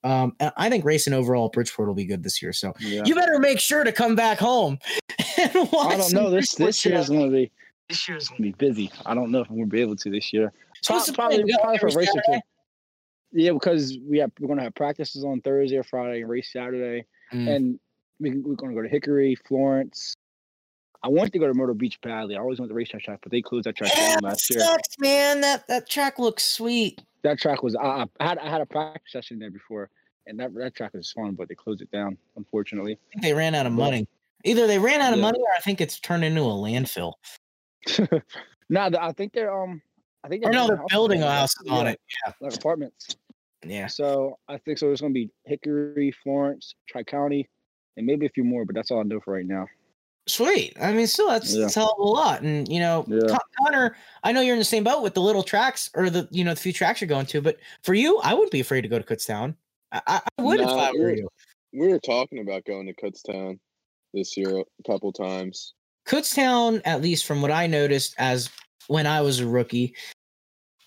Um, 0.05 0.35
and 0.39 0.53
I 0.57 0.71
think 0.71 0.85
racing 0.85 1.13
overall 1.13 1.47
at 1.47 1.53
Bridgeport 1.53 1.89
will 1.89 1.95
be 1.95 2.05
good 2.07 2.23
this 2.23 2.41
year. 2.41 2.53
So 2.53 2.73
Yeah. 2.79 3.03
you 3.05 3.15
better 3.17 3.39
make 3.41 3.59
sure 3.59 3.83
to 3.83 3.91
come 3.93 4.15
back 4.15 4.39
home. 4.39 4.79
And 5.39 5.71
watch 5.71 5.95
I 5.95 5.97
don't 5.97 6.13
know. 6.13 6.31
This 6.31 6.55
Bridgeport 6.57 6.69
this 6.69 6.85
year 6.85 6.95
is 6.97 7.09
going 7.09 7.31
to 7.31 7.37
be 7.37 7.51
This 7.89 8.09
year's 8.09 8.29
gonna 8.29 8.41
be 8.43 8.53
busy. 8.53 8.91
I 9.07 9.15
don't 9.15 9.31
know 9.31 9.41
if 9.41 9.49
I'm 9.49 9.57
going 9.57 9.69
to 9.69 9.73
be 9.73 9.81
able 9.81 9.95
to 9.97 10.11
this 10.11 10.33
year. 10.33 10.53
Pro- 10.85 10.97
probably, 11.15 11.37
plan? 11.39 11.45
We 11.47 11.53
got 11.53 11.61
probably 11.63 11.79
for 11.79 11.87
racing 11.99 12.21
too. 12.27 12.41
Yeah, 13.33 13.53
because 13.53 13.99
we 14.09 14.19
have 14.19 14.33
we're 14.41 14.47
going 14.47 14.59
to 14.59 14.65
have 14.65 14.75
practices 14.75 15.25
on 15.25 15.41
Thursday 15.43 15.77
or 15.77 15.83
Friday 15.83 16.21
and 16.23 16.31
race 16.31 16.51
Saturday, 16.53 17.05
Mm. 17.33 17.55
and 17.57 17.81
we, 18.21 18.31
we're 18.39 18.55
going 18.55 18.71
to 18.71 18.75
go 18.77 18.83
to 18.83 18.89
Hickory, 18.89 19.35
Florence. 19.47 20.15
I 21.03 21.09
wanted 21.09 21.33
to 21.35 21.39
go 21.39 21.47
to 21.47 21.53
Myrtle 21.55 21.75
Beach 21.75 22.01
badly. 22.01 22.35
I 22.37 22.39
always 22.41 22.59
went 22.59 22.69
to 22.69 22.73
the 22.73 22.77
racetrack 22.77 23.03
track, 23.03 23.21
but 23.23 23.31
they 23.31 23.43
closed 23.43 23.67
that 23.67 23.77
track 23.77 23.93
Yeah, 23.95 24.15
down 24.15 24.19
last 24.23 24.49
year. 24.51 24.59
That 24.61 24.67
sucks, 24.67 24.97
man. 24.99 25.43
That 25.43 25.69
that 25.69 25.89
track 25.89 26.19
looks 26.19 26.43
sweet. 26.45 27.03
That 27.23 27.39
track 27.39 27.63
was 27.63 27.77
I, 27.77 28.07
I 28.19 28.25
had 28.29 28.39
I 28.39 28.49
had 28.49 28.61
a 28.63 28.67
practice 28.67 29.13
session 29.13 29.39
there 29.39 29.51
before, 29.51 29.91
and 30.27 30.41
that 30.41 30.55
that 30.55 30.75
track 30.75 30.95
was 30.95 31.13
fun, 31.13 31.35
but 31.35 31.49
they 31.49 31.55
closed 31.55 31.83
it 31.83 31.91
down 31.91 32.17
unfortunately. 32.37 32.93
I 32.95 33.13
think 33.13 33.23
they 33.23 33.35
ran 33.35 33.55
out 33.55 33.67
of 33.67 33.75
Well, 33.77 33.91
money. 33.91 34.09
Either 34.45 34.67
they 34.67 34.79
ran 34.79 35.01
out 35.01 35.13
of 35.13 35.19
money, 35.19 35.39
or 35.39 35.53
I 35.57 35.61
think 35.61 35.81
it's 35.81 36.01
turned 36.01 36.25
into 36.25 36.41
a 36.43 36.45
landfill. 36.45 37.13
nah, 38.69 38.91
I 39.01 39.13
think 39.13 39.33
they're 39.33 39.53
um, 39.55 39.83
I 40.25 40.29
think 40.29 40.45
Or 40.45 40.51
no, 40.51 40.67
building 40.67 40.77
they're 40.77 40.87
building 40.91 41.21
there, 41.21 41.31
houses 41.31 41.67
on 41.71 41.87
yeah, 41.87 41.93
it. 41.93 42.01
like 42.41 42.55
apartments. 42.55 43.17
Yeah. 43.65 43.87
So 43.87 44.39
I 44.49 44.59
think 44.59 44.79
so. 44.79 44.91
It's 44.93 45.01
going 45.01 45.13
to 45.13 45.19
be 45.21 45.31
Hickory, 45.45 46.13
Florence, 46.23 46.75
Tri 46.89 47.03
County, 47.03 47.49
and 47.97 48.07
maybe 48.07 48.27
a 48.27 48.31
few 48.31 48.45
more, 48.45 48.65
but 48.65 48.75
that's 48.75 48.91
all 48.91 49.01
I 49.01 49.03
know 49.05 49.21
for 49.21 49.35
right 49.35 49.47
now. 49.47 49.67
Sweet. 50.27 50.77
I 50.81 50.93
mean, 50.93 51.07
still, 51.07 51.29
that's, 51.29 51.55
Yeah. 51.55 51.63
that's 51.63 51.77
a 51.77 51.81
hell 51.81 51.97
of 51.99 52.05
a 52.05 52.09
lot. 52.09 52.43
And 52.43 52.69
you 52.69 52.81
know, 52.81 53.05
Yeah. 53.09 53.37
Connor, 53.59 53.97
I 54.23 54.33
know 54.33 54.41
you're 54.43 54.55
in 54.55 54.59
the 54.59 54.65
same 54.65 54.85
boat 54.85 55.03
with 55.03 55.15
the 55.15 55.23
little 55.23 55.43
tracks 55.43 55.91
or 55.95 56.11
the 56.11 56.29
you 56.31 56.45
know 56.45 56.53
the 56.55 56.61
few 56.61 56.73
tracks 56.73 57.01
you're 57.01 57.09
going 57.09 57.27
to, 57.27 57.41
but 57.41 57.57
for 57.83 57.95
you, 57.95 58.19
I 58.19 58.35
wouldn't 58.35 58.53
be 58.53 58.61
afraid 58.61 58.83
to 58.83 58.89
go 58.89 58.99
to 58.99 59.05
Kutztown. 59.05 59.55
I, 59.93 60.03
I 60.07 60.21
I 60.39 60.43
would 60.43 60.61
if 60.61 60.67
Nah, 60.67 60.77
I 60.77 60.93
were 60.93 60.99
we're- 60.99 61.17
you. 61.19 61.29
We 61.73 61.89
were 61.89 61.99
talking 61.99 62.39
about 62.41 62.65
going 62.65 62.87
to 62.87 62.95
Kutztown 62.95 63.59
this 64.15 64.37
year 64.37 64.59
a 64.59 64.65
couple 64.91 65.13
times. 65.13 65.75
Kutztown, 66.07 66.81
at 66.85 67.03
least 67.03 67.27
from 67.27 67.43
what 67.43 67.51
I 67.51 67.67
noticed 67.67 68.15
as 68.19 68.49
when 68.89 69.07
I 69.07 69.21
was 69.21 69.41
a 69.41 69.47
rookie, 69.47 69.95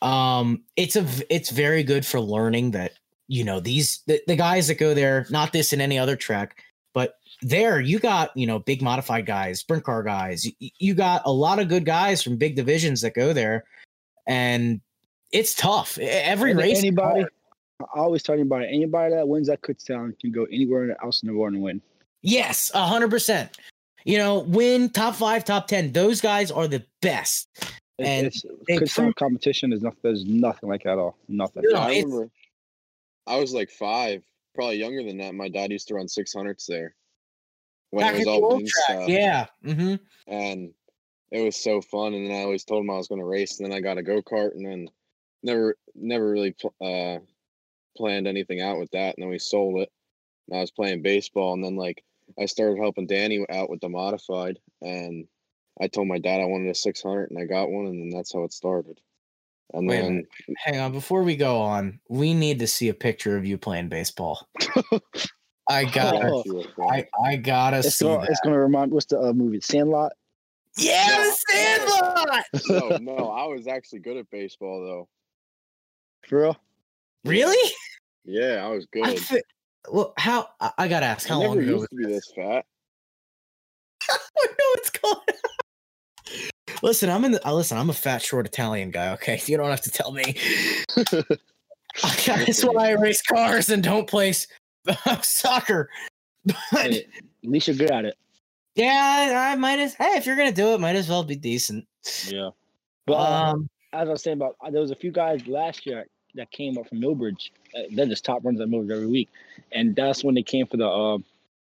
um, 0.01 0.63
it's 0.75 0.95
a 0.95 1.05
it's 1.29 1.49
very 1.49 1.83
good 1.83 2.05
for 2.05 2.19
learning 2.19 2.71
that 2.71 2.93
you 3.27 3.43
know 3.43 3.59
these 3.59 4.01
the, 4.07 4.21
the 4.27 4.35
guys 4.35 4.67
that 4.67 4.75
go 4.75 4.93
there, 4.93 5.25
not 5.29 5.53
this 5.53 5.73
in 5.73 5.79
any 5.81 5.97
other 5.97 6.15
track, 6.15 6.61
but 6.93 7.15
there 7.41 7.79
you 7.79 7.99
got 7.99 8.35
you 8.35 8.45
know 8.45 8.59
big 8.59 8.81
modified 8.81 9.25
guys, 9.25 9.59
sprint 9.61 9.83
car 9.83 10.03
guys. 10.03 10.45
You, 10.45 10.69
you 10.79 10.93
got 10.93 11.21
a 11.25 11.31
lot 11.31 11.59
of 11.59 11.69
good 11.69 11.85
guys 11.85 12.21
from 12.21 12.35
big 12.37 12.55
divisions 12.55 13.01
that 13.01 13.13
go 13.13 13.31
there, 13.31 13.63
and 14.27 14.81
it's 15.31 15.55
tough. 15.55 15.97
Every 15.99 16.51
Any- 16.51 16.61
race, 16.61 16.79
anybody, 16.79 17.21
hard. 17.21 17.31
I 17.95 17.99
always 17.99 18.21
tell 18.21 18.35
anybody, 18.35 18.67
anybody 18.67 19.15
that 19.15 19.27
wins 19.27 19.49
at 19.49 19.61
Kutztown 19.61 20.19
can 20.19 20.31
go 20.31 20.45
anywhere 20.45 20.95
else 21.03 21.23
in 21.23 21.27
the 21.27 21.35
world 21.35 21.53
and 21.53 21.63
win. 21.63 21.81
yes, 22.21 22.69
a 22.73 22.85
hundred 22.85 23.09
percent. 23.09 23.57
You 24.03 24.17
know, 24.17 24.39
win 24.39 24.89
top 24.89 25.15
five, 25.15 25.45
top 25.45 25.67
ten. 25.67 25.91
Those 25.91 26.21
guys 26.21 26.49
are 26.49 26.67
the 26.67 26.83
best. 27.01 27.47
It's, 28.01 28.09
And 28.09 28.27
it's, 28.27 28.45
they 28.67 28.77
Kutztown 28.77 29.15
competition 29.15 29.73
is 29.73 29.81
nothing. 29.81 29.99
There's 30.03 30.25
nothing 30.25 30.69
like 30.69 30.83
that 30.83 30.93
at 30.93 30.97
all. 30.99 31.17
Nothing. 31.27 31.63
No, 31.65 31.79
I 31.79 31.89
remember 31.89 32.29
I 33.27 33.37
was 33.37 33.53
like 33.53 33.69
five, 33.69 34.23
probably 34.55 34.77
younger 34.77 35.03
than 35.03 35.17
that. 35.17 35.35
My 35.35 35.49
dad 35.49 35.71
used 35.71 35.87
to 35.89 35.95
run 35.95 36.07
600s 36.07 36.65
there 36.65 36.95
when 37.91 38.03
Back 38.05 38.15
it 38.15 38.17
was 38.19 38.27
at 38.27 38.31
the 38.31 38.31
all 38.31 38.53
old 38.53 38.67
track, 38.67 38.97
stuff. 38.97 39.09
yeah. 39.09 39.45
Mm-hmm. 39.65 39.95
and 40.27 40.73
it 41.31 41.41
was 41.41 41.55
so 41.55 41.81
fun. 41.81 42.13
And 42.13 42.29
then 42.29 42.35
I 42.37 42.43
always 42.43 42.65
told 42.65 42.83
him 42.83 42.89
I 42.89 42.97
was 42.97 43.07
going 43.07 43.21
to 43.21 43.25
race, 43.25 43.59
and 43.59 43.69
then 43.71 43.77
I 43.77 43.81
got 43.81 43.97
a 43.97 44.03
go 44.03 44.21
kart, 44.21 44.53
and 44.53 44.65
then 44.65 44.89
never, 45.43 45.75
never 45.95 46.29
really 46.29 46.51
pl- 46.51 46.73
uh, 46.81 47.19
planned 47.95 48.27
anything 48.27 48.59
out 48.61 48.79
with 48.79 48.91
that. 48.91 49.15
And 49.15 49.23
then 49.23 49.29
we 49.29 49.39
sold 49.39 49.79
it. 49.81 49.89
And 50.49 50.57
I 50.57 50.61
was 50.61 50.71
playing 50.71 51.03
baseball, 51.03 51.53
and 51.53 51.63
then 51.63 51.75
like 51.77 52.03
I 52.39 52.45
started 52.47 52.79
helping 52.79 53.07
Danny 53.07 53.45
out 53.49 53.69
with 53.69 53.79
the 53.81 53.87
modified, 53.89 54.59
and 54.81 55.27
I 55.79 55.87
told 55.87 56.07
my 56.07 56.19
dad 56.19 56.41
I 56.41 56.45
wanted 56.45 56.69
a 56.69 56.75
600, 56.75 57.29
and 57.31 57.39
I 57.39 57.45
got 57.45 57.69
one, 57.69 57.85
and 57.87 57.99
then 57.99 58.09
that's 58.09 58.33
how 58.33 58.43
it 58.43 58.53
started. 58.53 58.99
And 59.73 59.87
Wait 59.87 60.01
then. 60.01 60.27
Hang 60.57 60.79
on, 60.79 60.91
before 60.91 61.23
we 61.23 61.35
go 61.35 61.61
on, 61.61 61.99
we 62.09 62.33
need 62.33 62.59
to 62.59 62.67
see 62.67 62.89
a 62.89 62.93
picture 62.93 63.37
of 63.37 63.45
you 63.45 63.57
playing 63.57 63.87
baseball. 63.89 64.47
I 65.69 65.85
gotta, 65.85 66.27
Oh. 66.27 66.43
I, 66.89 67.05
I 67.23 67.37
gotta 67.37 67.77
It's 67.77 67.95
see 67.95 68.05
gonna, 68.05 68.21
that. 68.21 68.29
it's 68.31 68.41
gonna 68.41 68.59
remind. 68.59 68.91
What's 68.91 69.05
the 69.05 69.19
uh, 69.21 69.31
movie? 69.31 69.61
Sandlot. 69.61 70.11
Yeah, 70.77 71.05
No, 71.07 71.23
the 71.23 71.35
Sandlot. 71.49 72.45
no, 72.69 72.97
no, 73.15 73.29
I 73.29 73.45
was 73.45 73.67
actually 73.67 73.99
good 73.99 74.17
at 74.17 74.29
baseball 74.29 74.81
though. 74.83 75.07
For 76.27 76.41
real? 76.41 76.57
Really? 77.23 77.71
Yeah, 78.25 78.65
I 78.65 78.69
was 78.69 78.85
good. 78.87 79.05
I 79.07 79.15
fi- 79.15 79.41
well, 79.89 80.13
how? 80.17 80.49
I, 80.59 80.71
I 80.77 80.87
gotta 80.87 81.05
ask. 81.05 81.29
I 81.29 81.33
How 81.33 81.39
long 81.41 81.57
never 81.57 81.61
ago? 81.61 81.71
used 81.71 81.81
Was 81.81 81.89
to 81.89 81.95
be 81.95 82.05
this 82.05 82.31
fat. 82.35 82.65
I 84.09 84.17
don't 84.35 84.51
know 84.51 84.65
what's 84.75 84.89
going 84.89 85.15
on. 85.15 85.40
Listen, 86.83 87.09
I'm 87.09 87.23
in 87.25 87.31
the. 87.33 87.47
Uh, 87.47 87.53
listen, 87.53 87.77
I'm 87.77 87.89
a 87.89 87.93
fat, 87.93 88.21
short 88.21 88.45
Italian 88.45 88.91
guy. 88.91 89.13
Okay, 89.13 89.39
you 89.45 89.57
don't 89.57 89.69
have 89.69 89.81
to 89.81 89.91
tell 89.91 90.11
me. 90.11 90.35
That's 92.25 92.63
why 92.63 92.89
I 92.89 92.91
race 92.91 93.21
cars 93.21 93.69
and 93.69 93.83
don't 93.83 94.07
play 94.07 94.33
soccer. 95.21 95.89
But 96.45 96.55
Hey, 96.71 97.05
at 97.43 97.49
least 97.49 97.67
you're 97.67 97.75
good 97.77 97.91
at 97.91 98.05
it. 98.05 98.17
yeah, 98.75 99.49
I, 99.51 99.55
might 99.55 99.79
as. 99.79 99.93
Hey, 99.95 100.15
if 100.17 100.25
you're 100.25 100.37
gonna 100.37 100.51
do 100.51 100.73
it, 100.73 100.79
might 100.79 100.95
as 100.95 101.09
well 101.09 101.23
be 101.23 101.35
decent. 101.35 101.85
Yeah. 102.27 102.49
But 103.05 103.13
uh, 103.13 103.51
Um, 103.53 103.69
as 103.93 104.07
I 104.07 104.11
was 104.11 104.23
saying 104.23 104.37
about, 104.37 104.55
there 104.71 104.81
was 104.81 104.91
a 104.91 104.95
few 104.95 105.11
guys 105.11 105.45
last 105.47 105.85
year 105.85 106.05
that 106.35 106.49
came 106.51 106.77
up 106.77 106.87
from 106.87 106.99
Millbridge. 107.01 107.51
Uh, 107.75 107.81
they're 107.91 108.05
just 108.05 108.23
top 108.23 108.43
runners 108.45 108.61
at 108.61 108.69
Millbridge 108.69 108.91
every 108.91 109.07
week, 109.07 109.29
and 109.73 109.95
that's 109.95 110.23
when 110.23 110.33
they 110.33 110.43
came 110.43 110.65
for 110.65 110.77
the 110.77 110.87
uh, 110.87 111.17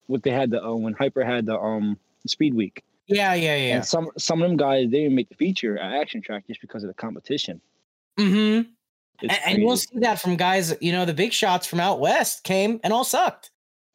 what 0.08 0.24
they 0.24 0.32
had 0.32 0.50
the 0.52 0.64
uh, 0.64 0.74
when 0.74 0.94
Hyper 0.94 1.24
had 1.26 1.46
the 1.46 1.60
um 1.60 1.98
Speed 2.26 2.54
Week. 2.56 2.84
Yeah, 3.08 3.34
yeah, 3.34 3.56
yeah. 3.56 3.76
And 3.76 3.86
some 3.86 4.10
some 4.18 4.42
of 4.42 4.48
them 4.50 4.58
guys 4.58 4.90
they 4.90 5.02
didn't 5.02 5.16
make 5.16 5.30
the 5.30 5.36
feature 5.36 5.78
at 5.78 5.94
Action 5.94 6.22
Track 6.22 6.46
just 6.48 6.62
because 6.62 6.84
of 6.84 6.88
the 6.88 6.94
competition. 6.94 7.62
Mm-hmm. 8.18 8.70
And, 9.22 9.40
and 9.46 9.58
you'll 9.60 9.78
see 9.78 10.00
that 10.00 10.20
from 10.20 10.36
guys, 10.36 10.76
you 10.82 10.92
know, 10.92 11.06
the 11.06 11.14
big 11.14 11.32
shots 11.32 11.66
from 11.66 11.80
out 11.80 12.00
west 12.00 12.44
came 12.44 12.80
and 12.84 12.92
all 12.92 13.04
sucked. 13.04 13.52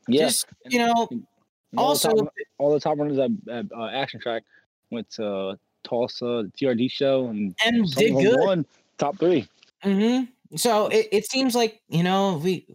yeah. 0.09 0.31
You 0.67 0.79
know, 0.79 1.09
And 1.11 1.79
all 1.79 1.89
also, 1.89 2.09
the 2.11 2.17
top, 2.17 2.33
all 2.59 2.73
the 2.73 2.81
top 2.81 2.99
runners 2.99 3.19
at, 3.19 3.31
at 3.53 3.67
uh, 3.77 3.87
Action 3.89 4.21
Track 4.21 4.43
went 4.91 5.09
to 5.13 5.59
Tulsa, 5.85 6.45
the 6.45 6.53
TRD 6.59 6.91
show, 6.91 7.27
and 7.29 7.55
and 7.65 7.91
did 7.95 8.15
good. 8.15 8.41
won 8.41 8.67
top 8.99 9.19
three. 9.19 9.49
Mm-hmm. 9.85 10.57
So 10.57 10.89
it, 10.89 11.09
it 11.13 11.31
seems 11.31 11.55
like, 11.55 11.81
you 11.89 12.03
know, 12.03 12.41
we, 12.43 12.67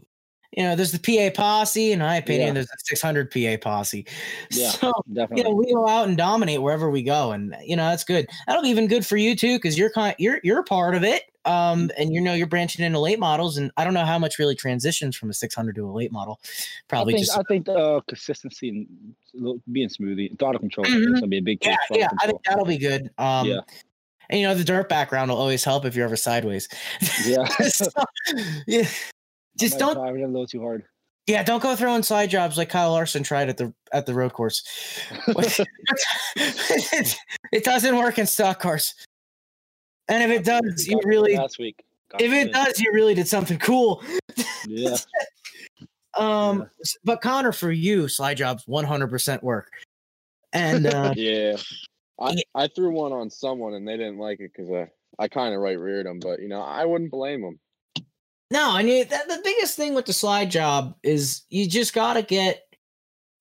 you 0.56 0.64
know, 0.64 0.76
there's 0.76 0.91
the 0.91 0.99
PA 0.99 1.36
posse. 1.36 1.91
In 1.91 1.99
my 1.99 2.16
opinion, 2.18 2.47
Yeah. 2.47 2.53
there's 2.53 2.68
the 2.68 2.78
600 2.86 3.32
PA 3.32 3.58
posse. 3.62 4.06
Yeah. 4.51 4.70
So, 4.70 4.93
Definitely. 5.12 5.38
you 5.38 5.43
know, 5.43 5.56
we 5.56 5.74
go 5.74 5.88
out 5.88 6.08
and 6.08 6.16
dominate 6.18 6.62
wherever 6.62 6.89
we 6.89 7.03
go. 7.03 7.32
And, 7.32 7.56
you 7.64 7.76
know, 7.76 7.89
that's 7.89 8.03
good. 8.03 8.28
That'll 8.47 8.62
be 8.64 8.70
even 8.70 8.88
good 8.88 9.06
for 9.06 9.18
you 9.18 9.36
too, 9.36 9.58
because 9.58 9.78
you're 9.78 9.89
kind 9.91 10.16
you're, 10.20 10.39
you're 10.43 10.64
part 10.64 10.95
of 10.95 11.03
it. 11.03 11.24
Um, 11.45 11.91
and 11.99 12.12
you 12.12 12.22
know 12.22 12.34
you're 12.34 12.47
branching 12.47 12.84
into 12.84 12.97
late 12.97 13.20
models, 13.20 13.58
and 13.58 13.70
I 13.78 13.84
don't 13.84 13.93
know 13.93 14.03
how 14.03 14.18
much 14.18 14.39
really 14.39 14.56
transitions 14.56 15.16
from 15.16 15.30
a 15.30 15.34
600 15.34 15.76
to 15.76 15.88
a 15.88 15.91
late 15.91 16.12
model. 16.12 16.39
Probably 16.88 17.14
I 17.14 17.18
think, 17.18 17.26
just 17.28 17.38
I 17.38 17.43
think 17.47 17.66
the 17.68 17.74
uh, 17.78 18.01
consistency 18.08 18.70
and 18.70 19.62
being 19.72 19.88
smoothie, 19.89 20.39
throttle 20.39 20.58
control 20.60 20.86
Mhm. 20.88 21.14
is 21.14 21.20
gonna 21.20 21.28
be 21.28 21.38
a 21.38 21.41
big. 21.43 21.64
yeah, 21.64 21.76
yeah. 21.91 22.08
throttle 22.08 22.18
I 22.20 22.26
think 22.26 22.43
control. 22.43 22.66
that'll 22.66 22.66
be 22.66 22.78
good. 22.80 23.12
Um, 23.20 23.47
Yeah. 23.47 23.60
and 24.32 24.39
you 24.41 24.47
know 24.47 24.56
the 24.56 24.64
dirt 24.64 24.89
background 24.89 25.30
will 25.30 25.38
always 25.38 25.64
help 25.64 25.86
if 25.86 25.95
you're 25.95 26.06
ever 26.06 26.16
sideways. 26.16 26.68
Yeah. 27.28 27.45
So, 27.70 27.89
yeah. 28.66 28.88
Just 29.58 29.80
don't 29.80 29.95
drive 29.95 30.16
it 30.16 30.22
a 30.22 30.28
little 30.28 30.47
too 30.47 30.62
hard. 30.62 30.84
Yeah, 31.28 31.43
don't 31.43 31.62
go 31.62 31.76
throwing 31.76 32.03
slide 32.03 32.30
jobs 32.30 32.58
like 32.58 32.70
Kyle 32.70 32.91
Larson 32.91 33.24
tried 33.24 33.49
at 33.49 33.58
the 33.58 33.74
at 33.91 34.06
the 34.06 34.14
road 34.14 34.34
course. 34.34 34.64
it, 36.38 37.64
doesn't 37.64 37.97
work 37.97 38.20
in 38.20 38.28
stock 38.28 38.60
cars. 38.60 38.93
And 40.08 40.32
if 40.32 40.39
it 40.39 40.45
does, 40.45 40.88
you 40.88 40.99
really 41.03 41.36
last 41.36 41.58
week. 41.58 41.84
if 42.20 42.32
it 42.32 42.53
does, 42.53 42.80
you 42.80 42.91
really 42.93 43.16
did 43.16 43.28
something 43.28 43.60
cool. 43.60 44.03
yeah. 44.68 44.97
Um 46.18 46.60
Yeah. 46.60 46.66
but 47.03 47.22
Connor, 47.22 47.51
for 47.51 47.74
you, 47.74 48.08
slide 48.08 48.36
jobs 48.36 48.64
100% 48.66 49.43
work. 49.43 49.70
And 50.53 50.86
uh 50.88 51.14
Yeah. 51.18 51.58
I, 52.22 52.38
I 52.53 52.68
threw 52.68 52.91
one 52.91 53.12
on 53.12 53.30
someone 53.30 53.74
and 53.74 53.86
they 53.86 53.97
didn't 53.97 54.18
like 54.18 54.39
it 54.39 54.51
because 54.56 54.72
I, 54.72 54.88
I 55.20 55.28
kind 55.28 55.53
of 55.53 55.60
right 55.60 55.78
reared 55.78 56.06
them, 56.06 56.20
but 56.20 56.41
you 56.41 56.47
know, 56.47 56.62
I 56.62 56.86
wouldn't 56.86 57.12
blame 57.12 57.41
them. 57.41 57.60
No, 58.52 58.72
I 58.72 58.84
mean 58.84 59.08
that, 59.10 59.28
the 59.28 59.41
biggest 59.43 59.76
thing 59.76 59.93
with 59.93 60.06
the 60.06 60.14
slide 60.14 60.52
job 60.52 60.96
is 61.04 61.43
you 61.50 61.68
just 61.68 61.93
got 61.93 62.14
to 62.14 62.22
get 62.22 62.62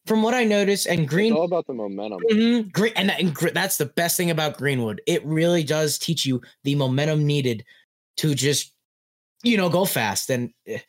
from 0.06 0.22
what 0.22 0.34
I 0.34 0.44
noticed 0.44 0.86
and 0.86 1.08
green 1.08 1.32
It's 1.32 1.38
all 1.38 1.44
about 1.46 1.66
the 1.66 1.72
momentum. 1.74 2.20
Mhm. 2.30 2.72
Green, 2.72 2.92
and, 2.96 3.10
and 3.10 3.34
gr- 3.34 3.48
that's 3.50 3.78
the 3.78 3.86
best 3.86 4.16
thing 4.16 4.30
about 4.30 4.58
Greenwood. 4.58 5.00
It 5.06 5.24
really 5.24 5.64
does 5.64 5.98
teach 5.98 6.26
you 6.26 6.42
the 6.64 6.74
momentum 6.74 7.26
needed 7.26 7.64
to 8.18 8.34
just, 8.34 8.72
you 9.42 9.56
know, 9.56 9.70
go 9.70 9.86
fast. 9.86 10.28
And 10.28 10.50
eh, 10.66 10.80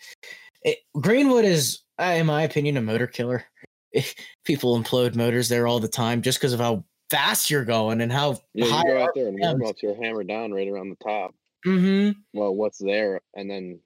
it, 0.63 0.79
Greenwood 0.99 1.45
is, 1.45 1.79
in 1.97 2.25
my 2.25 2.43
opinion, 2.43 2.75
a 2.75 2.81
motor 2.81 3.07
killer. 3.07 3.45
People 4.43 4.77
implode 4.77 5.15
motors 5.15 5.47
there 5.47 5.65
all 5.65 5.79
the 5.79 5.87
time 5.87 6.21
just 6.21 6.37
because 6.39 6.51
of 6.51 6.59
how 6.59 6.83
fast 7.09 7.49
you're 7.49 7.63
going 7.63 8.01
and 8.01 8.11
how 8.11 8.37
Yeah, 8.53 8.65
high. 8.65 8.81
you 8.85 8.93
go 8.95 9.03
out 9.03 9.09
there 9.15 9.27
and 9.29 9.37
warm 9.39 9.63
ups, 9.63 9.81
you're 9.81 9.95
hammered 9.95 10.27
down 10.27 10.51
right 10.51 10.67
around 10.67 10.89
the 10.89 11.03
top. 11.03 11.33
Mhm. 11.65 12.15
Well, 12.33 12.53
what's 12.53 12.79
there, 12.79 13.21
and 13.33 13.49
then 13.49 13.79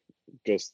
just 0.50 0.74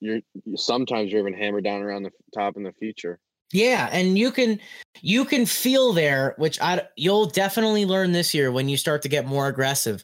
you're 0.00 0.20
sometimes 0.56 1.10
you're 1.10 1.20
even 1.20 1.38
hammered 1.38 1.64
down 1.64 1.82
around 1.82 2.02
the 2.02 2.10
top 2.34 2.56
in 2.56 2.62
the 2.62 2.72
future. 2.72 3.18
Yeah, 3.52 3.88
and 3.92 4.18
you 4.18 4.30
can 4.30 4.60
you 5.00 5.24
can 5.24 5.46
feel 5.46 5.92
there, 5.92 6.34
which 6.38 6.60
I 6.60 6.82
you'll 6.96 7.26
definitely 7.26 7.84
learn 7.84 8.12
this 8.12 8.34
year 8.34 8.50
when 8.50 8.68
you 8.68 8.76
start 8.76 9.02
to 9.02 9.08
get 9.08 9.26
more 9.26 9.48
aggressive. 9.48 10.02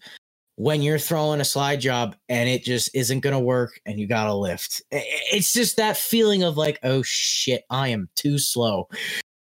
When 0.57 0.83
you're 0.83 0.99
throwing 0.99 1.41
a 1.41 1.45
slide 1.45 1.81
job 1.81 2.17
and 2.29 2.47
it 2.47 2.65
just 2.65 2.95
isn't 2.95 3.21
going 3.21 3.33
to 3.33 3.41
work, 3.41 3.81
and 3.87 3.99
you 3.99 4.07
got 4.07 4.27
to 4.27 4.35
lift, 4.35 4.83
it's 4.91 5.55
just 5.55 5.79
that 5.79 5.97
feeling 5.97 6.43
of 6.43 6.59
like, 6.59 6.79
oh 6.83 7.03
shit, 7.03 7.65
I 7.71 7.89
am 7.89 8.11
too 8.15 8.39
slow. 8.39 8.89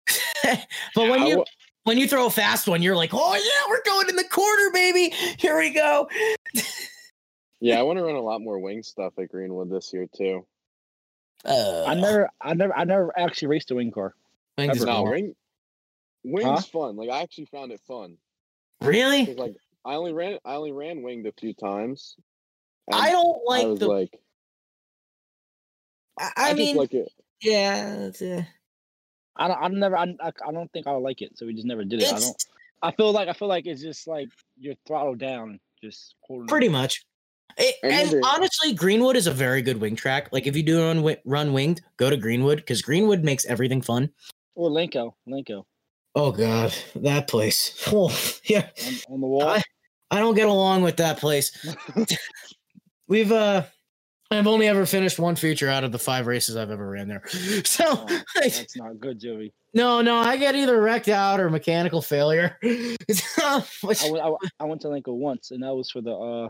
but 0.43 1.09
when 1.09 1.28
you 1.28 1.43
when 1.84 1.97
you 1.97 2.07
throw 2.07 2.28
a 2.28 2.32
fast 2.32 2.67
one, 2.67 2.82
you're 2.82 2.95
like, 2.95 3.11
oh 3.13 3.36
yeah, 3.36 3.70
we're 3.70 3.84
going 3.84 4.09
in 4.09 4.15
the 4.15 4.24
corner, 4.24 4.72
baby. 4.72 5.13
Here 5.38 5.57
we 5.57 5.72
go. 5.72 6.07
yeah, 7.60 7.80
I 7.80 7.84
want 7.84 7.97
to 7.97 8.03
run 8.03 8.16
a 8.16 8.22
lot 8.22 8.41
more 8.41 8.60
wing 8.60 8.84
stuff 8.84 9.14
at 9.20 9.30
Greenwood 9.30 9.70
this 9.70 9.91
year 9.93 10.07
too. 10.16 10.45
Uh, 11.45 11.86
I 11.86 11.93
never, 11.95 12.30
I 12.41 12.53
never, 12.53 12.78
I 12.78 12.84
never 12.84 13.18
actually 13.18 13.47
raced 13.49 13.72
a 13.72 13.76
wing 13.76 13.91
car. 13.91 14.14
Wings 14.57 14.78
is 14.78 14.84
ever. 14.84 14.91
No, 14.91 15.03
boring. 15.03 15.24
wing 15.24 15.36
wings 16.24 16.45
Huh? 16.45 16.62
fun. 16.62 16.95
Like 16.97 17.10
I 17.10 17.22
actually 17.22 17.45
found 17.45 17.72
it 17.72 17.82
fun. 17.88 18.18
Really? 18.82 19.34
like 19.36 19.55
I 19.86 19.95
only 19.95 20.14
ran 20.14 20.38
I 20.45 20.55
only 20.55 20.72
ran 20.72 21.01
winged 21.01 21.26
a 21.28 21.32
few 21.32 21.53
times. 21.53 22.16
I 22.91 23.12
don't 23.12 23.39
like. 23.45 23.62
I 23.62 23.64
like 23.64 23.68
was 23.68 23.80
the. 23.80 23.88
like 23.88 24.20
I, 26.20 26.32
I, 26.36 26.49
I 26.49 26.53
mean, 26.53 26.76
just 26.76 26.78
like 26.78 26.93
it. 26.93 27.12
yeah, 27.41 28.10
uh, 28.22 28.41
I 29.38 29.47
don't, 29.47 29.64
I've 29.64 29.72
never, 29.72 29.97
I, 29.97 30.03
I 30.22 30.32
I 30.47 30.51
don't 30.51 30.70
think 30.74 30.86
I 30.86 30.91
would 30.91 31.03
like 31.03 31.22
it, 31.22 31.38
so 31.38 31.45
we 31.45 31.53
just 31.53 31.66
never 31.68 31.86
did 31.86 32.01
it. 32.01 32.14
I 32.14 32.20
don't. 32.20 32.45
I 32.82 32.91
feel 32.91 33.12
like, 33.12 33.28
I 33.28 33.34
feel 33.34 33.47
like 33.47 33.68
it's 33.68 33.82
just 33.82 34.07
like 34.07 34.30
you're 34.57 34.76
throttled 34.86 35.20
down, 35.20 35.60
just 35.82 36.16
holding. 36.22 36.45
it. 36.45 36.49
Pretty 36.49 36.70
much. 36.70 37.05
It- 37.58 37.76
and 37.84 38.24
honestly, 38.24 38.74
Greenwood 38.74 39.16
is 39.18 39.28
a 39.28 39.32
very 39.32 39.62
good 39.62 39.82
wing 39.82 39.95
track. 39.95 40.30
Like 40.32 40.47
if 40.47 40.56
you 40.56 40.64
do 40.64 40.82
run, 40.82 41.16
run 41.26 41.54
winged, 41.54 41.82
go 41.97 42.10
to 42.10 42.18
Greenwood 42.18 42.58
because 42.58 42.82
Greenwood 42.82 43.24
makes 43.24 43.45
everything 43.45 43.82
fun. 43.82 44.10
Or 44.56 44.70
Lanco, 44.70 45.14
Lanco 45.28 45.64
Oh 46.16 46.32
god, 46.32 46.74
that 46.95 47.28
place. 47.28 47.76
Oh 47.93 48.10
yeah, 48.45 48.68
on, 48.88 49.14
on 49.16 49.22
the 49.22 49.28
wall. 49.28 49.43
I- 49.50 49.64
I 50.12 50.20
don't 50.20 50.34
get 50.34 50.47
along 50.50 50.82
with 50.82 50.97
that 50.97 51.20
place. 51.20 51.52
We've 53.08 53.32
uh, 53.32 53.64
I've 54.32 54.47
only 54.47 54.68
ever 54.68 54.86
finished 54.86 55.20
one 55.20 55.36
feature 55.36 55.68
out 55.70 55.84
of 55.84 55.91
the 55.91 56.00
five 56.00 56.26
races 56.28 56.56
I've 56.56 56.72
ever 56.72 56.89
ran 56.89 57.08
there. 57.08 57.24
So 57.66 57.84
Oh, 57.88 58.06
like, 58.36 58.54
that's 58.56 58.76
not 58.78 59.00
good, 59.00 59.20
Joey. 59.20 59.54
no, 59.74 60.02
no, 60.02 60.16
I 60.18 60.38
get 60.38 60.56
either 60.56 60.82
wrecked 60.82 61.10
out 61.10 61.39
or 61.39 61.50
mechanical 61.50 62.02
failure. 62.02 62.58
Which- 62.62 63.24
I 63.39 63.64
went, 63.84 64.24
I, 64.24 64.32
I 64.60 64.64
went 64.66 64.82
to 64.82 64.88
Lanco 64.88 65.16
once, 65.16 65.52
and 65.52 65.62
that 65.64 65.74
was 65.76 65.91
for 65.91 66.02
the. 66.02 66.12
uh 66.14 66.50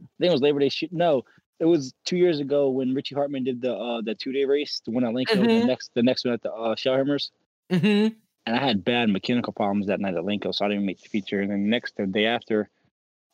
I 0.00 0.06
think 0.20 0.30
it 0.30 0.32
was 0.32 0.42
Labor 0.42 0.60
Day 0.60 0.68
shoot. 0.68 0.92
No, 0.92 1.24
it 1.58 1.64
was 1.64 1.94
two 2.04 2.16
years 2.16 2.38
ago 2.40 2.68
when 2.68 2.94
Richie 2.94 3.14
Hartman 3.14 3.44
did 3.44 3.60
the 3.62 3.74
uh 3.74 4.00
the 4.02 4.14
two 4.14 4.32
day 4.32 4.44
race, 4.44 4.80
the 4.84 4.90
one 4.90 5.04
at 5.04 5.12
Lanco, 5.12 5.36
Mhm. 5.36 5.60
the 5.62 5.66
next 5.66 5.90
the 5.94 6.02
next 6.02 6.24
one 6.24 6.34
at 6.34 6.42
the 6.42 6.52
uh 6.52 6.74
Shellhammers. 6.74 7.30
Mhm. 7.70 8.14
and 8.46 8.54
I 8.56 8.64
had 8.64 8.84
bad 8.84 9.08
mechanical 9.08 9.52
problems 9.52 9.86
that 9.88 9.98
night 10.00 10.14
at 10.14 10.22
Lanco, 10.22 10.54
so 10.54 10.64
I 10.64 10.68
didn't 10.68 10.86
make 10.86 11.00
the 11.00 11.08
feature. 11.08 11.40
And 11.40 11.50
then 11.50 11.62
the 11.64 11.68
next 11.68 11.96
the 11.96 12.06
day 12.06 12.26
after, 12.26 12.70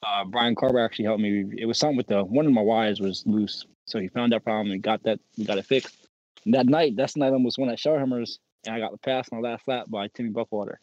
uh, 0.02 0.24
Brian 0.24 0.54
Carver 0.54 0.78
actually 0.78 1.04
helped 1.04 1.20
me. 1.20 1.44
It 1.58 1.66
was 1.66 1.78
something 1.78 1.96
with 1.98 2.06
the 2.06 2.24
one 2.24 2.46
of 2.46 2.52
my 2.52 2.62
wires 2.62 2.98
was 3.00 3.26
loose, 3.26 3.66
so 3.86 3.98
he 3.98 4.08
found 4.08 4.32
that 4.32 4.42
problem 4.44 4.70
and 4.72 4.82
got 4.82 5.02
that 5.02 5.20
we 5.36 5.44
got 5.44 5.58
it 5.58 5.66
fixed. 5.66 6.08
And 6.44 6.54
that 6.54 6.66
night, 6.66 6.96
that's 6.96 7.12
the 7.12 7.20
night 7.20 7.28
I 7.28 7.32
almost 7.32 7.58
won 7.58 7.68
at 7.68 7.78
Shellhammers, 7.78 8.38
and 8.66 8.74
I 8.74 8.78
got 8.78 8.92
the 8.92 8.98
pass 8.98 9.28
on 9.30 9.42
the 9.42 9.48
last 9.48 9.68
lap 9.68 9.86
by 9.90 10.08
Timmy 10.08 10.30
Buckwalter. 10.30 10.76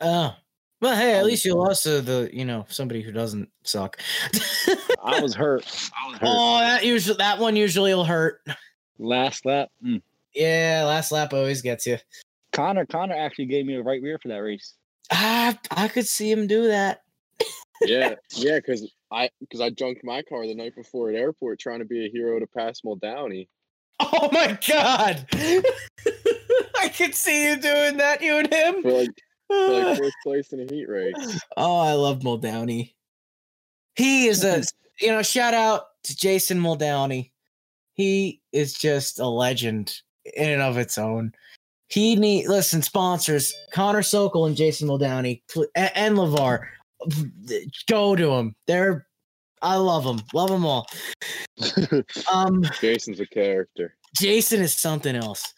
Oh. 0.00 0.34
Well, 0.84 0.94
hey, 0.96 1.14
at 1.14 1.20
Um, 1.22 1.26
least 1.28 1.46
you 1.46 1.54
lost 1.54 1.84
to 1.84 2.02
the, 2.02 2.28
you 2.30 2.44
know, 2.44 2.66
somebody 2.68 3.00
who 3.00 3.10
doesn't 3.10 3.48
suck. 3.62 3.98
I 5.02 5.18
was 5.20 5.34
hurt. 5.34 5.64
I 5.96 6.08
was 6.10 6.18
hurt. 6.18 6.28
oh, 6.30 6.58
that 6.58 6.84
usually 6.84 7.16
that 7.16 7.38
one 7.38 7.56
usually 7.56 7.94
will 7.94 8.04
hurt. 8.04 8.42
Last 8.98 9.46
lap, 9.46 9.70
mm. 9.82 10.02
Yeah, 10.34 10.84
last 10.86 11.10
lap 11.10 11.32
always 11.32 11.62
gets 11.62 11.86
you. 11.86 11.96
Connor 12.52 12.84
Connor 12.84 13.14
actually 13.14 13.46
gave 13.46 13.64
me 13.64 13.76
a 13.76 13.82
right 13.82 14.02
rear 14.02 14.18
for 14.22 14.28
that 14.28 14.36
race. 14.42 14.74
Ah, 15.10 15.58
I 15.70 15.88
could 15.88 16.06
see 16.06 16.30
him 16.30 16.46
do 16.46 16.66
that. 16.68 17.02
Yeah, 17.80 18.16
yeah, 18.34 18.56
because 18.56 18.86
I 19.10 19.30
because 19.40 19.62
I 19.62 19.70
junked 19.70 20.04
my 20.04 20.20
car 20.20 20.46
the 20.46 20.54
night 20.54 20.74
before 20.76 21.08
at 21.08 21.14
airport 21.16 21.60
trying 21.60 21.78
to 21.78 21.86
be 21.86 22.04
a 22.04 22.10
hero 22.10 22.38
to 22.38 22.46
pass 22.46 22.82
Muldowney. 22.84 23.48
Oh 24.00 24.28
my 24.32 24.58
god. 24.68 25.26
I 26.78 26.88
could 26.90 27.14
see 27.14 27.48
you 27.48 27.56
doing 27.56 27.96
that, 27.96 28.20
you 28.20 28.36
and 28.36 28.52
him. 28.52 28.82
for 28.82 28.92
like 28.92 29.08
for 29.08 29.33
like 29.50 29.96
fourth 29.98 30.12
place 30.22 30.52
in 30.52 30.60
a 30.60 30.72
heat 30.72 30.88
race. 30.88 31.40
oh, 31.56 31.78
I 31.78 31.92
love 31.92 32.20
Muldowney. 32.20 32.94
He 33.96 34.26
is 34.26 34.44
a 34.44 34.62
you 35.00 35.08
know, 35.08 35.22
shout 35.22 35.54
out 35.54 35.86
to 36.04 36.16
Jason 36.16 36.60
Muldowney. 36.60 37.30
He 37.94 38.40
is 38.52 38.74
just 38.74 39.20
a 39.20 39.26
legend 39.26 40.00
in 40.36 40.50
and 40.50 40.62
of 40.62 40.78
its 40.78 40.98
own. 40.98 41.32
He 41.88 42.16
need 42.16 42.48
listen, 42.48 42.82
sponsors 42.82 43.54
Connor 43.72 44.02
Sokol 44.02 44.46
and 44.46 44.56
Jason 44.56 44.88
Muldowney 44.88 45.42
pl- 45.48 45.66
and 45.74 46.16
Lavar. 46.16 46.66
Go 47.88 48.16
to 48.16 48.26
them. 48.26 48.56
They're 48.66 49.06
I 49.62 49.76
love 49.76 50.04
them. 50.04 50.20
Love 50.32 50.50
them 50.50 50.66
all. 50.66 50.86
Um 52.32 52.64
Jason's 52.80 53.20
a 53.20 53.26
character. 53.26 53.96
Jason 54.16 54.60
is 54.60 54.74
something 54.74 55.14
else. 55.14 55.52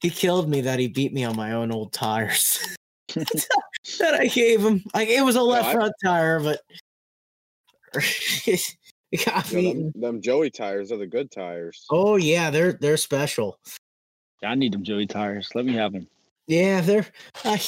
He 0.00 0.10
killed 0.10 0.48
me 0.48 0.60
that 0.62 0.78
he 0.78 0.88
beat 0.88 1.12
me 1.12 1.24
on 1.24 1.36
my 1.36 1.52
own 1.52 1.72
old 1.72 1.92
tires 1.92 2.58
that 3.14 4.14
I 4.14 4.26
gave 4.26 4.64
him. 4.64 4.82
Like 4.94 5.08
it 5.08 5.24
was 5.24 5.36
a 5.36 5.42
left 5.42 5.68
I- 5.68 5.72
front 5.74 5.92
tire, 6.04 6.40
but 6.40 6.60
it 7.94 8.76
got 9.24 9.50
You 9.52 9.62
them, 9.62 9.92
them 9.94 10.22
Joey 10.22 10.50
tires 10.50 10.92
are 10.92 10.98
the 10.98 11.06
good 11.06 11.30
tires. 11.30 11.86
Oh 11.90 12.16
yeah, 12.16 12.50
they're 12.50 12.72
they're 12.74 12.96
special. 12.96 13.58
I 14.44 14.54
need 14.54 14.72
them 14.72 14.84
Joey 14.84 15.06
tires. 15.06 15.48
Let 15.54 15.64
me 15.64 15.72
have 15.74 15.92
them. 15.92 16.06
Yeah, 16.46 16.80
they're. 16.80 17.06
I, 17.44 17.60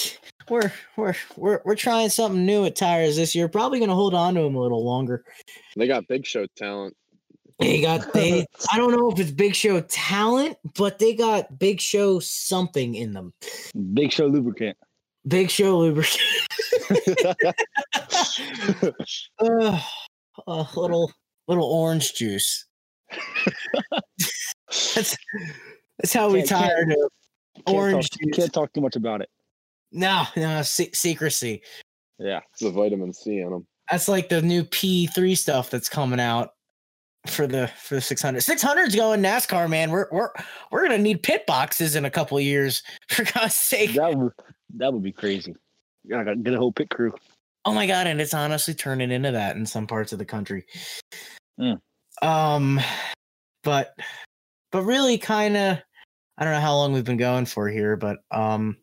we're 0.48 0.72
we're 0.96 1.14
we're 1.36 1.60
we're 1.64 1.74
trying 1.74 2.10
something 2.10 2.44
new 2.44 2.64
at 2.66 2.76
tires 2.76 3.16
this 3.16 3.34
year. 3.34 3.48
Probably 3.48 3.80
gonna 3.80 3.94
hold 3.94 4.14
on 4.14 4.34
to 4.34 4.42
them 4.42 4.54
a 4.54 4.60
little 4.60 4.84
longer. 4.84 5.24
They 5.76 5.86
got 5.86 6.06
big 6.08 6.26
show 6.26 6.46
talent. 6.56 6.94
They 7.58 7.82
got 7.82 8.12
they. 8.12 8.46
I 8.72 8.78
don't 8.78 8.92
know 8.92 9.10
if 9.10 9.18
it's 9.18 9.30
Big 9.30 9.54
Show 9.54 9.80
talent, 9.82 10.56
but 10.76 10.98
they 10.98 11.14
got 11.14 11.58
Big 11.58 11.80
Show 11.80 12.18
something 12.20 12.94
in 12.94 13.12
them. 13.12 13.32
Big 13.94 14.12
Show 14.12 14.26
lubricant. 14.26 14.76
Big 15.26 15.50
Show 15.50 15.78
lubricant. 15.78 16.20
uh, 19.40 19.80
a 20.46 20.66
little 20.76 21.12
little 21.46 21.64
orange 21.64 22.14
juice. 22.14 22.66
that's 24.94 25.16
that's 25.98 26.12
how 26.12 26.30
we 26.30 26.38
Can't- 26.42 26.48
can't- 26.48 26.60
tired 26.62 26.92
of 26.92 27.10
Can't 27.66 27.76
orange 27.76 28.10
talk, 28.10 28.20
juice. 28.20 28.36
can't 28.36 28.52
talk 28.52 28.72
too 28.72 28.80
much 28.80 28.96
about 28.96 29.20
it. 29.22 29.28
No, 29.92 30.24
no 30.36 30.62
se- 30.62 30.90
secrecy. 30.94 31.62
Yeah. 32.18 32.40
It's 32.52 32.62
the 32.62 32.70
vitamin 32.70 33.12
C 33.12 33.38
in 33.40 33.50
them. 33.50 33.66
That's 33.90 34.08
like 34.08 34.28
the 34.28 34.42
new 34.42 34.64
P3 34.64 35.36
stuff 35.36 35.70
that's 35.70 35.88
coming 35.88 36.20
out 36.20 36.50
for 37.26 37.46
the 37.46 37.68
for 37.78 37.96
the 37.96 38.00
600. 38.00 38.40
600's 38.40 38.94
going 38.94 39.22
NASCAR, 39.22 39.68
man. 39.68 39.90
We're 39.90 40.08
we're 40.10 40.30
we're 40.70 40.82
gonna 40.82 40.98
need 40.98 41.22
pit 41.22 41.46
boxes 41.46 41.96
in 41.96 42.04
a 42.04 42.10
couple 42.10 42.38
of 42.38 42.44
years 42.44 42.82
for 43.08 43.24
God's 43.24 43.54
sake. 43.54 43.94
That 43.94 44.14
would 44.14 44.32
that 44.76 44.92
would 44.92 45.02
be 45.02 45.12
crazy. 45.12 45.54
You 46.04 46.10
gotta 46.10 46.36
get 46.36 46.54
a 46.54 46.58
whole 46.58 46.72
pit 46.72 46.90
crew. 46.90 47.12
Oh 47.64 47.72
my 47.72 47.86
god, 47.86 48.06
and 48.06 48.20
it's 48.20 48.34
honestly 48.34 48.74
turning 48.74 49.10
into 49.10 49.32
that 49.32 49.56
in 49.56 49.66
some 49.66 49.86
parts 49.86 50.12
of 50.12 50.18
the 50.18 50.24
country. 50.24 50.64
Mm. 51.60 51.80
Um, 52.22 52.80
but 53.62 53.94
but 54.72 54.82
really, 54.82 55.18
kind 55.18 55.56
of, 55.56 55.78
I 56.38 56.44
don't 56.44 56.54
know 56.54 56.60
how 56.60 56.76
long 56.76 56.92
we've 56.92 57.04
been 57.04 57.16
going 57.16 57.46
for 57.46 57.68
here, 57.68 57.96
but 57.96 58.18
um, 58.30 58.76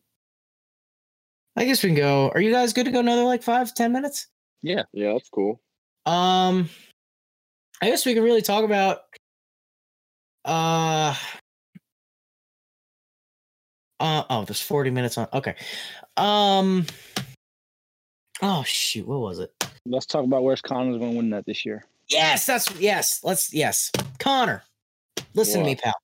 I 1.56 1.64
guess 1.64 1.82
we 1.82 1.88
can 1.88 1.96
go. 1.96 2.30
Are 2.30 2.40
you 2.40 2.52
guys 2.52 2.72
good 2.72 2.84
to 2.84 2.92
go 2.92 3.00
another 3.00 3.24
like 3.24 3.42
five 3.42 3.74
ten 3.74 3.92
minutes? 3.92 4.28
Yeah. 4.62 4.82
Yeah, 4.92 5.12
that's 5.12 5.28
cool. 5.28 5.60
Um, 6.04 6.68
I 7.82 7.90
guess 7.90 8.06
we 8.06 8.14
can 8.14 8.22
really 8.22 8.42
talk 8.42 8.64
about 8.64 9.00
uh. 10.46 11.14
Uh, 13.98 14.24
oh, 14.28 14.44
there's 14.44 14.60
40 14.60 14.90
minutes 14.90 15.18
on. 15.18 15.26
Okay. 15.32 15.56
Um. 16.16 16.86
Oh 18.42 18.62
shoot, 18.64 19.06
what 19.06 19.20
was 19.20 19.38
it? 19.38 19.52
Let's 19.86 20.06
talk 20.06 20.24
about 20.24 20.42
where's 20.44 20.60
Connor's 20.60 20.98
gonna 20.98 21.12
win 21.12 21.30
that 21.30 21.46
this 21.46 21.64
year. 21.64 21.84
Yes, 22.08 22.46
that's 22.46 22.70
yes. 22.78 23.20
Let's 23.24 23.52
yes. 23.52 23.90
Connor, 24.18 24.62
listen 25.34 25.60
to 25.60 25.66
me, 25.66 25.74
pal. 25.74 25.94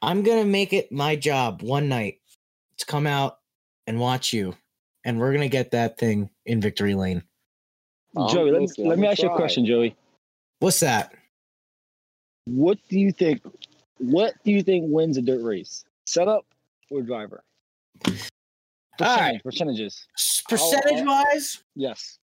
I'm 0.00 0.22
gonna 0.22 0.46
make 0.46 0.72
it 0.72 0.90
my 0.90 1.14
job 1.14 1.62
one 1.62 1.88
night 1.88 2.20
to 2.78 2.86
come 2.86 3.06
out 3.06 3.38
and 3.86 4.00
watch 4.00 4.32
you, 4.32 4.54
and 5.04 5.18
we're 5.18 5.32
gonna 5.34 5.48
get 5.48 5.72
that 5.72 5.98
thing 5.98 6.30
in 6.46 6.62
victory 6.62 6.94
lane. 6.94 7.22
Um, 8.16 8.28
Joey, 8.30 8.50
let 8.50 8.62
me, 8.62 8.68
let 8.78 8.98
me 8.98 9.06
ask 9.06 9.22
you 9.22 9.30
a 9.30 9.36
question, 9.36 9.66
Joey. 9.66 9.94
What's 10.60 10.80
that? 10.80 11.12
What 12.46 12.78
do 12.88 12.98
you 12.98 13.12
think? 13.12 13.42
What 13.98 14.34
do 14.44 14.52
you 14.52 14.62
think 14.62 14.86
wins 14.88 15.16
a 15.16 15.22
dirt 15.22 15.42
race? 15.42 15.84
Setup 16.06 16.46
or 16.90 17.02
driver? 17.02 17.42
All 18.06 18.12
Percentage, 18.98 19.20
right. 19.20 19.42
Percentages. 19.44 20.06
S- 20.16 20.42
Percentage 20.48 21.04
wise, 21.06 21.62
Yes. 21.74 22.18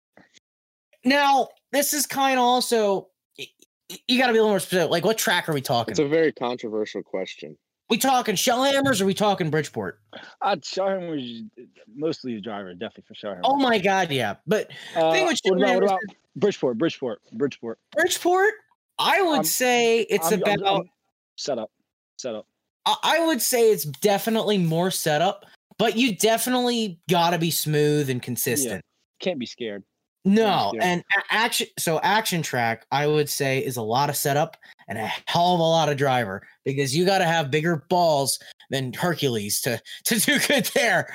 now 1.04 1.48
this 1.72 1.94
is 1.94 2.04
kind 2.06 2.38
of 2.38 2.44
also 2.44 3.08
y- 3.38 3.46
y- 3.90 3.98
you 4.08 4.18
got 4.18 4.26
to 4.26 4.32
be 4.32 4.38
a 4.38 4.42
little 4.42 4.50
more 4.52 4.60
specific. 4.60 4.90
Like, 4.90 5.04
what 5.04 5.16
track 5.16 5.48
are 5.48 5.54
we 5.54 5.60
talking? 5.62 5.92
It's 5.92 5.98
a 6.00 6.08
very 6.08 6.32
controversial 6.32 7.02
question. 7.02 7.56
We 7.90 7.96
talking 7.98 8.34
Shellhammers 8.34 9.00
or 9.00 9.06
we 9.06 9.14
talking 9.14 9.50
Bridgeport? 9.50 9.98
I'd 10.42 10.62
Sharham 10.62 11.10
was 11.10 11.66
mostly 11.94 12.34
the 12.34 12.40
driver, 12.40 12.72
definitely 12.74 13.04
for 13.08 13.14
Sharham. 13.14 13.40
Oh 13.44 13.56
my 13.56 13.78
god, 13.78 14.10
yeah. 14.10 14.36
But 14.46 14.70
uh, 14.96 15.10
thing 15.12 15.26
with 15.26 15.38
what, 15.44 15.58
about, 15.58 15.74
what 15.74 15.84
about 15.84 16.00
Bridgeport? 16.36 16.78
Bridgeport. 16.78 17.20
Bridgeport. 17.32 17.78
Bridgeport, 17.92 18.54
I 18.98 19.22
would 19.22 19.34
I'm- 19.36 19.44
say 19.44 20.00
it's 20.02 20.30
I'm- 20.30 20.42
about. 20.42 20.62
I'm- 20.66 20.90
setup. 21.36 21.70
Setup. 22.18 22.46
I 22.84 22.96
I 23.02 23.26
would 23.26 23.40
say 23.40 23.70
it's 23.70 23.84
definitely 23.84 24.58
more 24.58 24.90
setup, 24.90 25.44
but 25.78 25.96
you 25.96 26.16
definitely 26.16 26.98
got 27.08 27.30
to 27.30 27.38
be 27.38 27.50
smooth 27.50 28.10
and 28.10 28.20
consistent. 28.22 28.82
Can't 29.20 29.38
be 29.38 29.46
scared. 29.46 29.82
No, 30.24 30.72
Yeah. 30.74 30.84
and 30.84 31.04
action. 31.30 31.68
So 31.78 32.00
action 32.00 32.42
track, 32.42 32.86
I 32.90 33.06
would 33.06 33.28
say, 33.30 33.64
is 33.64 33.76
a 33.76 33.82
lot 33.82 34.10
of 34.10 34.16
setup 34.16 34.56
and 34.88 34.98
a 34.98 35.10
hell 35.26 35.54
of 35.54 35.60
a 35.60 35.62
lot 35.62 35.88
of 35.88 35.96
driver 35.96 36.42
because 36.64 36.96
you 36.96 37.04
got 37.04 37.18
to 37.18 37.24
have 37.24 37.50
bigger 37.50 37.84
balls 37.88 38.38
than 38.70 38.92
Hercules 38.92 39.60
to 39.62 39.80
to 40.04 40.18
do 40.18 40.38
good 40.40 40.64
there. 40.74 41.12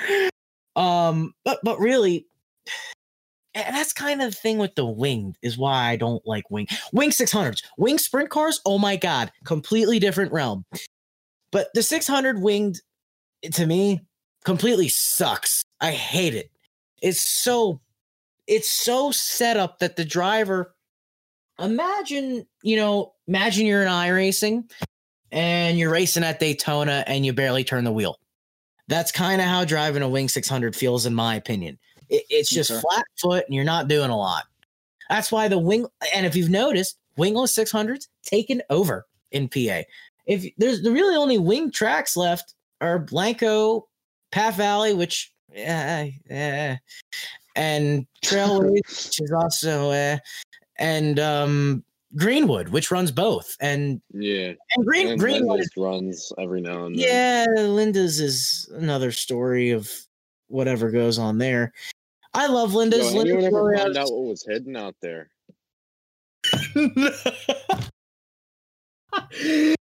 Um, 0.75 1.33
but 1.43 1.59
but 1.63 1.79
really, 1.79 2.27
and 3.55 3.75
that's 3.75 3.93
kind 3.93 4.21
of 4.21 4.31
the 4.31 4.37
thing 4.37 4.57
with 4.57 4.75
the 4.75 4.85
winged 4.85 5.37
is 5.41 5.57
why 5.57 5.89
I 5.89 5.95
don't 5.95 6.25
like 6.25 6.49
wing 6.49 6.67
wing 6.91 7.11
six 7.11 7.31
hundreds, 7.31 7.63
wing 7.77 7.97
sprint 7.97 8.29
cars. 8.29 8.61
Oh 8.65 8.77
my 8.77 8.95
god, 8.95 9.31
completely 9.45 9.99
different 9.99 10.31
realm. 10.31 10.65
But 11.51 11.67
the 11.73 11.83
six 11.83 12.07
hundred 12.07 12.41
winged, 12.41 12.81
to 13.51 13.65
me, 13.65 14.01
completely 14.45 14.89
sucks. 14.89 15.63
I 15.81 15.91
hate 15.91 16.33
it. 16.33 16.49
It's 17.01 17.21
so 17.21 17.81
it's 18.47 18.69
so 18.69 19.11
set 19.11 19.57
up 19.57 19.79
that 19.79 19.95
the 19.95 20.05
driver 20.05 20.73
imagine 21.59 22.45
you 22.61 22.75
know 22.75 23.13
imagine 23.27 23.65
you're 23.65 23.81
in 23.81 23.87
iRacing 23.87 24.69
and 25.31 25.77
you're 25.77 25.91
racing 25.91 26.23
at 26.23 26.39
Daytona 26.39 27.03
and 27.07 27.25
you 27.25 27.33
barely 27.33 27.63
turn 27.63 27.83
the 27.83 27.91
wheel. 27.91 28.19
That's 28.87 29.11
kind 29.11 29.41
of 29.41 29.47
how 29.47 29.65
driving 29.65 30.03
a 30.03 30.09
Wing 30.09 30.27
600 30.29 30.75
feels, 30.75 31.05
in 31.05 31.13
my 31.13 31.35
opinion. 31.35 31.79
It, 32.09 32.23
it's 32.29 32.49
just 32.49 32.69
Okay. 32.69 32.81
flat 32.81 33.05
foot 33.19 33.45
and 33.47 33.55
you're 33.55 33.63
not 33.63 33.87
doing 33.87 34.09
a 34.09 34.17
lot. 34.17 34.43
That's 35.09 35.31
why 35.31 35.47
the 35.47 35.57
wing, 35.57 35.87
and 36.13 36.25
if 36.25 36.35
you've 36.35 36.49
noticed, 36.49 36.97
wingless 37.17 37.55
600s 37.57 38.07
taken 38.23 38.61
over 38.69 39.05
in 39.31 39.47
PA. 39.47 39.81
If 40.25 40.45
there's 40.57 40.81
the 40.81 40.91
really 40.91 41.15
only 41.15 41.37
wing 41.37 41.71
tracks 41.71 42.15
left 42.15 42.53
are 42.81 42.99
Blanco, 42.99 43.87
Path 44.31 44.55
Valley, 44.55 44.93
which, 44.93 45.31
yeah, 45.51 46.07
yeah, 46.29 46.77
and 47.55 48.05
Trailways, 48.23 48.81
which 48.85 49.21
is 49.21 49.31
also, 49.31 49.91
uh, 49.91 50.17
and 50.83 51.19
um, 51.19 51.83
Greenwood, 52.15 52.69
which 52.69 52.91
runs 52.91 53.11
both. 53.11 53.55
And 53.59 54.01
Yeah. 54.13 54.53
and 54.75 54.85
Green 54.85 55.07
and 55.07 55.19
Greenwood 55.19 55.63
runs 55.77 56.31
every 56.37 56.61
now 56.61 56.85
and 56.85 56.97
then. 56.99 57.05
yeah, 57.07 57.45
Linda's 57.61 58.19
is 58.19 58.69
another 58.75 59.11
story 59.11 59.71
of 59.71 59.89
whatever 60.47 60.91
goes 60.91 61.17
on 61.17 61.37
there. 61.37 61.73
I 62.33 62.47
love 62.47 62.73
Linda's. 62.73 63.07
anyone 63.07 63.27
Linda's 63.27 63.45
ever 63.45 63.77
find 63.77 63.97
out 63.97 64.11
what 64.11 64.23
was 64.25 64.43
hidden 64.45 64.75
out 64.75 64.95
there? 65.01 65.29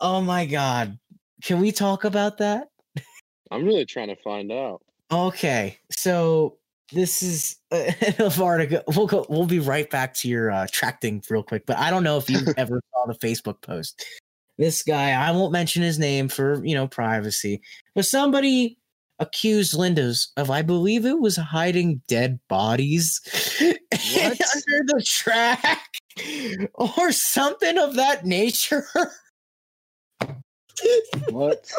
oh 0.00 0.20
my 0.22 0.46
god. 0.46 0.98
Can 1.42 1.60
we 1.60 1.72
talk 1.72 2.04
about 2.04 2.38
that? 2.38 2.68
I'm 3.50 3.64
really 3.64 3.84
trying 3.84 4.08
to 4.08 4.16
find 4.16 4.50
out. 4.52 4.82
Okay. 5.12 5.78
So 5.90 6.56
this 6.92 7.22
is 7.22 7.56
uh, 7.70 8.30
far 8.30 8.58
to 8.58 8.66
go. 8.66 8.82
We'll 8.88 9.06
go 9.06 9.26
we'll 9.28 9.46
be 9.46 9.58
right 9.58 9.88
back 9.90 10.14
to 10.14 10.28
your 10.28 10.50
uh 10.50 10.66
track 10.70 11.00
thing 11.00 11.22
real 11.28 11.42
quick, 11.42 11.66
but 11.66 11.78
I 11.78 11.90
don't 11.90 12.04
know 12.04 12.16
if 12.16 12.30
you 12.30 12.38
ever 12.56 12.80
saw 12.92 13.12
the 13.12 13.18
Facebook 13.18 13.60
post. 13.62 14.04
This 14.58 14.82
guy, 14.82 15.10
I 15.10 15.32
won't 15.32 15.52
mention 15.52 15.82
his 15.82 15.98
name 15.98 16.28
for 16.28 16.64
you 16.64 16.74
know 16.74 16.86
privacy, 16.86 17.60
but 17.94 18.06
somebody 18.06 18.78
accused 19.18 19.74
Linda's 19.74 20.30
of 20.36 20.50
I 20.50 20.62
believe 20.62 21.06
it 21.06 21.18
was 21.18 21.36
hiding 21.36 22.02
dead 22.06 22.38
bodies 22.48 23.20
under 23.60 24.36
the 24.36 25.02
track 25.04 25.88
or 26.74 27.12
something 27.12 27.78
of 27.78 27.96
that 27.96 28.24
nature. 28.24 28.86
What? 31.30 31.70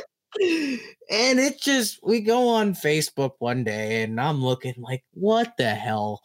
And 1.09 1.39
it 1.39 1.59
just 1.61 1.99
we 2.03 2.21
go 2.21 2.49
on 2.49 2.73
Facebook 2.73 3.33
one 3.39 3.63
day 3.63 4.03
and 4.03 4.19
I'm 4.19 4.43
looking 4.43 4.75
like 4.77 5.03
what 5.13 5.55
the 5.57 5.73
hell? 5.73 6.21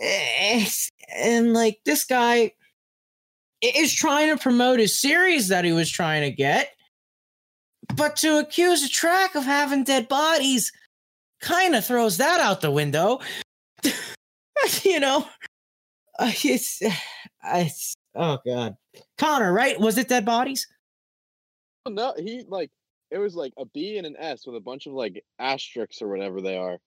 Eh, 0.00 0.66
and 1.14 1.52
like 1.52 1.80
this 1.84 2.04
guy 2.04 2.52
is 3.62 3.92
trying 3.94 4.34
to 4.34 4.42
promote 4.42 4.80
his 4.80 4.98
series 4.98 5.48
that 5.48 5.64
he 5.64 5.72
was 5.72 5.90
trying 5.90 6.22
to 6.22 6.30
get 6.30 6.70
but 7.96 8.16
to 8.16 8.38
accuse 8.38 8.82
a 8.84 8.88
track 8.88 9.34
of 9.34 9.44
having 9.44 9.84
dead 9.84 10.08
bodies 10.08 10.72
kind 11.40 11.74
of 11.74 11.84
throws 11.84 12.18
that 12.18 12.40
out 12.40 12.60
the 12.60 12.70
window. 12.70 13.20
You 14.82 15.00
know? 15.00 15.26
Uh, 16.18 16.30
it's, 16.44 16.82
it's 17.44 17.94
oh 18.14 18.38
god. 18.44 18.76
Connor 19.16 19.52
right? 19.52 19.80
Was 19.80 19.96
it 19.96 20.08
dead 20.08 20.26
bodies? 20.26 20.68
No, 21.88 22.12
he 22.18 22.44
like 22.46 22.70
it 23.10 23.18
was 23.18 23.34
like 23.34 23.52
a 23.58 23.64
B 23.66 23.98
and 23.98 24.06
an 24.06 24.16
S 24.18 24.46
with 24.46 24.56
a 24.56 24.60
bunch 24.60 24.86
of 24.86 24.92
like 24.92 25.24
asterisks 25.38 26.02
or 26.02 26.08
whatever 26.08 26.40
they 26.40 26.56
are, 26.56 26.78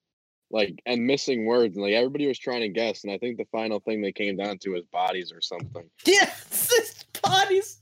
like 0.52 0.82
and 0.86 1.06
missing 1.06 1.46
words, 1.46 1.76
and 1.76 1.84
like 1.84 1.94
everybody 1.94 2.28
was 2.28 2.40
trying 2.40 2.62
to 2.62 2.70
guess, 2.70 3.04
and 3.04 3.12
I 3.12 3.18
think 3.18 3.38
the 3.38 3.48
final 3.52 3.80
thing 3.80 4.02
they 4.02 4.12
came 4.12 4.38
down 4.38 4.58
to 4.60 4.72
was 4.72 4.84
bodies 4.92 5.32
or 5.32 5.42
something. 5.42 5.90
yes 6.06 6.70
it's 6.74 7.04
bodies 7.22 7.80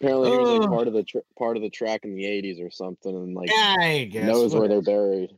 Apparently, 0.00 0.30
he 0.30 0.38
was 0.38 0.48
like 0.50 0.68
part 0.68 0.88
of 0.88 0.94
the 0.94 1.02
tr- 1.02 1.18
part 1.38 1.56
of 1.56 1.62
the 1.62 1.70
track 1.70 2.04
in 2.04 2.14
the 2.14 2.24
'80s 2.24 2.64
or 2.64 2.70
something, 2.70 3.14
and 3.14 3.34
like 3.34 3.50
I 3.50 4.08
guess. 4.12 4.26
knows 4.26 4.54
where 4.54 4.68
they're 4.68 4.82
buried. 4.82 5.30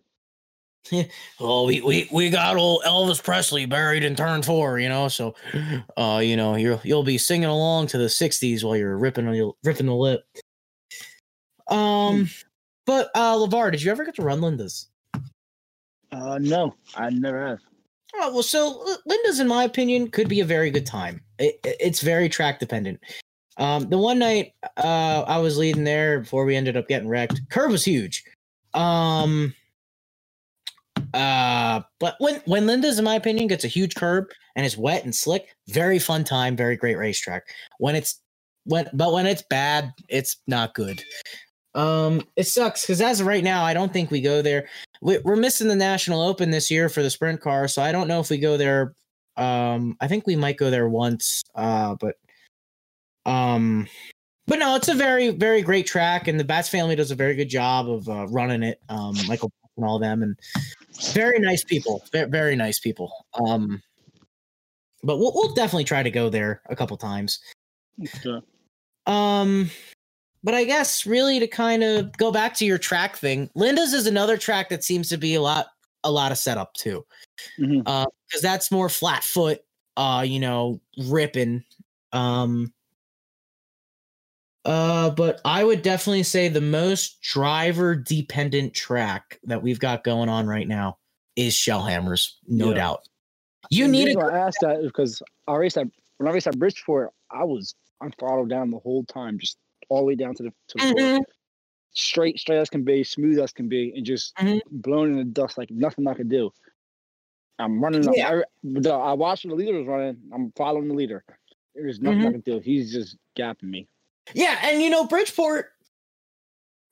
well, 1.39 1.66
we, 1.66 1.80
we 1.80 2.09
we 2.11 2.28
got 2.28 2.57
old 2.57 2.82
Elvis 2.82 3.22
Presley 3.22 3.66
buried 3.66 4.03
in 4.03 4.16
turn 4.16 4.43
four, 4.43 4.80
you 4.80 4.89
know. 4.89 5.07
So, 5.07 5.36
uh, 5.97 6.20
you 6.24 6.36
know, 6.36 6.57
you'll 6.57 6.80
you'll 6.82 7.05
be 7.05 7.18
singing 7.18 7.49
along 7.49 7.86
to 7.89 7.99
the 7.99 8.07
'60s 8.07 8.64
while 8.64 8.76
you're 8.76 8.99
ripping 8.99 9.28
on 9.28 9.53
ripping 9.62 9.86
the 9.86 9.95
lip. 9.95 10.24
Um, 11.69 12.29
but 12.87 13.11
uh, 13.14 13.35
Levar, 13.37 13.71
did 13.71 13.83
you 13.83 13.91
ever 13.91 14.05
get 14.05 14.14
to 14.16 14.23
run 14.23 14.41
Linda's? 14.41 14.89
Uh, 16.11 16.39
no, 16.41 16.75
I 16.97 17.11
never 17.11 17.47
have. 17.47 17.59
Oh 18.14 18.33
well, 18.33 18.43
so 18.43 18.85
Linda's, 19.07 19.41
in 19.41 19.47
my 19.49 19.64
opinion, 19.64 20.11
could 20.11 20.29
be 20.29 20.41
a 20.41 20.45
very 20.45 20.71
good 20.71 20.87
time. 20.87 21.21
It, 21.39 21.61
it- 21.64 21.77
it's 21.81 22.01
very 22.01 22.29
track 22.29 22.59
dependent. 22.59 23.01
Um, 23.59 23.89
the 23.91 23.99
one 23.99 24.19
night 24.19 24.55
uh, 24.77 25.25
I 25.27 25.39
was 25.39 25.59
leading 25.59 25.85
there 25.85 26.21
before 26.21 26.45
we 26.45 26.55
ended 26.57 26.77
up 26.77 26.89
getting 26.89 27.09
wrecked. 27.09 27.41
Curve 27.51 27.73
was 27.73 27.85
huge. 27.85 28.25
Um, 28.75 29.55
Uh, 31.14 31.81
but 32.01 32.16
when 32.19 32.41
when 32.45 32.66
Linda's, 32.66 32.99
in 32.99 33.05
my 33.05 33.14
opinion, 33.14 33.47
gets 33.49 33.64
a 33.64 33.69
huge 33.69 33.95
curb 33.95 34.27
and 34.57 34.64
is 34.66 34.77
wet 34.77 35.05
and 35.05 35.14
slick, 35.14 35.55
very 35.69 35.99
fun 35.99 36.23
time, 36.25 36.57
very 36.57 36.77
great 36.77 36.97
racetrack. 36.97 37.45
When 37.79 37.97
it's 37.97 38.21
when 38.64 38.89
but 38.93 39.12
when 39.12 39.27
it's 39.27 39.43
bad, 39.49 39.93
it's 40.09 40.37
not 40.47 40.75
good. 40.75 41.03
Um, 41.75 42.23
it 42.37 42.45
sucks 42.45 42.83
because 42.83 43.01
as 43.01 43.21
of 43.21 43.27
right 43.27 43.45
now, 43.45 43.64
I 43.64 43.75
don't 43.75 43.93
think 43.93 44.11
we 44.11 44.21
go 44.21 44.43
there. 44.43 44.69
We, 45.01 45.19
we're 45.19 45.37
missing 45.37 45.69
the 45.69 45.77
National 45.77 46.23
Open 46.23 46.51
this 46.51 46.71
year 46.71 46.89
for 46.89 47.03
the 47.03 47.11
sprint 47.11 47.41
car, 47.41 47.69
so 47.69 47.83
I 47.83 47.93
don't 47.93 48.09
know 48.09 48.21
if 48.21 48.31
we 48.31 48.39
go 48.39 48.57
there. 48.57 48.95
Um, 49.37 49.97
I 50.01 50.09
think 50.09 50.27
we 50.27 50.37
might 50.37 50.57
go 50.57 50.71
there 50.71 50.89
once. 50.89 51.43
Uh, 51.55 51.95
but 52.01 52.16
um, 53.27 53.87
but 54.47 54.59
no, 54.59 54.75
it's 54.75 54.89
a 54.89 54.95
very 54.95 55.31
very 55.31 55.62
great 55.62 55.87
track, 55.87 56.27
and 56.27 56.41
the 56.41 56.45
Bats 56.45 56.69
family 56.69 56.97
does 56.97 57.11
a 57.11 57.14
very 57.16 57.35
good 57.35 57.49
job 57.49 57.89
of 57.89 58.09
uh, 58.09 58.27
running 58.29 58.62
it. 58.62 58.81
Um, 58.89 59.14
Michael 59.27 59.53
and 59.77 59.87
all 59.87 59.99
them, 59.99 60.23
and 60.23 60.37
very 61.12 61.39
nice 61.39 61.62
people, 61.62 62.03
very, 62.12 62.29
very 62.29 62.57
nice 62.57 62.81
people. 62.81 63.12
Um, 63.35 63.81
but 65.03 65.19
we'll 65.19 65.33
we'll 65.35 65.55
definitely 65.55 65.85
try 65.85 66.03
to 66.03 66.11
go 66.11 66.29
there 66.29 66.62
a 66.69 66.75
couple 66.75 66.97
times. 66.97 67.39
Okay. 68.16 68.45
Um, 69.07 69.71
but 70.49 70.55
I 70.55 70.64
guess 70.64 71.05
really 71.05 71.38
to 71.40 71.46
kind 71.46 71.84
of 71.84 72.16
go 72.16 72.32
back 72.32 72.55
to 72.55 72.64
your 72.64 72.78
track 72.78 73.18
thing, 73.18 73.51
Linda's 73.55 73.92
is 73.92 74.07
another 74.07 74.38
track 74.38 74.70
that 74.70 74.82
seems 74.82 75.11
to 75.11 75.18
be 75.18 75.34
a 75.34 75.42
lot 75.42 75.66
a 76.05 76.11
lot 76.11 76.32
of 76.32 76.38
setup 76.38 76.72
too, 76.72 77.05
Mhm. 77.59 77.82
uh, 77.84 78.07
because 78.26 78.40
that's 78.40 78.70
more 78.70 78.88
flat 78.88 79.22
foot, 79.22 79.61
uh, 79.99 80.24
you 80.26 80.40
know, 80.40 80.80
ripping. 81.05 81.64
Um, 82.14 82.72
uh, 84.64 85.11
but 85.11 85.42
I 85.44 85.64
would 85.64 85.82
definitely 85.82 86.22
say 86.22 86.49
the 86.49 86.62
most 86.62 87.20
driver 87.20 87.94
dependent 87.94 88.72
track 88.72 89.38
that 89.42 89.62
we've 89.62 89.80
got 89.80 90.03
going 90.03 90.30
on 90.30 90.46
right 90.46 90.66
now 90.66 90.96
is 91.36 91.53
Shellhammers, 91.53 92.36
no 92.46 92.70
Yeah. 92.70 92.76
doubt. 92.76 93.07
You 93.68 93.84
And 93.84 93.92
need 93.92 94.07
reason 94.07 94.22
a 94.22 94.24
why 94.24 94.30
I 94.30 94.46
asked 94.46 94.61
that 94.62 94.80
because 94.80 95.22
I 95.46 95.57
raced 95.57 95.76
at 95.76 95.88
when 96.16 96.26
I 96.26 96.32
raced 96.32 96.46
at 96.46 96.59
Bridgeport, 96.59 97.12
I 97.30 97.44
was 97.44 97.74
on 98.01 98.12
throttle 98.12 98.46
down 98.46 98.70
the 98.70 98.78
whole 98.78 99.05
time, 99.05 99.38
just 99.38 99.59
all 99.89 99.99
the 100.01 100.05
way 100.05 100.14
down 100.14 100.34
to 100.34 100.43
the, 100.45 100.51
to 100.68 100.74
the 100.78 100.80
floor. 100.95 100.95
Mhm. 101.18 101.22
straight, 101.93 102.39
straight 102.39 102.59
as 102.59 102.70
can 102.70 102.84
be, 102.84 103.03
smooth 103.03 103.39
as 103.41 103.53
can 103.53 103.68
be, 103.68 103.93
and 103.97 104.05
just 104.07 104.34
Mhm. 104.36 104.61
blown 104.70 105.11
in 105.11 105.16
the 105.18 105.24
dust 105.24 105.59
like 105.59 105.70
nothing 105.70 106.07
I 106.07 106.14
could 106.14 106.28
do. 106.28 106.51
I'm 107.59 107.82
running. 107.82 108.05
Yeah. 108.14 108.43
I, 108.64 108.89
I 108.89 109.12
watched 109.14 109.45
when 109.45 109.51
the 109.51 109.57
leader 109.57 109.78
was 109.78 109.86
running. 109.89 110.16
I'm 110.32 110.53
following 110.53 110.86
the 110.89 110.95
leader. 110.95 111.24
There's 111.74 112.01
nothing 112.01 112.18
Mm-hmm. 112.20 112.28
I 112.28 112.32
can 112.32 112.41
do. 112.43 112.61
He's 112.61 112.93
just 112.93 113.16
gapping 113.36 113.64
me. 113.64 113.89
Yeah, 114.34 114.59
and 114.62 114.80
you 114.82 114.91
know 114.91 115.07
Bridgeport, 115.07 115.70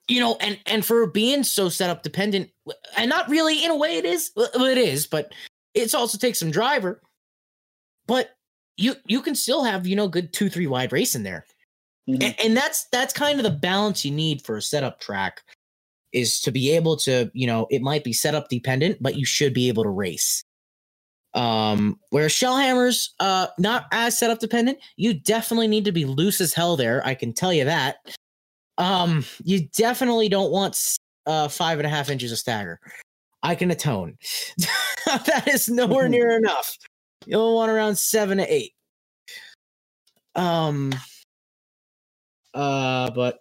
you 0.09 0.19
know, 0.21 0.37
and 0.41 0.59
and 0.67 0.85
for 0.85 1.07
being 1.07 1.45
so 1.45 1.69
setup 1.69 2.03
dependent, 2.03 2.51
and 2.97 3.09
not 3.09 3.29
really 3.29 3.65
in 3.65 3.71
a 3.71 3.77
way 3.77 3.97
it 3.99 4.05
is, 4.05 4.33
well, 4.35 4.49
it 4.65 4.79
is, 4.79 5.07
but 5.07 5.33
it's 5.75 5.95
also 5.95 6.19
takes 6.19 6.39
some 6.41 6.51
driver. 6.51 7.01
But 8.07 8.31
you 8.77 8.95
you 9.07 9.21
can 9.21 9.35
still 9.35 9.63
have 9.65 9.87
you 9.87 9.95
know 9.95 10.09
good 10.09 10.33
two 10.33 10.49
three 10.49 10.67
wide 10.67 10.93
race 10.93 11.15
in 11.15 11.23
there, 11.23 11.45
Mhm. 12.09 12.23
and, 12.23 12.35
and 12.41 12.57
that's 12.57 12.87
that's 12.93 13.13
kind 13.13 13.39
of 13.39 13.45
the 13.45 13.51
balance 13.51 14.05
you 14.05 14.13
need 14.13 14.43
for 14.43 14.57
a 14.57 14.63
setup 14.63 15.01
track, 15.01 15.43
is 16.13 16.41
to 16.43 16.53
be 16.53 16.71
able 16.71 16.97
to 16.99 17.31
you 17.35 17.47
know 17.47 17.67
it 17.71 17.83
might 17.83 18.05
be 18.05 18.13
setup 18.13 18.49
dependent, 18.49 18.99
but 19.03 19.17
you 19.17 19.25
should 19.25 19.53
be 19.55 19.69
able 19.69 19.83
to 19.83 19.91
race. 19.91 20.43
Um, 21.35 21.99
where 22.11 22.29
Shellhammers, 22.29 23.11
uh, 23.21 23.49
not 23.59 23.87
as 23.93 24.19
setup 24.19 24.39
dependent, 24.39 24.79
you 24.97 25.13
definitely 25.13 25.69
need 25.69 25.85
to 25.85 25.93
be 25.93 26.07
loose 26.07 26.41
as 26.41 26.55
hell 26.55 26.77
there. 26.77 27.05
I 27.07 27.15
can 27.15 27.35
tell 27.35 27.53
you 27.53 27.65
that. 27.67 27.97
Um, 28.79 29.25
you 29.45 29.69
definitely 29.77 30.29
don't 30.29 30.51
want 30.53 30.79
uh 31.27 31.49
five 31.49 31.79
and 31.79 31.87
a 31.87 31.91
half 31.91 32.09
inches 32.11 32.33
of 32.33 32.39
stagger. 32.39 32.79
I 33.43 33.55
can 33.55 33.71
atone. 33.71 34.17
that 35.07 35.49
is 35.49 35.69
nowhere 35.69 36.09
near 36.09 36.37
enough. 36.37 36.77
You'll 37.27 37.55
want 37.57 37.71
around 37.71 37.97
seven 37.99 38.39
to 38.39 38.53
eight. 38.53 38.73
Um, 40.35 40.93
uh, 42.57 43.11
but, 43.11 43.41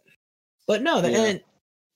but 0.67 0.81
no, 0.83 1.01
the, 1.01 1.11
Yeah. 1.11 1.23
and 1.25 1.41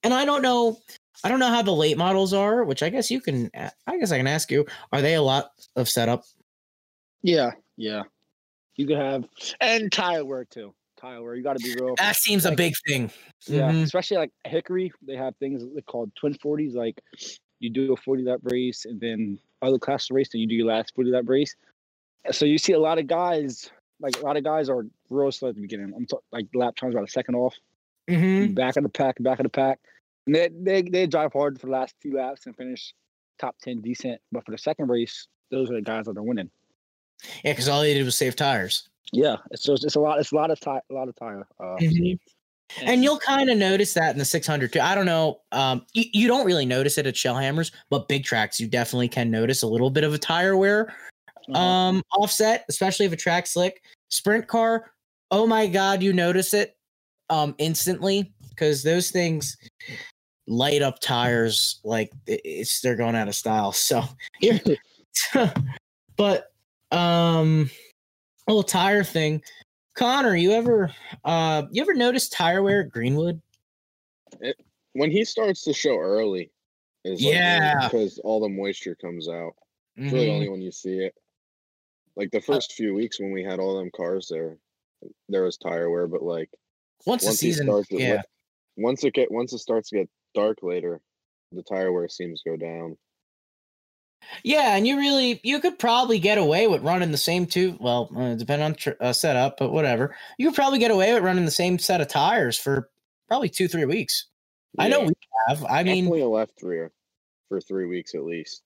and 0.04 0.14
I 0.14 0.24
don't 0.26 0.42
know, 0.42 0.78
I 1.24 1.30
don't 1.30 1.40
know 1.40 1.50
how 1.50 1.62
the 1.62 1.74
late 1.74 1.98
models 1.98 2.34
are, 2.34 2.64
which 2.64 2.82
I 2.82 2.90
guess 2.90 3.12
you 3.12 3.20
can, 3.20 3.52
I 3.54 3.98
guess 4.00 4.12
I 4.12 4.18
can 4.18 4.28
ask 4.28 4.50
you, 4.50 4.66
are 4.94 5.02
they 5.02 5.16
a 5.16 5.22
lot 5.22 5.52
of 5.76 5.90
setup? 5.90 6.24
Yeah, 7.22 7.52
yeah. 7.76 8.04
You 8.78 8.88
could 8.88 8.98
have 8.98 9.26
and 9.60 9.92
tire 9.92 10.24
wear 10.24 10.46
too. 10.46 10.74
Tire 10.96 11.22
wear. 11.22 11.36
You 11.36 11.44
got 11.44 11.58
to 11.58 11.64
be 11.64 11.76
real. 11.76 11.96
That 11.98 12.16
seems 12.16 12.46
a 12.46 12.54
big 12.54 12.74
thing. 12.88 13.12
Yeah, 13.46 13.72
Mhm. 13.72 13.84
especially 13.84 14.18
like 14.18 14.32
Hickory, 14.46 14.92
they 15.02 15.18
have 15.18 15.36
things 15.36 15.64
called 15.86 16.16
twin 16.16 16.34
forties. 16.36 16.76
Like 16.76 17.02
you 17.60 17.70
do 17.70 17.92
a 17.92 17.98
forty 17.98 18.24
lap 18.24 18.40
race, 18.44 18.86
and 18.86 19.02
then 19.02 19.38
other 19.62 19.80
class 19.80 20.10
race, 20.12 20.30
and 20.34 20.40
you 20.40 20.48
do 20.48 20.56
your 20.56 20.68
last 20.68 20.96
forty 20.96 21.10
lap 21.10 21.26
race. 21.28 21.54
So 22.32 22.46
you 22.46 22.58
see 22.58 22.72
a 22.72 22.80
lot 22.80 23.00
of 23.00 23.08
guys, 23.08 23.70
like 24.00 24.18
a 24.20 24.26
lot 24.26 24.38
of 24.38 24.44
guys 24.44 24.70
are 24.70 24.86
real 25.10 25.32
slow 25.32 25.50
at 25.50 25.56
the 25.56 25.62
beginning. 25.62 25.94
I'm 25.96 26.06
talking 26.06 26.26
like 26.32 26.48
lap 26.54 26.76
times 26.76 26.96
about 26.96 27.08
a 27.08 27.12
second 27.12 27.36
off, 27.36 27.56
Mhm. 28.10 28.56
back 28.56 28.76
of 28.78 28.84
the 28.84 28.90
pack, 28.90 29.16
back 29.22 29.40
of 29.40 29.44
the 29.44 29.50
pack, 29.50 29.80
and 30.26 30.36
they 30.36 30.50
they 30.62 30.82
they 30.82 31.08
drive 31.08 31.34
hard 31.34 31.60
for 31.60 31.68
the 31.68 31.72
last 31.72 31.96
few 32.02 32.16
laps 32.16 32.46
and 32.46 32.56
finish 32.56 32.94
top 33.40 33.56
ten 33.62 33.82
decent. 33.82 34.22
But 34.32 34.46
for 34.46 34.52
the 34.52 34.58
second 34.58 34.88
race, 34.90 35.28
those 35.52 35.70
are 35.70 35.76
the 35.76 35.82
guys 35.82 36.06
that 36.06 36.18
are 36.18 36.24
winning. 36.24 36.50
Yeah, 37.44 37.52
because 37.52 37.68
all 37.68 37.82
they 37.82 37.94
did 37.94 38.06
was 38.06 38.16
save 38.18 38.36
tires. 38.36 38.88
Yeah, 39.12 39.38
it's 39.52 39.64
just 39.64 39.84
it's 39.84 39.96
a 39.96 40.00
lot. 40.00 40.20
It's 40.20 40.32
a 40.32 40.36
lot 40.36 40.52
of 40.52 40.60
tire, 40.60 40.82
a 40.90 40.94
lot 40.94 41.08
of 41.10 41.16
tire. 41.16 41.48
Uh, 41.60 41.76
Mhm. 41.80 42.20
And 42.84 43.04
you'll 43.04 43.18
kind 43.18 43.50
of 43.50 43.58
notice 43.58 43.96
that 43.96 44.12
in 44.14 44.20
the 44.20 44.26
600 44.26 44.72
too. 44.72 44.80
I 44.80 44.94
don't 44.94 45.08
know. 45.08 45.42
Um, 45.52 45.88
you, 45.94 46.04
you 46.14 46.28
don't 46.28 46.46
really 46.46 46.68
notice 46.68 47.00
it 47.00 47.08
at 47.08 47.16
Shellhammers, 47.16 47.72
but 47.90 48.08
big 48.08 48.24
tracks, 48.24 48.60
you 48.60 48.68
definitely 48.68 49.08
can 49.08 49.32
notice 49.32 49.64
a 49.64 49.68
little 49.68 49.90
bit 49.90 50.04
of 50.04 50.14
a 50.14 50.20
tire 50.20 50.56
wear 50.56 50.94
uh, 51.54 51.60
um, 51.60 52.04
offset, 52.12 52.66
especially 52.70 53.06
if 53.06 53.12
a 53.14 53.18
track 53.18 53.48
slick. 53.48 53.82
Sprint 54.10 54.48
car, 54.48 54.92
oh 55.32 55.46
my 55.46 55.68
God, 55.68 56.02
you 56.02 56.14
notice 56.14 56.54
it 56.54 56.76
um, 57.30 57.56
instantly 57.58 58.34
because 58.50 58.84
those 58.84 59.12
things 59.12 59.58
light 60.48 60.82
up 60.82 61.00
tires 61.00 61.80
like 61.84 62.12
it's 62.26 62.82
they're 62.82 62.96
going 62.96 63.16
out 63.16 63.28
of 63.28 63.36
style. 63.36 63.72
So, 63.72 64.04
but 66.18 66.52
um, 66.92 67.70
little 68.48 68.64
tire 68.64 69.04
thing. 69.04 69.42
Connor, 69.96 70.36
you 70.36 70.52
ever 70.52 70.92
uh 71.26 71.64
you 71.72 71.82
ever 71.82 71.94
notice 71.94 72.30
tire 72.30 72.64
wear 72.64 72.82
at 72.82 72.90
Greenwood? 72.90 73.42
When 74.94 75.12
he 75.12 75.24
starts 75.26 75.64
to 75.64 75.74
show 75.74 75.98
early, 75.98 76.52
is 77.04 77.22
Yeah. 77.22 77.88
because 77.88 78.20
all 78.20 78.40
the 78.40 78.50
moisture 78.50 78.96
comes 78.96 79.28
out. 79.30 79.54
It's 79.98 80.14
really 80.14 80.28
Mhm. 80.28 80.34
only 80.34 80.50
when 80.50 80.62
you 80.62 80.72
see 80.72 81.00
it. 81.00 81.16
Like 82.20 82.32
the 82.32 82.42
first 82.42 82.74
few 82.74 82.94
weeks 82.94 83.18
when 83.20 83.32
we 83.32 83.44
had 83.46 83.60
all 83.62 83.78
them 83.78 83.92
cars 83.96 84.28
there, 84.30 84.58
there 85.30 85.44
was 85.44 85.56
tire 85.58 85.90
wear, 85.90 86.06
but 86.06 86.22
like 86.22 86.50
Once 87.06 87.24
the 87.24 87.28
once 87.30 87.40
he 87.40 87.48
season, 87.54 87.68
starts 87.68 87.88
yeah, 87.92 88.12
lit- 88.18 88.26
once 88.76 89.04
it 89.06 89.14
get 89.14 89.32
once 89.32 89.54
it 89.54 89.60
starts 89.60 89.90
to 89.92 89.96
get 90.00 90.10
dark 90.36 90.58
later, 90.62 91.00
the 91.54 91.64
tire 91.64 91.94
wear 91.94 92.10
seems 92.10 92.42
to 92.42 92.50
go 92.50 92.58
down. 92.58 92.98
yeah, 94.44 94.76
and 94.76 94.86
you 94.86 94.98
really 94.98 95.40
you 95.46 95.62
could 95.62 95.80
probably 95.80 96.20
get 96.20 96.38
away 96.38 96.68
with 96.68 96.82
running 96.84 97.12
the 97.12 97.18
same 97.18 97.46
two. 97.46 97.78
Well, 97.80 98.10
uh, 98.14 98.36
depend 98.36 98.64
on 98.64 98.76
tr- 98.76 99.00
uh, 99.00 99.14
setup, 99.14 99.56
but 99.58 99.72
whatever. 99.72 100.14
You 100.38 100.48
could 100.50 100.56
probably 100.56 100.80
get 100.80 100.92
away 100.92 101.14
with 101.14 101.24
running 101.24 101.46
the 101.46 101.52
same 101.52 101.80
set 101.80 102.02
of 102.02 102.10
tires 102.10 102.58
for 102.58 102.90
probably 103.30 103.48
two 103.48 103.70
three 103.70 103.86
weeks. 103.86 104.28
I 104.78 104.90
know 104.90 105.02
we 105.02 105.14
have. 105.48 105.64
I 105.64 105.84
mean, 105.84 106.04
definitely 106.04 106.22
a 106.22 106.28
left 106.28 106.62
rear 106.62 106.92
for 107.48 107.62
three 107.62 107.86
weeks 107.86 108.14
at 108.14 108.26
least. 108.26 108.62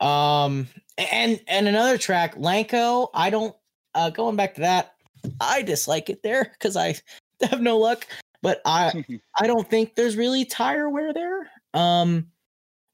Um, 0.00 0.68
and 0.98 1.40
and 1.48 1.68
another 1.68 1.98
track, 1.98 2.36
Lanco. 2.36 3.08
I 3.14 3.30
don't. 3.30 3.54
Uh, 3.94 4.10
going 4.10 4.36
back 4.36 4.54
to 4.54 4.60
that, 4.62 4.94
I 5.40 5.62
dislike 5.62 6.10
it 6.10 6.22
there 6.22 6.44
because 6.44 6.76
I 6.76 6.96
have 7.48 7.60
no 7.60 7.78
luck. 7.78 8.06
But 8.42 8.60
I 8.64 9.04
I 9.40 9.46
don't 9.46 9.68
think 9.68 9.94
there's 9.94 10.16
really 10.16 10.44
tire 10.44 10.88
wear 10.88 11.12
there. 11.12 11.50
Um, 11.74 12.28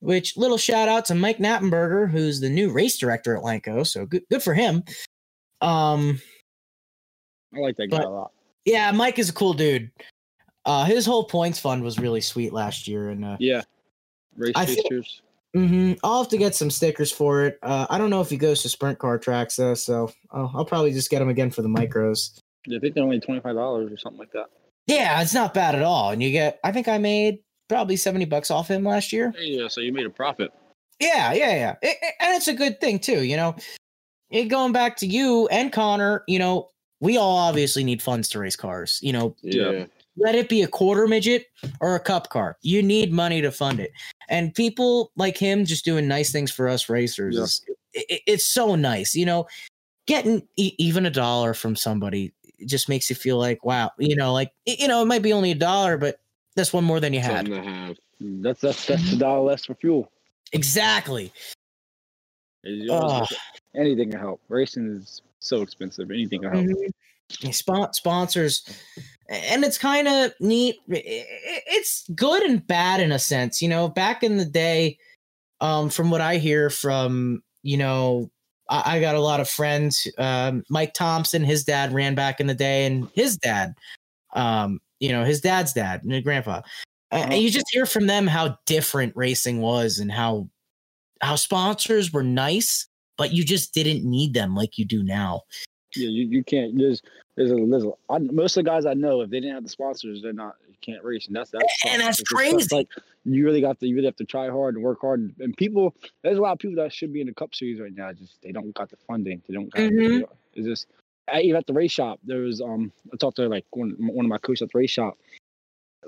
which 0.00 0.36
little 0.36 0.56
shout 0.58 0.88
out 0.88 1.04
to 1.06 1.14
Mike 1.14 1.38
Knappenberger, 1.38 2.10
who's 2.10 2.40
the 2.40 2.48
new 2.48 2.70
race 2.72 2.96
director 2.98 3.36
at 3.36 3.42
Lanco. 3.42 3.86
So 3.86 4.06
good 4.06 4.22
good 4.30 4.42
for 4.42 4.54
him. 4.54 4.82
Um, 5.60 6.20
I 7.54 7.58
like 7.58 7.76
that 7.76 7.88
guy 7.88 7.98
but- 7.98 8.06
a 8.06 8.10
lot. 8.10 8.32
yeah, 8.64 8.90
Mike 8.92 9.18
is 9.18 9.28
a 9.28 9.32
cool 9.34 9.52
dude. 9.52 9.90
Uh, 10.66 10.84
his 10.84 11.04
whole 11.06 11.24
points 11.24 11.58
fund 11.58 11.82
was 11.82 11.98
really 11.98 12.20
sweet 12.20 12.52
last 12.52 12.86
year, 12.86 13.08
and 13.08 13.24
uh, 13.24 13.36
Yeah, 13.40 13.62
race 14.36 14.52
I 14.54 14.66
pictures. 15.52 15.68
hmm 15.70 15.92
I'll 16.04 16.22
have 16.22 16.30
to 16.30 16.38
get 16.38 16.54
some 16.54 16.70
stickers 16.70 17.10
for 17.12 17.44
it. 17.44 17.58
Uh, 17.62 17.86
I 17.90 17.98
don't 17.98 18.10
know 18.10 18.20
if 18.20 18.30
he 18.30 18.36
goes 18.36 18.62
to 18.62 18.68
sprint 18.68 18.98
car 18.98 19.18
tracks 19.18 19.56
though, 19.56 19.74
so 19.74 20.10
I'll, 20.30 20.50
I'll 20.54 20.64
probably 20.64 20.92
just 20.92 21.10
get 21.10 21.22
him 21.22 21.28
again 21.28 21.50
for 21.50 21.62
the 21.62 21.68
micros. 21.68 22.38
Yeah, 22.66 22.78
I 22.78 22.80
think 22.80 22.94
they're 22.94 23.04
only 23.04 23.20
twenty 23.20 23.40
five 23.40 23.54
dollars 23.54 23.90
or 23.92 23.96
something 23.96 24.18
like 24.18 24.32
that. 24.32 24.46
Yeah, 24.86 25.20
it's 25.22 25.34
not 25.34 25.54
bad 25.54 25.74
at 25.74 25.82
all. 25.82 26.10
And 26.10 26.22
you 26.22 26.30
get, 26.32 26.58
I 26.64 26.72
think 26.72 26.88
I 26.88 26.98
made 26.98 27.38
probably 27.68 27.96
70 27.96 28.24
bucks 28.24 28.50
off 28.50 28.66
him 28.68 28.82
last 28.82 29.12
year. 29.12 29.32
Yeah, 29.38 29.68
so 29.68 29.80
you 29.80 29.92
made 29.92 30.06
a 30.06 30.10
profit. 30.10 30.50
Yeah, 30.98 31.32
yeah, 31.32 31.54
yeah. 31.54 31.76
It- 31.82 31.96
it- 32.02 32.14
and 32.18 32.34
it's 32.36 32.48
a 32.48 32.54
good 32.54 32.80
thing 32.80 32.98
too, 32.98 33.22
you 33.22 33.36
know. 33.36 33.54
It, 34.30 34.46
going 34.46 34.72
back 34.72 34.96
to 34.98 35.06
you 35.06 35.46
and 35.48 35.72
Connor, 35.72 36.24
you 36.26 36.40
know, 36.40 36.70
we 37.00 37.16
all 37.18 37.36
obviously 37.38 37.84
need 37.84 38.02
funds 38.02 38.28
to 38.30 38.40
race 38.40 38.56
cars. 38.56 38.98
You 39.02 39.12
know, 39.12 39.36
Yeah. 39.42 39.84
Yeah. 40.20 40.26
let 40.26 40.34
it 40.34 40.48
be 40.48 40.62
a 40.62 40.68
quarter 40.68 41.06
midget 41.06 41.46
or 41.80 41.94
a 41.94 42.00
cup 42.00 42.28
car. 42.28 42.56
You 42.62 42.82
need 42.82 43.12
money 43.12 43.40
to 43.40 43.50
fund 43.50 43.80
it. 43.80 43.92
And 44.28 44.54
people 44.54 45.10
like 45.16 45.36
him 45.36 45.64
just 45.64 45.84
doing 45.84 46.06
nice 46.06 46.30
things 46.30 46.50
for 46.50 46.68
us 46.68 46.88
racers. 46.88 47.36
Yeah. 47.36 47.42
Is, 47.42 47.64
it, 47.92 48.22
it's 48.26 48.44
so 48.44 48.74
nice. 48.76 49.14
You 49.14 49.26
know, 49.26 49.46
getting 50.06 50.46
e- 50.56 50.74
even 50.78 51.06
a 51.06 51.10
dollar 51.10 51.54
from 51.54 51.74
somebody 51.74 52.32
just 52.66 52.88
makes 52.88 53.08
you 53.08 53.16
feel 53.16 53.38
like, 53.38 53.64
wow, 53.64 53.90
you 53.98 54.14
know, 54.14 54.32
like, 54.32 54.52
you 54.66 54.86
know, 54.86 55.02
it 55.02 55.06
might 55.06 55.22
be 55.22 55.32
only 55.32 55.50
a 55.50 55.54
dollar, 55.56 55.96
but 55.96 56.20
that's 56.56 56.72
one 56.72 56.84
more 56.84 57.00
than 57.00 57.12
you 57.12 57.20
had. 57.20 57.46
Something 57.46 57.62
to 57.62 57.70
have. 57.70 57.96
That's 58.20 58.60
that's 58.60 58.86
that's 58.86 59.10
the 59.10 59.16
dollar 59.16 59.40
less 59.40 59.64
for 59.64 59.74
fuel. 59.74 60.10
Exactly. 60.52 61.32
It's 62.62 63.32
anything 63.74 64.10
can 64.10 64.20
help. 64.20 64.40
Racing 64.48 64.96
is 64.96 65.22
so 65.38 65.62
expensive. 65.62 66.10
Anything 66.10 66.42
can 66.42 66.52
help. 66.52 66.66
Mhm. 66.66 66.90
Yeah, 67.40 67.52
Spon- 67.52 67.92
sponsors, 67.94 68.64
and 69.30 69.64
it's 69.64 69.78
kind 69.78 70.08
of 70.08 70.32
neat. 70.40 70.76
It's 70.88 72.04
good 72.14 72.42
and 72.42 72.66
bad 72.66 73.00
in 73.00 73.12
a 73.12 73.18
sense. 73.18 73.62
You 73.62 73.68
know, 73.68 73.88
back 73.88 74.22
in 74.22 74.36
the 74.36 74.44
day, 74.44 74.98
um, 75.60 75.88
from 75.88 76.10
what 76.10 76.20
I 76.20 76.36
hear 76.36 76.68
from 76.68 77.42
you 77.62 77.76
know, 77.76 78.30
I, 78.68 78.96
I 78.96 79.00
got 79.00 79.14
a 79.14 79.20
lot 79.20 79.40
of 79.40 79.48
friends. 79.48 80.06
Um, 80.18 80.64
Mike 80.68 80.94
Thompson, 80.94 81.44
his 81.44 81.64
dad 81.64 81.92
ran 81.92 82.14
back 82.14 82.40
in 82.40 82.46
the 82.46 82.54
day, 82.54 82.86
and 82.86 83.08
his 83.14 83.36
dad, 83.36 83.74
um, 84.34 84.80
you 84.98 85.10
know, 85.10 85.24
his 85.24 85.40
dad's 85.40 85.72
dad, 85.72 86.02
and 86.02 86.24
grandpa. 86.24 86.62
And 87.12 87.34
you 87.34 87.50
just 87.50 87.66
hear 87.70 87.86
from 87.86 88.06
them 88.06 88.28
how 88.28 88.56
different 88.66 89.16
racing 89.16 89.60
was 89.60 89.98
and 89.98 90.12
how 90.12 90.48
how 91.20 91.34
sponsors 91.34 92.12
were 92.12 92.22
nice, 92.22 92.86
but 93.18 93.32
you 93.32 93.44
just 93.44 93.74
didn't 93.74 94.08
need 94.08 94.32
them 94.32 94.54
like 94.54 94.78
you 94.78 94.84
do 94.84 95.02
now. 95.02 95.42
Yeah, 95.96 96.08
you, 96.08 96.26
you 96.26 96.44
can't. 96.44 96.76
There's 96.78 97.02
there's 97.36 97.50
a, 97.52 97.56
there's 97.56 97.84
a 97.84 97.90
I, 98.08 98.18
most 98.18 98.56
of 98.56 98.64
the 98.64 98.70
guys 98.70 98.86
I 98.86 98.94
know, 98.94 99.22
if 99.22 99.30
they 99.30 99.40
didn't 99.40 99.54
have 99.54 99.62
the 99.64 99.68
sponsors, 99.68 100.22
they're 100.22 100.32
not 100.32 100.56
you 100.68 100.74
can't 100.80 101.02
race, 101.02 101.26
and 101.26 101.34
that's 101.34 101.50
that's 101.50 101.64
And 101.86 102.00
that's 102.00 102.20
It's 102.20 102.28
crazy. 102.30 102.68
Like 102.74 102.88
you 103.24 103.44
really 103.44 103.60
got 103.60 103.80
to 103.80 103.86
you 103.86 103.94
really 103.96 104.06
have 104.06 104.16
to 104.16 104.24
try 104.24 104.48
hard 104.48 104.76
and 104.76 104.84
work 104.84 105.00
hard, 105.00 105.34
and, 105.40 105.56
people 105.56 105.94
there's 106.22 106.38
a 106.38 106.40
lot 106.40 106.52
of 106.52 106.58
people 106.58 106.76
that 106.76 106.92
should 106.92 107.12
be 107.12 107.20
in 107.20 107.26
the 107.26 107.34
Cup 107.34 107.54
Series 107.54 107.80
right 107.80 107.94
now. 107.94 108.12
Just 108.12 108.40
they 108.42 108.52
don't 108.52 108.72
got 108.74 108.88
the 108.90 108.96
funding. 109.06 109.42
They 109.48 109.54
don't. 109.54 109.70
Got, 109.70 109.82
Mhm. 109.90 110.24
It's 110.54 110.66
just 110.66 110.86
I, 111.32 111.40
even 111.42 111.56
at 111.56 111.66
the 111.66 111.72
race 111.72 111.92
shop. 111.92 112.20
There 112.24 112.40
was 112.40 112.60
um 112.60 112.92
I 113.12 113.16
talked 113.16 113.36
to 113.36 113.48
like 113.48 113.64
one 113.70 113.96
one 113.98 114.24
of 114.24 114.28
my 114.30 114.38
coaches 114.38 114.62
at 114.62 114.72
the 114.72 114.78
race 114.78 114.90
shop. 114.90 115.18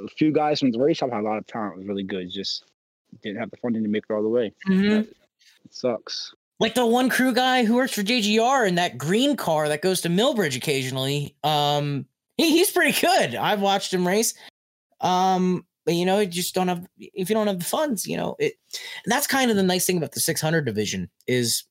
A 0.03 0.09
few 0.09 0.33
guys 0.33 0.61
from 0.61 0.71
the 0.71 0.79
race 0.79 0.99
shop 0.99 1.11
had 1.11 1.21
a 1.21 1.23
lot 1.23 1.39
of 1.39 1.47
talent. 1.47 1.75
It 1.75 1.79
was 1.79 1.87
really 1.89 2.03
good. 2.03 2.31
Just 2.31 2.65
didn't 3.23 3.39
have 3.39 3.51
the 3.51 3.57
funding 3.59 3.83
to 3.83 3.89
make 3.89 4.05
it 4.09 4.13
all 4.13 4.23
the 4.23 4.29
way. 4.29 4.53
Mhm. 4.69 5.01
It 5.65 5.75
sucks. 5.75 6.35
Like 6.63 6.75
the 6.77 6.87
one 6.87 7.11
crew 7.11 7.35
guy 7.35 7.65
who 7.65 7.75
works 7.75 7.93
for 7.93 8.03
JGR 8.03 8.69
in 8.69 8.77
that 8.77 8.97
green 8.97 9.37
car 9.37 9.69
that 9.69 9.83
goes 9.83 10.01
to 10.03 10.09
Millbridge 10.09 10.57
occasionally. 10.57 11.35
Um, 11.43 12.07
he, 12.37 12.51
he's 12.51 12.71
pretty 12.71 12.99
good. 13.01 13.35
I've 13.35 13.61
watched 13.61 13.93
him 13.93 14.07
race. 14.07 14.33
Um, 15.01 15.67
but 15.85 15.95
you 15.95 16.07
know, 16.07 16.21
you 16.21 16.27
just 16.27 16.55
don't 16.55 16.69
have 16.69 16.87
if 16.99 17.29
you 17.29 17.35
don't 17.35 17.49
have 17.49 17.59
the 17.59 17.65
funds, 17.65 18.07
you 18.07 18.17
know, 18.17 18.37
it. 18.39 18.55
And 19.05 19.11
that's 19.13 19.27
kind 19.27 19.51
of 19.51 19.57
the 19.57 19.65
nice 19.65 19.85
thing 19.85 19.97
about 19.97 20.13
the 20.13 20.21
600 20.21 20.65
division 20.65 21.11
is, 21.27 21.65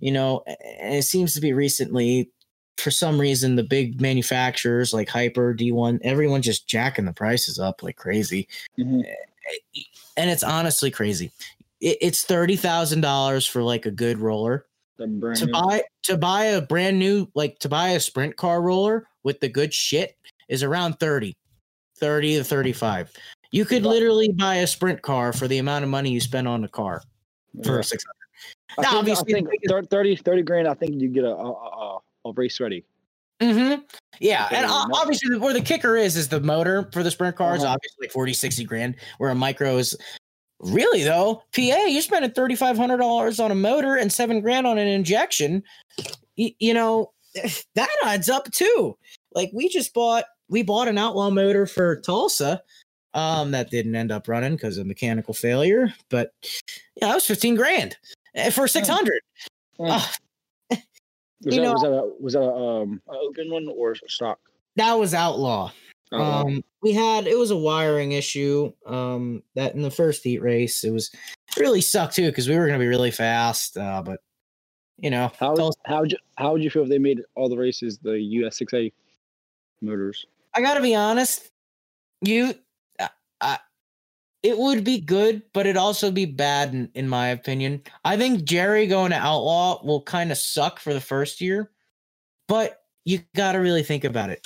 you 0.00 0.10
know, 0.10 0.42
and 0.80 0.94
it 0.94 1.02
seems 1.04 1.34
to 1.34 1.40
be 1.40 1.52
recently. 1.52 2.30
For 2.78 2.92
some 2.92 3.20
reason, 3.20 3.56
the 3.56 3.64
big 3.64 4.00
manufacturers 4.00 4.94
like 4.94 5.08
Hyper, 5.08 5.52
D1, 5.52 5.98
everyone 6.02 6.42
just 6.42 6.68
jacking 6.68 7.06
the 7.06 7.12
prices 7.12 7.58
up 7.58 7.82
like 7.82 7.96
crazy 7.96 8.46
Mhm. 8.78 9.02
and 10.16 10.30
it's 10.30 10.44
honestly 10.44 10.88
crazy. 10.90 11.32
It, 11.80 11.98
it's 12.00 12.22
thirty 12.24 12.56
thousand 12.56 13.00
dollars 13.02 13.46
for 13.46 13.62
like 13.62 13.86
a 13.86 13.90
good 13.90 14.18
roller. 14.18 14.66
To 14.98 15.06
new- 15.06 15.52
buy 15.52 15.82
to 16.04 16.16
buy 16.16 16.44
a 16.46 16.60
brand 16.60 16.98
new 16.98 17.28
like 17.34 17.58
to 17.60 17.68
buy 17.68 17.90
a 17.90 18.00
sprint 18.00 18.36
car 18.36 18.60
roller 18.62 19.06
with 19.22 19.38
the 19.40 19.48
good 19.48 19.72
shit 19.72 20.16
is 20.48 20.62
around 20.64 20.94
30, 20.98 21.36
30 21.98 22.36
to 22.38 22.44
35. 22.44 23.12
You 23.52 23.64
could 23.64 23.84
literally 23.84 24.30
buy 24.32 24.56
a 24.56 24.66
sprint 24.66 25.02
car 25.02 25.32
for 25.32 25.46
the 25.46 25.58
amount 25.58 25.84
of 25.84 25.90
money 25.90 26.10
you 26.10 26.20
spend 26.20 26.48
on 26.48 26.64
a 26.64 26.68
car 26.68 27.02
for 27.62 27.74
Yeah. 27.74 27.80
a 27.80 27.82
600. 27.84 28.12
I 28.78 28.82
Now, 28.82 28.88
think, 28.88 28.98
obviously, 28.98 29.32
I 29.34 29.36
think 29.36 29.46
the 29.46 29.50
biggest- 29.62 29.90
thir- 29.90 29.96
30, 29.96 30.16
30 30.16 30.42
grand. 30.42 30.68
I 30.68 30.74
think 30.74 31.00
you 31.00 31.08
get 31.08 31.24
a 31.24 31.34
a, 31.36 31.98
a, 32.24 32.32
race 32.32 32.58
ready. 32.60 32.84
Mm-hmm. 33.40 33.82
Yeah, 34.20 34.48
and 34.50 34.66
obviously 34.68 35.38
where 35.38 35.52
the 35.54 35.60
kicker 35.60 35.96
is 35.96 36.16
is 36.16 36.28
the 36.28 36.40
motor 36.40 36.88
for 36.92 37.02
the 37.04 37.10
sprint 37.10 37.36
cars. 37.36 37.62
Uh-huh. 37.62 37.74
Obviously, 37.74 37.98
like 38.06 38.10
40, 38.12 38.32
60 38.32 38.64
grand. 38.64 38.96
Where 39.18 39.30
a 39.30 39.34
micro 39.34 39.76
is 39.76 39.96
really 40.60 41.02
though, 41.02 41.42
PA, 41.54 41.84
you're 41.86 42.02
spending 42.02 42.30
thirty 42.30 42.54
five 42.56 42.76
hundred 42.76 42.98
dollars 42.98 43.38
on 43.40 43.50
a 43.50 43.54
motor 43.54 43.96
and 43.96 44.12
seven 44.12 44.40
grand 44.40 44.66
on 44.66 44.78
an 44.78 44.88
injection. 44.88 45.62
Y- 46.36 46.54
you 46.58 46.74
know 46.74 47.12
that 47.74 47.88
adds 48.04 48.28
up 48.28 48.50
too. 48.52 48.96
Like 49.34 49.50
we 49.52 49.68
just 49.68 49.92
bought, 49.94 50.24
we 50.48 50.62
bought 50.62 50.88
an 50.88 50.98
outlaw 50.98 51.30
motor 51.30 51.66
for 51.66 52.00
Tulsa. 52.00 52.62
Um, 53.14 53.50
that 53.52 53.70
didn't 53.70 53.96
end 53.96 54.12
up 54.12 54.28
running 54.28 54.54
because 54.56 54.78
of 54.78 54.86
mechanical 54.86 55.34
failure. 55.34 55.92
But 56.10 56.32
yeah, 56.96 57.08
that 57.08 57.14
was 57.14 57.26
fifteen 57.26 57.54
grand 57.56 57.96
eh, 58.34 58.50
for 58.50 58.68
six 58.68 58.88
hundred. 58.88 59.20
Ah, 59.80 60.12
Was 60.70 60.80
You 61.40 61.50
that, 61.52 61.62
know- 61.62 61.72
was 61.72 61.82
that 61.82 61.92
a, 61.92 62.12
was 62.20 62.32
that 62.34 62.40
a 62.42 62.82
um 62.82 63.02
a 63.08 63.12
open 63.16 63.50
one 63.50 63.68
or 63.74 63.94
stock? 64.08 64.38
that 64.76 64.92
was 64.94 65.14
outlaw. 65.14 65.72
Oh, 66.12 66.22
um 66.22 66.64
we 66.82 66.92
had 66.92 67.26
it 67.26 67.36
was 67.36 67.50
a 67.50 67.56
wiring 67.56 68.12
issue 68.12 68.72
um 68.86 69.42
that 69.54 69.74
in 69.74 69.82
the 69.82 69.90
first 69.90 70.24
heat 70.24 70.40
race 70.40 70.84
it 70.84 70.90
was 70.90 71.10
it 71.56 71.60
really 71.60 71.80
sucked 71.80 72.16
too 72.16 72.26
because 72.28 72.48
we 72.48 72.56
were 72.56 72.66
going 72.66 72.78
to 72.78 72.82
be 72.82 72.88
really 72.88 73.10
fast 73.10 73.76
uh 73.76 74.02
but 74.02 74.20
you 74.96 75.10
know 75.10 75.30
how 75.38 75.54
Tulsa- 75.54 75.78
how 75.84 76.00
would 76.00 76.12
you 76.12 76.18
how 76.36 76.52
would 76.52 76.62
you 76.62 76.70
feel 76.70 76.82
if 76.84 76.88
they 76.88 76.98
made 76.98 77.20
all 77.34 77.48
the 77.48 77.56
races 77.56 77.98
the 77.98 78.10
US6A 78.10 78.92
motors? 79.82 80.24
i 80.54 80.60
gotta 80.60 80.80
be 80.80 80.94
honest 80.94 81.50
you 82.22 82.54
it 84.44 84.56
would 84.56 84.84
be 84.84 85.00
good 85.00 85.42
but 85.52 85.66
it'd 85.66 85.76
also 85.76 86.10
be 86.10 86.24
bad 86.24 86.72
in, 86.72 86.88
in 86.94 87.08
my 87.08 87.28
opinion. 87.28 87.82
I 88.04 88.16
think 88.16 88.44
jerry 88.44 88.86
going 88.86 89.10
to 89.10 89.16
outlaw 89.18 89.84
will 89.84 90.02
kind 90.02 90.30
of 90.32 90.38
suck 90.38 90.80
for 90.80 90.94
the 90.94 91.00
first 91.00 91.40
year 91.40 91.70
but 92.46 92.80
you 93.04 93.20
gotta 93.34 93.60
really 93.60 93.82
think 93.82 94.04
about 94.04 94.30
it 94.30 94.40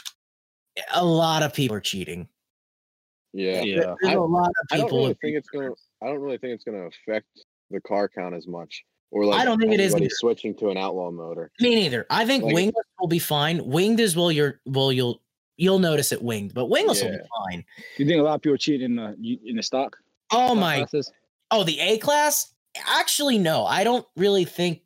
a 0.95 1.05
lot 1.05 1.43
of 1.43 1.53
people 1.53 1.77
are 1.77 1.81
cheating 1.81 2.29
Yeah. 3.33 3.63
Yeah. 3.63 3.77
there's 3.77 3.97
I- 4.05 4.13
a 4.15 4.21
lot 4.21 4.49
of 4.49 4.55
I 4.71 4.77
don't 4.77 4.87
people 4.87 4.99
really 5.01 5.15
think 5.23 5.37
it's 5.37 5.49
gonna. 5.49 5.71
I 6.03 6.07
don't 6.07 6.21
really 6.21 6.39
think 6.39 6.55
it's 6.55 6.65
gonna 6.65 6.87
affect 6.87 7.27
the 7.71 7.81
car 7.81 8.09
count 8.09 8.35
as 8.35 8.47
much. 8.47 8.85
Or 9.11 9.27
like 9.27 9.41
I 9.41 9.45
don't 9.45 9.59
think 9.61 9.73
it 9.73 9.81
is 9.81 9.95
either. 9.95 10.09
switching 10.11 10.55
to 10.57 10.71
an 10.71 10.77
outlaw 10.79 11.11
motor. 11.11 11.51
Me 11.61 11.75
neither. 11.75 12.07
I 12.11 12.25
think 12.25 12.45
Like- 12.45 12.55
wingless 12.55 12.87
will 12.99 13.09
be 13.09 13.19
fine. 13.19 13.65
Winged 13.67 14.01
is 14.01 14.17
well, 14.17 14.33
you're 14.33 14.61
well, 14.67 14.93
you'll 14.93 15.21
you'll 15.59 15.79
notice 15.79 16.13
it 16.13 16.23
winged, 16.23 16.55
but 16.55 16.67
wingless 16.67 17.03
will 17.03 17.11
be 17.11 17.17
Yeah. 17.17 17.51
fine. 17.51 17.65
You 17.99 18.07
think 18.07 18.21
a 18.21 18.23
lot 18.23 18.35
of 18.37 18.43
people 18.43 18.55
are 18.55 18.59
cheating 18.59 18.87
in 18.87 18.97
the 18.97 19.39
in 19.45 19.57
the 19.57 19.63
stock? 19.63 19.97
Oh 20.33 20.47
stock 20.49 20.57
my! 20.59 20.77
classes? 20.79 21.13
Oh, 21.51 21.63
the 21.65 21.79
A 21.81 21.99
class. 21.99 22.55
Actually, 22.87 23.37
no. 23.39 23.67
I 23.67 23.85
don't 23.85 24.07
really 24.17 24.45
think. 24.47 24.81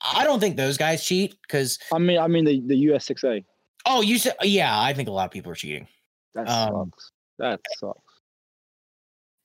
I 0.00 0.24
don't 0.24 0.40
think 0.40 0.56
those 0.56 0.76
guys 0.78 1.04
cheat 1.04 1.36
because. 1.42 1.78
I 1.92 1.98
mean, 1.98 2.18
I 2.18 2.26
mean 2.26 2.44
the 2.46 2.60
the 2.66 2.86
US6A. 2.86 3.44
Oh, 3.86 4.00
you 4.02 4.18
said 4.18 4.34
yeah. 4.42 4.78
I 4.78 4.92
think 4.92 5.08
a 5.08 5.12
lot 5.12 5.24
of 5.26 5.30
people 5.30 5.52
are 5.52 5.56
cheating. 5.56 5.86
That 6.34 6.48
Um, 6.48 6.90
sucks. 6.92 7.10
That 7.38 7.60
sucks. 7.78 8.00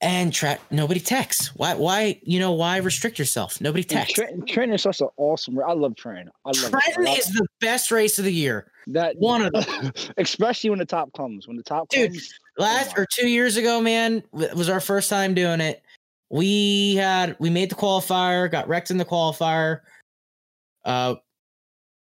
And 0.04 0.34
tra- 0.34 0.58
nobody 0.72 1.00
texts. 1.00 1.52
Why? 1.56 1.76
Why? 1.76 2.20
You 2.24 2.40
know 2.40 2.54
why? 2.54 2.78
Restrict 2.78 3.20
yourself. 3.20 3.62
Nobody 3.62 3.84
texts. 3.84 4.14
Trent, 4.16 4.48
Trent 4.48 4.74
is 4.74 4.82
such 4.82 5.00
an 5.00 5.10
awesome. 5.18 5.60
I 5.60 5.74
love 5.74 5.96
Trent. 5.96 6.28
I 6.44 6.50
love 6.50 6.64
it. 6.66 6.72
Trenton 6.72 7.08
is 7.20 7.28
the 7.32 7.46
best 7.60 7.92
race 7.92 8.18
of 8.18 8.26
the 8.26 8.34
year. 8.34 8.72
that 8.88 9.16
one 9.18 9.44
of 9.54 9.54
especially 10.18 10.72
when 10.72 10.80
the 10.80 10.86
top 10.86 11.14
comes. 11.14 11.48
When 11.48 11.56
the 11.56 11.62
top 11.62 11.90
Dude, 11.90 12.14
comes, 12.14 12.34
last 12.58 12.98
my. 12.98 13.04
or 13.04 13.08
two 13.12 13.28
years 13.28 13.58
ago, 13.58 13.80
man, 13.80 14.24
it 14.40 14.56
was 14.56 14.70
our 14.70 14.80
first 14.80 15.08
time 15.08 15.36
doing 15.36 15.62
it. 15.62 15.84
We 16.32 16.96
had 16.96 17.36
we 17.40 17.52
made 17.52 17.70
the 17.70 17.76
qualifier, 17.76 18.50
got 18.50 18.68
wrecked 18.68 18.90
in 18.90 18.98
the 18.98 19.06
qualifier, 19.06 19.82
uh, 20.84 21.16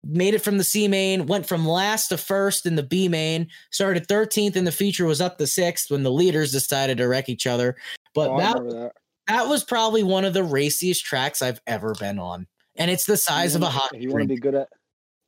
made 0.09 0.34
it 0.34 0.42
from 0.42 0.59
the 0.59 0.64
C 0.64 0.88
main, 0.88 1.26
went 1.26 1.46
from 1.46 1.66
last 1.66 2.09
to 2.09 2.18
first 2.18 2.66
in 2.66 2.76
the 2.76 2.82
B 2.82 3.09
main, 3.09 3.48
started 3.70 4.07
13th 4.07 4.57
in 4.57 4.64
the 4.64 4.72
feature, 4.72 5.04
was 5.07 5.20
up 5.20 5.38
to 5.38 5.46
sixth 5.46 5.90
when 5.90 6.02
the 6.02 6.11
leaders 6.12 6.52
decided 6.52 6.98
to 6.98 7.09
wreck 7.09 7.28
each 7.28 7.46
other. 7.46 7.76
But 8.14 8.30
Oh, 8.30 8.38
that, 8.38 8.54
that, 8.57 8.92
that 9.28 9.48
was 9.48 9.64
probably 9.64 10.02
one 10.02 10.24
of 10.24 10.32
the 10.34 10.44
raciest 10.44 11.04
tracks 11.04 11.42
I've 11.42 11.61
ever 11.66 11.94
been 11.98 12.18
on, 12.18 12.46
and 12.76 12.90
it's 12.90 13.04
the 13.04 13.16
size 13.16 13.54
of 13.54 13.62
a 13.62 13.64
wanna- 13.66 13.78
hockey 13.78 13.96
If 13.98 14.02
you 14.04 14.11
want 14.11 14.22
to 14.22 14.28
be 14.28 14.36
good 14.36 14.54
at, 14.54 14.68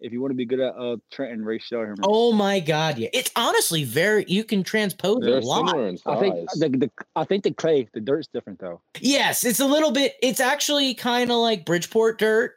if 0.00 0.12
you 0.12 0.20
want 0.20 0.30
to 0.30 0.36
be 0.36 0.44
good 0.44 0.60
at 0.60 0.74
uh 0.76 0.96
Trenton 1.10 1.44
race, 1.44 1.64
show 1.64 1.82
him. 1.82 1.96
Oh 2.04 2.30
my 2.32 2.60
god, 2.60 2.98
yeah, 2.98 3.08
it's 3.12 3.32
honestly 3.34 3.82
very. 3.82 4.24
You 4.28 4.44
can 4.44 4.62
transpose 4.62 5.18
They're 5.22 5.38
a 5.38 5.40
lot. 5.40 5.68
similar 5.70 5.88
in 5.88 5.96
size. 5.98 6.16
I 6.16 6.20
think 6.20 6.50
the, 6.54 6.68
the 6.86 6.90
I 7.16 7.24
think 7.24 7.42
the 7.42 7.50
clay, 7.50 7.88
the 7.92 8.00
dirt's 8.00 8.28
different 8.32 8.60
though. 8.60 8.80
Yes, 9.00 9.44
it's 9.44 9.58
a 9.58 9.66
little 9.66 9.90
bit. 9.90 10.14
It's 10.22 10.38
actually 10.38 10.94
kind 10.94 11.32
of 11.32 11.38
like 11.38 11.66
Bridgeport 11.66 12.20
dirt, 12.20 12.54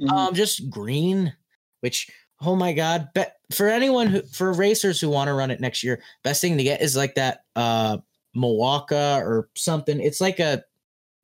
Mhm. 0.00 0.10
um, 0.10 0.34
just 0.34 0.70
green. 0.70 1.34
Which, 1.80 2.10
oh 2.42 2.56
my 2.56 2.72
god, 2.72 3.08
bet 3.14 3.36
for 3.52 3.68
anyone 3.68 4.06
who 4.06 4.22
for 4.22 4.52
racers 4.52 5.00
who 5.00 5.08
want 5.10 5.28
to 5.28 5.34
run 5.34 5.50
it 5.50 5.60
next 5.60 5.82
year, 5.82 6.02
best 6.24 6.40
thing 6.40 6.56
to 6.58 6.64
get 6.64 6.80
is 6.82 6.96
like 6.96 7.14
that 7.16 7.44
uh 7.56 7.98
Milwaukee 8.34 8.94
or 8.94 9.48
something. 9.56 10.00
It's 10.00 10.20
like 10.20 10.38
a 10.40 10.62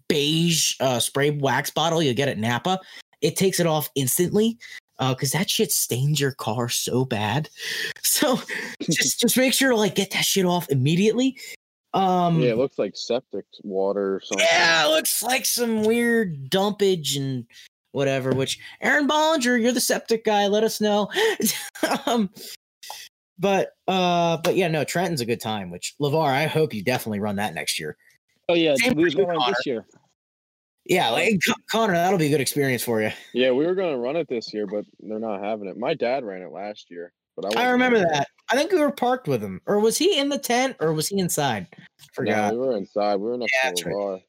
beige 0.09 0.75
uh 0.81 1.01
spray 1.01 1.31
wax 1.31 1.71
bottle 1.71 2.03
you 2.03 2.15
get 2.15 2.29
at 2.29 2.39
Napa. 2.39 2.81
It 3.21 3.37
takes 3.37 3.61
it 3.61 3.67
off 3.67 3.91
instantly. 3.95 4.59
because 4.99 5.33
that 5.33 5.51
shit 5.51 5.73
stains 5.73 6.21
your 6.21 6.33
car 6.33 6.69
so 6.69 7.05
bad. 7.05 7.49
So 8.03 8.41
just 8.81 9.21
just 9.21 9.37
make 9.37 9.53
sure 9.53 9.71
to 9.71 9.77
like 9.77 9.95
get 9.95 10.11
that 10.13 10.25
shit 10.25 10.47
off 10.47 10.71
immediately. 10.71 11.39
Um, 11.93 12.41
Yeah, 12.41 12.53
it 12.53 12.57
looks 12.57 12.79
like 12.79 12.97
septic 12.97 13.45
water 13.63 14.17
or 14.17 14.21
something. 14.21 14.47
yeah, 14.51 14.87
it 14.87 14.91
looks 14.91 15.23
like 15.23 15.45
some 15.45 15.83
weird 15.85 16.49
dumpage 16.51 17.17
and 17.17 17.45
whatever. 17.97 18.33
Which 18.33 18.61
Aaron 18.81 19.09
Bollinger, 19.09 19.61
you're 19.61 19.73
the 19.73 19.81
septic 19.81 20.25
guy. 20.25 20.47
Let 20.47 20.63
us 20.63 20.81
know. 20.81 21.09
um, 22.07 22.31
but 23.39 23.71
uh, 23.89 24.37
but 24.45 24.55
yeah, 24.55 24.69
no, 24.69 24.85
Trenton's 24.85 25.23
a 25.23 25.27
good 25.27 25.41
time. 25.41 25.71
Which 25.71 25.95
Levar, 26.01 26.29
I 26.29 26.47
hope 26.47 26.73
you 26.73 26.85
definitely 26.85 27.21
run 27.21 27.37
that 27.37 27.55
next 27.55 27.81
year. 27.81 27.97
Oh 28.49 28.55
yeah, 28.55 28.77
Same 28.77 28.95
we 28.95 29.05
you, 29.05 29.17
going 29.17 29.39
Connor. 29.39 29.53
this 29.53 29.67
year. 29.67 29.87
Yeah, 30.85 31.11
like 31.11 31.41
Connor, 31.69 31.95
that'll 31.95 32.19
be 32.19 32.27
a 32.27 32.31
good 32.31 32.41
experience 32.41 32.85
for 32.85 33.03
you. 33.03 33.11
Yeah, 33.33 33.51
we 33.51 33.67
were 33.67 33.75
gonna 33.75 33.99
run 33.99 34.15
it 34.15 34.29
this 34.29 34.55
year, 34.55 34.67
but 34.67 34.85
they're 35.01 35.19
not 35.19 35.43
having 35.43 35.67
it. 35.69 35.77
My 35.77 35.95
dad 35.95 36.23
ran 36.23 36.43
it 36.43 36.53
last 36.53 36.87
year, 36.91 37.13
but 37.35 37.57
I, 37.57 37.65
I 37.65 37.71
remember 37.71 37.99
there. 37.99 38.09
that. 38.13 38.29
I 38.53 38.57
think 38.57 38.71
we 38.71 38.79
were 38.79 38.93
parked 38.93 39.27
with 39.27 39.43
him, 39.43 39.61
or 39.67 39.81
was 39.81 39.99
he 39.99 40.17
in 40.17 40.29
the 40.29 40.39
tent, 40.39 40.77
or 40.79 40.93
was 40.93 41.09
he 41.09 41.19
inside? 41.19 41.67
No, 41.73 41.85
Forgot. 42.13 42.53
we 42.53 42.59
were 42.59 42.77
inside. 42.77 43.17
We 43.17 43.31
were 43.31 43.39
next 43.39 43.53
Yeah, 43.65 43.71
to 43.71 43.75
that's 43.75 43.87
right. 43.87 44.23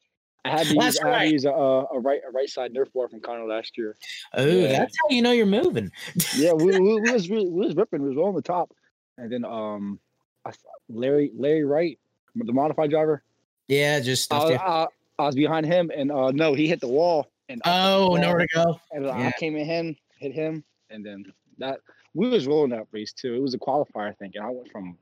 I 0.47 0.57
had 0.57 0.67
to 0.67 0.73
That's 0.75 0.85
use, 0.95 0.99
I 0.99 1.07
had 1.07 1.13
right. 1.13 1.25
to 1.25 1.31
use 1.31 1.45
a, 1.45 1.51
a, 1.51 1.83
a 1.85 1.99
right 1.99 2.21
a 2.27 2.31
right 2.31 2.49
side 2.49 2.73
Nerf 2.73 2.91
bar 2.93 3.07
from 3.09 3.19
Connor 3.21 3.45
last 3.45 3.77
year. 3.77 3.95
Oh, 4.33 4.45
Yeah. 4.45 4.79
that's 4.79 4.95
how 5.01 5.15
you 5.15 5.21
know 5.21 5.31
you're 5.31 5.45
moving. 5.45 5.91
Yeah, 6.35 6.53
we, 6.53 6.65
we, 6.79 6.99
we 7.01 7.11
was 7.11 7.29
really, 7.31 7.49
we 7.49 7.65
was 7.65 7.75
ripping. 7.75 8.01
We 8.01 8.09
was 8.09 8.17
on 8.17 8.35
the 8.35 8.41
top, 8.41 8.73
and 9.17 9.31
then 9.31 9.45
um, 9.45 9.99
I, 10.45 10.51
Larry 10.89 11.31
Larry 11.35 11.63
Wright, 11.65 11.99
the 12.35 12.53
modified 12.53 12.89
driver. 12.89 13.23
Yeah, 13.67 13.99
just 13.99 14.31
I, 14.33 14.37
was- 14.37 14.59
I, 14.59 14.87
I 15.19 15.25
was 15.25 15.35
behind 15.35 15.65
him, 15.65 15.91
and 15.95 16.11
uh, 16.11 16.31
no, 16.31 16.53
he 16.53 16.67
hit 16.67 16.79
the 16.79 16.87
wall, 16.87 17.27
and 17.49 17.61
I 17.65 17.69
hit 17.69 17.77
the 17.77 17.87
oh, 17.97 18.07
wall, 18.07 18.17
nowhere 18.17 18.39
to 18.39 18.47
go. 18.53 18.79
and 18.91 19.05
yeah. 19.05 19.27
I 19.27 19.31
came 19.39 19.55
in 19.55 19.65
him, 19.65 19.95
hit 20.17 20.31
him, 20.33 20.63
and 20.89 21.05
then 21.05 21.25
that 21.57 21.79
we 22.13 22.29
was 22.29 22.47
rolling 22.47 22.71
that 22.71 22.87
race 22.91 23.13
too. 23.13 23.33
It 23.35 23.41
was 23.41 23.53
a 23.53 23.59
qualifier, 23.59 24.09
I 24.09 24.13
think, 24.13 24.35
and 24.35 24.45
I 24.45 24.49
went 24.49 24.71
from. 24.71 24.97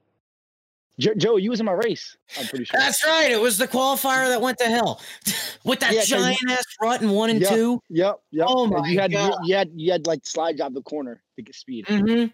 Jo- 0.99 1.13
Joe, 1.17 1.35
you 1.37 1.49
was 1.49 1.59
in 1.59 1.65
my 1.65 1.73
race. 1.73 2.15
I'm 2.39 2.45
pretty 2.47 2.65
sure. 2.65 2.79
That's 2.79 3.05
right. 3.05 3.29
It 3.31 3.41
was 3.41 3.57
the 3.57 3.67
qualifier 3.67 4.27
that 4.29 4.41
went 4.41 4.57
to 4.59 4.65
hell 4.65 5.01
with 5.65 5.79
that 5.81 5.93
Yeah, 5.93 6.01
you- 6.01 6.05
giant 6.05 6.37
ass 6.49 6.63
rut 6.81 7.01
in 7.01 7.09
one 7.09 7.29
and 7.29 7.41
Yeah. 7.41 7.49
two. 7.49 7.81
Yep, 7.89 8.19
yep. 8.31 8.45
Oh 8.49 8.67
my 8.67 8.87
you 8.87 8.99
had 8.99 9.11
God. 9.11 9.33
you 9.45 9.55
had 9.55 9.71
you 9.75 9.91
had 9.91 10.07
like 10.07 10.25
slide 10.25 10.57
job 10.57 10.73
the 10.73 10.81
corner 10.81 11.21
to 11.35 11.41
get 11.41 11.53
speed. 11.55 11.85
hmm 11.87 12.25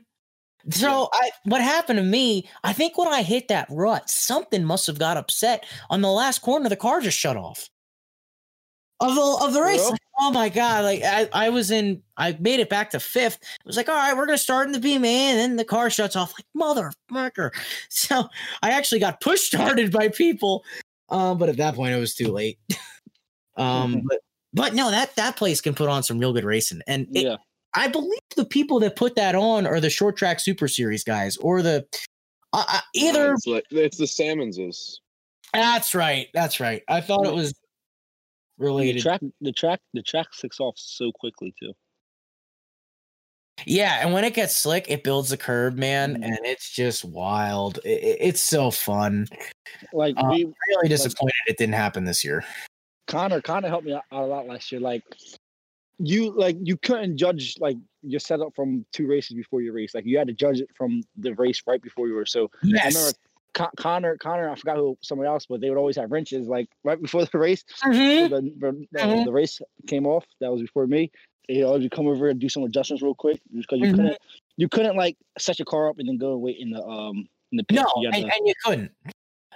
So 0.69 1.09
I, 1.11 1.31
what 1.45 1.59
happened 1.61 1.97
to 1.97 2.03
me? 2.03 2.47
I 2.63 2.71
think 2.73 2.97
when 2.97 3.07
I 3.07 3.23
hit 3.23 3.47
that 3.47 3.67
rut, 3.71 4.09
something 4.11 4.63
must 4.63 4.85
have 4.87 4.99
got 4.99 5.17
upset 5.17 5.65
on 5.89 6.01
the 6.01 6.11
last 6.11 6.43
corner. 6.43 6.69
The 6.69 6.75
car 6.75 7.01
just 7.01 7.17
shut 7.17 7.35
off. 7.37 7.67
Of 9.01 9.15
the 9.15 9.45
of 9.45 9.53
the 9.53 9.61
race. 9.61 9.89
Like, 9.89 9.99
oh 10.19 10.31
my 10.31 10.47
god! 10.47 10.83
Like 10.83 11.01
I, 11.03 11.27
I 11.33 11.49
was 11.49 11.71
in. 11.71 12.03
I 12.17 12.37
made 12.39 12.59
it 12.59 12.69
back 12.69 12.91
to 12.91 12.99
fifth. 12.99 13.39
It 13.41 13.65
was 13.65 13.75
like, 13.75 13.89
all 13.89 13.95
right, 13.95 14.15
we're 14.15 14.27
gonna 14.27 14.37
start 14.37 14.67
in 14.67 14.73
the 14.73 14.79
B 14.79 14.99
man. 14.99 15.39
And 15.39 15.39
then 15.39 15.55
the 15.57 15.65
car 15.65 15.89
shuts 15.89 16.15
off. 16.15 16.33
Like 16.37 16.45
motherfucker. 16.55 17.51
So 17.89 18.27
I 18.61 18.71
actually 18.71 18.99
got 18.99 19.21
push 19.21 19.41
started 19.41 19.91
by 19.91 20.09
people. 20.09 20.63
Um, 21.09 21.37
but 21.37 21.49
at 21.49 21.57
that 21.57 21.75
point, 21.75 21.93
it 21.93 21.99
was 21.99 22.13
too 22.13 22.31
late. 22.31 22.59
um, 23.57 24.03
but 24.07 24.19
but 24.53 24.73
no, 24.75 24.91
that 24.91 25.15
that 25.15 25.35
place 25.35 25.61
can 25.61 25.73
put 25.73 25.89
on 25.89 26.03
some 26.03 26.19
real 26.19 26.33
good 26.33 26.45
racing, 26.45 26.81
and 26.87 27.07
it, 27.15 27.23
Yeah, 27.23 27.37
I 27.73 27.87
believe 27.87 28.19
the 28.35 28.45
people 28.45 28.79
that 28.81 28.95
put 28.95 29.15
that 29.15 29.33
on 29.35 29.65
are 29.65 29.79
the 29.79 29.89
short 29.89 30.15
track 30.15 30.39
super 30.39 30.67
series 30.67 31.03
guys 31.03 31.37
or 31.37 31.61
the 31.61 31.85
uh, 32.53 32.65
uh, 32.67 32.79
either. 32.93 33.33
It's, 33.33 33.47
like, 33.47 33.65
it's 33.71 33.97
the 33.97 34.05
Salmonses. 34.05 34.97
That's 35.53 35.95
right. 35.95 36.27
That's 36.33 36.59
right. 36.59 36.83
I 36.87 37.01
thought 37.01 37.25
it 37.25 37.33
was 37.33 37.53
the 38.61 38.99
track 38.99 39.21
the 39.41 39.51
track 39.51 39.79
the 39.93 40.01
track 40.01 40.27
slicks 40.33 40.59
off 40.59 40.75
so 40.77 41.11
quickly 41.11 41.53
too. 41.59 41.73
Yeah, 43.65 43.99
and 44.01 44.11
when 44.13 44.23
it 44.23 44.33
gets 44.33 44.55
slick, 44.55 44.89
it 44.89 45.03
builds 45.03 45.29
the 45.29 45.37
curb, 45.37 45.75
man, 45.75 46.15
Mhm. 46.15 46.23
and 46.25 46.39
it's 46.45 46.71
just 46.71 47.05
wild. 47.05 47.79
I- 47.85 47.89
I- 47.89 48.17
it's 48.19 48.41
so 48.41 48.71
fun. 48.71 49.27
Like 49.93 50.15
Uh, 50.17 50.29
we 50.31 50.45
Really 50.45 50.87
disappointed 50.89 51.33
it 51.47 51.57
didn't 51.57 51.75
happen 51.75 52.05
this 52.05 52.23
year. 52.23 52.43
Connor 53.07 53.41
Connor 53.41 53.67
helped 53.67 53.85
me 53.85 53.93
out 53.93 54.05
a 54.11 54.21
lot 54.25 54.47
last 54.47 54.71
year. 54.71 54.81
Like 54.81 55.03
you 55.99 56.31
like 56.31 56.57
you 56.63 56.77
couldn't 56.77 57.17
judge 57.17 57.55
like 57.59 57.77
your 58.01 58.19
setup 58.19 58.55
from 58.55 58.83
two 58.93 59.05
races 59.05 59.35
before 59.35 59.61
your 59.61 59.73
race. 59.73 59.93
Like 59.93 60.05
you 60.05 60.17
had 60.17 60.27
to 60.27 60.33
judge 60.33 60.59
it 60.59 60.69
from 60.75 61.03
the 61.17 61.33
race 61.35 61.61
right 61.67 61.81
before 61.81 62.07
you 62.07 62.15
were. 62.15 62.25
So 62.25 62.45
I 62.45 62.57
Yes. 62.63 62.95
remember 62.95 63.17
Con- 63.53 63.69
Connor 63.77 64.17
Connor 64.17 64.49
I 64.49 64.55
forgot 64.55 64.77
who 64.77 64.97
somebody 65.01 65.27
else, 65.27 65.45
but 65.45 65.59
they 65.61 65.69
would 65.69 65.77
always 65.77 65.97
have 65.97 66.11
wrenches 66.11 66.47
like 66.47 66.67
right 66.83 67.01
before 67.01 67.25
the 67.31 67.37
race. 67.37 67.63
Mhm. 67.83 68.29
The, 68.29 68.41
the, 68.41 68.87
the, 68.91 68.99
Mhm. 68.99 69.25
the 69.25 69.31
race 69.31 69.59
came 69.87 70.05
off. 70.07 70.25
That 70.39 70.51
was 70.51 70.61
before 70.61 70.87
me. 70.87 71.11
You 71.49 71.61
know, 71.61 71.75
you 71.75 71.89
come 71.89 72.07
over 72.07 72.29
and 72.29 72.39
do 72.39 72.47
some 72.49 72.63
adjustments 72.63 73.01
real 73.03 73.15
quick 73.15 73.41
because 73.53 73.79
you 73.79 73.87
Mhm. 73.87 73.95
couldn't 73.95 74.17
you 74.57 74.69
couldn't 74.69 74.95
like 74.95 75.17
set 75.37 75.59
your 75.59 75.65
car 75.65 75.89
up 75.89 75.99
and 75.99 76.07
then 76.07 76.17
go 76.17 76.33
and 76.33 76.41
wait 76.41 76.57
in 76.59 76.69
the 76.69 76.81
um 76.85 77.27
in 77.51 77.57
the 77.57 77.63
pit. 77.63 77.77
No, 77.77 77.87
You 78.01 78.09
and, 78.13 78.25
to- 78.25 78.33
and 78.35 78.47
you 78.47 78.53
couldn't. 78.63 78.91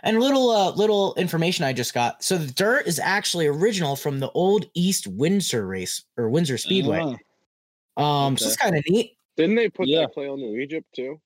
And 0.03 0.19
little 0.19 0.49
uh 0.49 0.71
little 0.71 1.15
information 1.15 1.63
I 1.63 1.71
just 1.73 1.93
got. 1.93 2.21
So 2.23 2.37
the 2.37 2.51
dirt 2.51 2.85
is 2.87 2.99
actually 2.99 3.47
original 3.47 3.95
from 3.95 4.19
the 4.19 4.29
old 4.31 4.65
East 4.73 5.07
Windsor 5.07 5.65
race 5.65 6.03
or 6.17 6.29
Windsor 6.29 6.57
Speedway. 6.57 7.15
Ah, 7.97 8.25
Um, 8.27 8.35
so 8.37 8.47
it's 8.47 8.57
kind 8.57 8.75
of 8.75 8.83
neat. 8.89 9.17
Didn't 9.37 9.55
they 9.55 9.69
put 9.69 9.87
Yeah. 9.87 10.01
that 10.01 10.13
play 10.13 10.27
on 10.27 10.39
New 10.39 10.57
Egypt 10.59 10.87
too? 10.93 11.19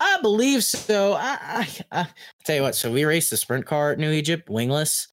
I 0.00 0.18
believe 0.20 0.64
so. 0.64 1.14
I, 1.14 1.38
I, 1.42 1.68
I 2.00 2.08
tell 2.44 2.56
you 2.56 2.62
what. 2.62 2.74
So 2.74 2.90
we 2.90 3.04
raced 3.04 3.30
the 3.30 3.36
sprint 3.36 3.66
car 3.66 3.92
at 3.92 3.98
New 3.98 4.10
Egypt, 4.10 4.48
wingless. 4.50 5.08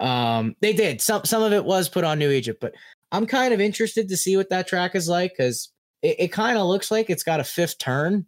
Um, 0.00 0.56
they 0.60 0.72
did 0.72 1.00
some. 1.00 1.24
Some 1.24 1.42
of 1.42 1.52
it 1.52 1.64
was 1.64 1.88
put 1.88 2.04
on 2.04 2.18
New 2.18 2.30
Egypt, 2.30 2.60
but 2.60 2.74
I'm 3.12 3.26
kind 3.26 3.54
of 3.54 3.60
interested 3.60 4.08
to 4.08 4.16
see 4.16 4.36
what 4.36 4.50
that 4.50 4.66
track 4.66 4.94
is 4.94 5.08
like 5.08 5.32
because 5.36 5.70
it, 6.02 6.16
it 6.18 6.28
kind 6.28 6.58
of 6.58 6.66
looks 6.66 6.90
like 6.90 7.10
it's 7.10 7.22
got 7.22 7.40
a 7.40 7.44
fifth 7.44 7.78
turn. 7.78 8.26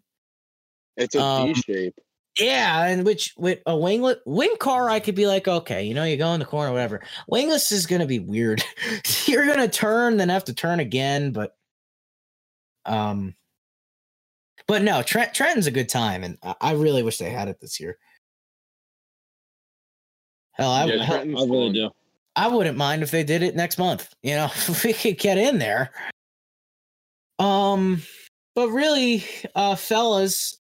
It's 0.97 1.15
a 1.17 1.23
Um, 1.23 1.55
shape. 1.55 1.95
Yeah, 2.39 2.85
and 2.87 3.05
which 3.05 3.33
with 3.37 3.61
a 3.65 3.73
winglet 3.73 4.19
wing 4.27 4.57
car, 4.59 4.91
I 4.91 4.99
could 4.99 5.15
be 5.15 5.27
like, 5.27 5.47
okay, 5.47 5.85
you 5.85 5.95
know, 5.95 6.03
you 6.05 6.17
go 6.17 6.33
in 6.33 6.41
the 6.41 6.47
corner, 6.47 6.73
whatever. 6.73 7.01
Wingless 7.29 7.71
is 7.71 7.87
gonna 7.87 8.07
be 8.07 8.19
weird. 8.19 8.63
You're 9.27 9.47
gonna 9.47 9.69
turn, 9.69 10.17
then 10.17 10.29
have 10.29 10.45
to 10.45 10.55
turn 10.55 10.81
again, 10.81 11.33
but 11.33 11.57
um, 12.87 13.35
but 14.67 14.83
no, 14.83 15.03
Trent 15.03 15.35
Trenton's 15.35 15.67
a 15.67 15.71
good 15.71 15.89
time, 15.89 16.25
and 16.25 16.39
I, 16.61 16.73
really 16.73 17.03
wish 17.03 17.19
they 17.19 17.31
had 17.31 17.49
it 17.49 17.61
this 17.61 17.79
year. 17.79 17.99
Hell, 20.53 20.71
I, 20.71 20.85
Yeah, 20.87 21.05
hell, 21.05 21.19
I 21.19 21.23
really 21.25 21.73
do. 21.73 21.91
I 22.37 22.49
wouldn't 22.49 22.79
mind 22.79 23.03
if 23.03 23.11
they 23.11 23.25
did 23.25 23.43
it 23.43 23.55
next 23.55 23.79
month. 23.79 24.13
You 24.23 24.37
know, 24.37 24.45
if 24.55 24.85
we 24.85 24.93
could 24.93 25.19
get 25.19 25.39
in 25.39 25.59
there. 25.59 25.91
Um, 27.39 28.03
but 28.55 28.71
really, 28.71 29.25
uh, 29.55 29.77
fellas, 29.77 30.59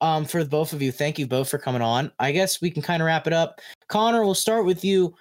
um, 0.00 0.24
for 0.24 0.44
both 0.44 0.72
of 0.72 0.80
you, 0.80 0.92
thank 0.92 1.18
you 1.18 1.26
both 1.26 1.48
for 1.48 1.58
coming 1.58 1.82
on. 1.82 2.10
I 2.18 2.32
guess 2.32 2.60
we 2.60 2.70
can 2.70 2.82
kind 2.82 3.02
of 3.02 3.06
wrap 3.06 3.26
it 3.26 3.32
up. 3.32 3.60
Connor, 3.88 4.24
we'll 4.24 4.34
start 4.34 4.64
with 4.64 4.84
you. 4.84 5.14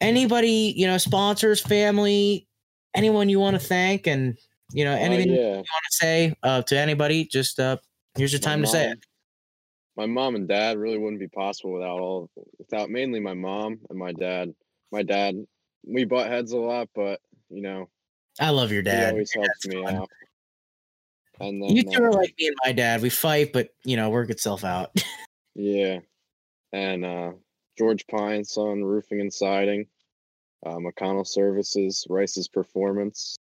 Anybody, 0.00 0.72
you 0.76 0.86
know, 0.86 0.98
sponsors, 0.98 1.60
family, 1.60 2.46
anyone 2.94 3.28
you 3.28 3.40
want 3.40 3.60
to 3.60 3.66
thank, 3.66 4.06
and 4.06 4.38
you 4.72 4.84
know, 4.84 4.92
Uh, 4.92 4.98
anything 4.98 5.32
you 5.32 5.40
want 5.56 5.66
to 5.66 5.96
say 5.96 6.34
uh, 6.42 6.62
to 6.62 6.78
anybody, 6.78 7.24
just 7.24 7.58
uh, 7.60 7.76
here's 8.16 8.32
your 8.32 8.40
time 8.40 8.60
to 8.60 8.66
say 8.66 8.90
it. 8.90 8.98
My 9.96 10.06
mom 10.06 10.36
and 10.36 10.46
dad 10.46 10.78
really 10.78 10.98
wouldn't 10.98 11.20
be 11.20 11.28
possible 11.28 11.72
without 11.72 11.98
all 11.98 12.30
without 12.58 12.88
mainly 12.90 13.20
my 13.20 13.34
mom 13.34 13.80
and 13.90 13.98
my 13.98 14.12
dad. 14.12 14.54
My 14.92 15.02
dad, 15.02 15.34
we 15.86 16.04
butt 16.04 16.28
heads 16.28 16.52
a 16.52 16.58
lot, 16.58 16.88
but 16.94 17.20
you 17.50 17.62
know, 17.62 17.88
I 18.40 18.50
love 18.50 18.70
your 18.70 18.82
dad. 18.82 19.06
he 19.06 19.10
always 19.10 19.32
helps 19.32 19.66
me 19.66 19.82
fun. 19.82 19.94
out. 19.96 20.10
And 21.40 21.62
then 21.62 21.70
You 21.70 21.82
two 21.82 22.02
are 22.02 22.10
uh, 22.10 22.16
like 22.16 22.34
me 22.38 22.48
and 22.48 22.56
my 22.64 22.72
dad. 22.72 23.02
We 23.02 23.10
fight, 23.10 23.52
but 23.52 23.70
you 23.84 23.96
know, 23.96 24.10
work 24.10 24.30
itself 24.30 24.64
out. 24.64 24.90
Yeah. 25.60 25.98
And 26.72 27.04
uh 27.04 27.32
George 27.76 28.06
Pine 28.06 28.44
Son 28.44 28.84
Roofing 28.84 29.20
and 29.20 29.32
Siding, 29.32 29.88
uh, 30.64 30.76
McConnell 30.76 31.26
Services, 31.26 32.06
Rice's 32.08 32.46
Performance, 32.46 33.36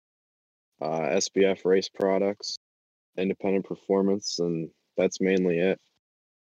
uh, 0.84 1.16
SBF 1.16 1.66
Race 1.66 1.90
Products, 1.90 2.58
Independent 3.18 3.66
Performance, 3.66 4.40
and 4.40 4.70
that's 4.98 5.22
mainly 5.22 5.60
it. 5.60 5.80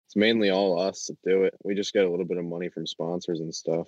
It's 0.07 0.15
mainly 0.15 0.49
all 0.49 0.79
us 0.79 1.05
that 1.05 1.17
do 1.23 1.43
it. 1.43 1.53
We 1.63 1.75
just 1.75 1.93
get 1.93 2.05
a 2.05 2.09
little 2.09 2.25
bit 2.25 2.37
of 2.37 2.45
money 2.45 2.69
from 2.69 2.87
sponsors 2.87 3.39
and 3.39 3.53
stuff. 3.53 3.87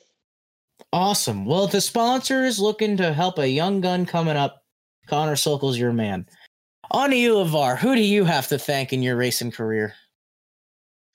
Awesome. 0.92 1.46
Well, 1.46 1.66
if 1.66 1.72
the 1.72 1.82
sponsor 1.82 2.44
is 2.46 2.60
looking 2.60 2.96
to 2.98 3.14
help 3.14 3.40
a 3.40 3.48
young 3.48 3.82
gun 3.82 4.06
coming 4.06 4.38
up, 4.38 4.64
Connor 5.08 5.36
Sokol's 5.36 5.78
your 5.78 5.92
man. 5.92 6.26
On 6.92 7.10
to 7.10 7.16
you, 7.16 7.34
Lavar. 7.36 7.78
Who 7.78 7.96
do 7.96 8.02
you 8.02 8.24
have 8.24 8.48
to 8.50 8.60
thank 8.60 8.94
in 8.94 9.02
your 9.02 9.18
racing 9.18 9.52
career? 9.52 9.96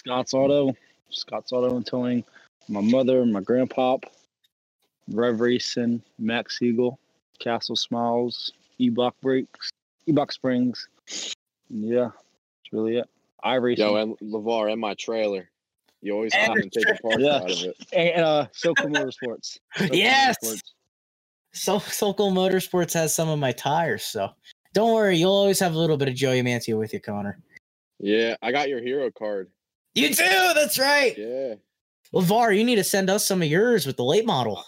Scott's 0.01 0.35
Auto, 0.35 0.75
Scott's 1.11 1.53
Auto 1.53 1.77
and 1.77 1.87
Towing, 1.87 2.25
my 2.69 2.81
mother, 2.81 3.25
my 3.25 3.41
grandpop, 3.41 4.05
Rev 5.11 5.41
Racing, 5.41 6.03
Max 6.19 6.61
Eagle, 6.61 6.99
Castle 7.39 7.77
Smiles, 7.77 8.53
E-Block 8.79 9.15
Brakes, 9.21 9.71
E-Block 10.07 10.33
Springs. 10.33 10.89
Yeah, 11.71 12.11
that's 12.11 12.73
really 12.73 12.99
it. 12.99 13.07
I 13.43 13.55
racing. 13.55 13.85
Yo, 13.87 13.97
and 13.97 14.19
LeVar 14.21 14.73
and 14.73 14.81
my 14.81 14.95
trailer. 14.95 15.49
You 16.01 16.13
always 16.15 16.33
And 16.35 16.47
come 16.47 16.59
and 16.59 16.73
take 16.73 16.89
a 16.89 16.95
part 17.03 17.21
Yeah. 17.21 17.37
out 17.37 17.51
of 17.51 17.63
it. 17.63 17.77
and 17.93 18.25
uh, 18.25 18.47
Sokol 18.53 18.87
Motorsports. 18.89 19.59
Sokol 19.77 19.97
Yes! 19.97 20.37
Motorsports. 20.45 20.61
So 21.53 21.79
Sokol 21.79 22.31
Motorsports 22.33 22.93
has 22.95 23.15
some 23.15 23.29
of 23.29 23.39
my 23.39 23.53
tires, 23.53 24.05
so 24.05 24.29
don't 24.75 24.95
worry, 24.95 25.17
you'll 25.17 25.33
always 25.33 25.59
have 25.61 25.75
a 25.75 25.79
little 25.79 25.97
bit 25.97 26.09
of 26.09 26.15
Joey 26.15 26.43
Mantia 26.43 26.79
with 26.79 26.93
you, 26.93 27.01
Connor. 27.01 27.39
Yeah, 27.99 28.37
I 28.43 28.53
got 28.53 28.69
your 28.69 28.81
hero 28.81 29.11
card. 29.11 29.51
You 29.95 30.09
too. 30.11 30.23
That's 30.55 30.79
right. 30.79 31.15
Yeah. 31.19 31.55
LeVar, 32.15 32.57
you 32.57 32.65
need 32.65 32.77
to 32.77 32.85
send 32.85 33.11
us 33.11 33.27
some 33.27 33.43
of 33.43 33.49
yours 33.49 33.87
with 33.87 33.97
the 33.97 34.05
late 34.05 34.25
model. 34.27 34.63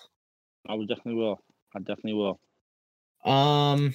I 0.69 0.75
will 0.75 0.87
definitely 0.87 1.15
will. 1.15 1.41
I 1.77 1.79
definitely 1.79 2.15
will. 2.15 2.41
Um, 3.25 3.95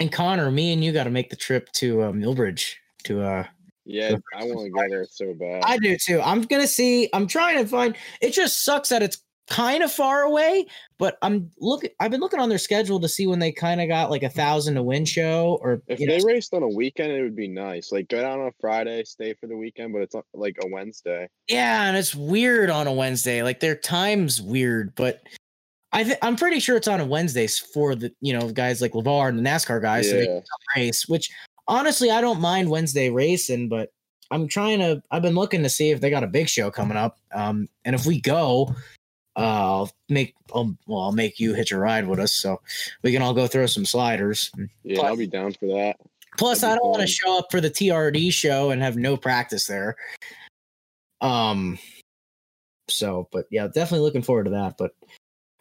and 0.00 0.10
Connor, 0.10 0.50
me 0.50 0.72
and 0.72 0.82
you 0.82 0.92
got 0.92 1.04
to 1.04 1.10
make 1.10 1.30
the 1.30 1.36
trip 1.36 1.70
to 1.72 2.02
uh, 2.02 2.12
Millbridge 2.12 2.74
to 3.04 3.22
uh 3.22 3.46
Yeah, 3.84 4.16
I 4.36 4.44
want 4.44 4.66
to 4.66 4.70
go 4.70 4.88
there 4.88 5.06
so 5.10 5.34
bad. 5.34 5.62
I 5.64 5.78
do 5.78 5.96
too. 5.96 6.20
I'm 6.20 6.42
gonna 6.42 6.66
see. 6.66 7.08
I'm 7.12 7.26
trying 7.26 7.58
to 7.58 7.68
find. 7.68 7.96
It 8.20 8.32
just 8.32 8.64
sucks 8.64 8.88
that 8.90 9.02
it's 9.02 9.18
kind 9.48 9.82
of 9.82 9.92
far 9.92 10.22
away, 10.22 10.66
but 10.98 11.18
I'm 11.20 11.50
looking. 11.58 11.90
I've 12.00 12.10
been 12.10 12.20
looking 12.20 12.40
on 12.40 12.48
their 12.48 12.58
schedule 12.58 13.00
to 13.00 13.08
see 13.08 13.26
when 13.26 13.38
they 13.38 13.52
kind 13.52 13.80
of 13.80 13.88
got 13.88 14.10
like 14.10 14.22
a 14.22 14.28
thousand 14.28 14.76
to 14.76 14.82
win 14.82 15.04
show, 15.04 15.58
or 15.60 15.82
if 15.88 16.00
you 16.00 16.06
know, 16.06 16.16
they 16.18 16.24
raced 16.24 16.54
on 16.54 16.62
a 16.62 16.68
weekend, 16.68 17.12
it 17.12 17.22
would 17.22 17.36
be 17.36 17.48
nice. 17.48 17.92
Like 17.92 18.08
go 18.08 18.20
down 18.20 18.40
on 18.40 18.48
a 18.48 18.52
Friday, 18.60 19.04
stay 19.04 19.34
for 19.34 19.46
the 19.46 19.56
weekend, 19.56 19.92
but 19.92 20.02
it's 20.02 20.14
like 20.32 20.56
a 20.62 20.68
Wednesday. 20.68 21.28
yeah, 21.48 21.84
and 21.86 21.96
it's 21.96 22.14
weird 22.14 22.70
on 22.70 22.86
a 22.86 22.92
Wednesday. 22.92 23.42
Like 23.42 23.60
their 23.60 23.76
time's 23.76 24.40
weird, 24.40 24.94
but 24.94 25.22
I 25.92 26.04
th- 26.04 26.18
I'm 26.22 26.36
pretty 26.36 26.58
sure 26.60 26.76
it's 26.76 26.88
on 26.88 27.00
a 27.00 27.06
Wednesdays 27.06 27.58
for 27.58 27.94
the 27.94 28.12
you 28.20 28.32
know 28.32 28.50
guys 28.50 28.80
like 28.80 28.92
Levar 28.92 29.28
and 29.28 29.38
the 29.38 29.42
NASCAR 29.42 29.80
guys. 29.80 30.08
So 30.10 30.16
they 30.16 30.24
Yeah. 30.26 30.40
race, 30.76 31.08
which 31.08 31.30
honestly 31.68 32.10
I 32.10 32.20
don't 32.20 32.40
mind 32.40 32.70
Wednesday 32.70 33.10
racing, 33.10 33.68
but 33.68 33.90
I'm 34.30 34.48
trying 34.48 34.78
to. 34.78 35.02
I've 35.10 35.20
been 35.22 35.34
looking 35.34 35.62
to 35.62 35.68
see 35.68 35.90
if 35.90 36.00
they 36.00 36.08
got 36.08 36.24
a 36.24 36.28
big 36.28 36.48
show 36.48 36.70
coming 36.70 36.96
up, 36.96 37.18
um, 37.34 37.68
and 37.84 37.94
if 37.94 38.06
we 38.06 38.18
go, 38.20 38.74
uh, 39.36 39.40
I'll 39.40 39.92
make. 40.08 40.34
I'll, 40.54 40.74
well, 40.86 41.00
I'll 41.00 41.12
make 41.12 41.38
you 41.38 41.52
hitch 41.52 41.70
a 41.72 41.76
ride 41.78 42.08
with 42.08 42.18
us, 42.18 42.32
so 42.32 42.60
we 43.02 43.12
can 43.12 43.20
all 43.20 43.34
go 43.34 43.46
throw 43.46 43.66
some 43.66 43.84
sliders. 43.84 44.50
Yeah, 44.84 44.96
Plus- 44.96 45.06
I'll 45.06 45.16
be 45.16 45.26
down 45.26 45.52
for 45.52 45.66
that. 45.66 45.96
Plus, 46.38 46.62
I 46.62 46.74
don't 46.74 46.88
want 46.88 47.02
to 47.02 47.06
show 47.06 47.38
up 47.38 47.50
for 47.50 47.60
the 47.60 47.68
TRD 47.68 48.32
show 48.32 48.70
and 48.70 48.80
have 48.80 48.96
no 48.96 49.18
practice 49.18 49.66
there. 49.66 49.96
Um. 51.20 51.78
So, 52.88 53.28
but 53.32 53.44
yeah, 53.50 53.66
definitely 53.68 54.00
looking 54.06 54.22
forward 54.22 54.44
to 54.44 54.50
that. 54.52 54.76
But 54.78 54.92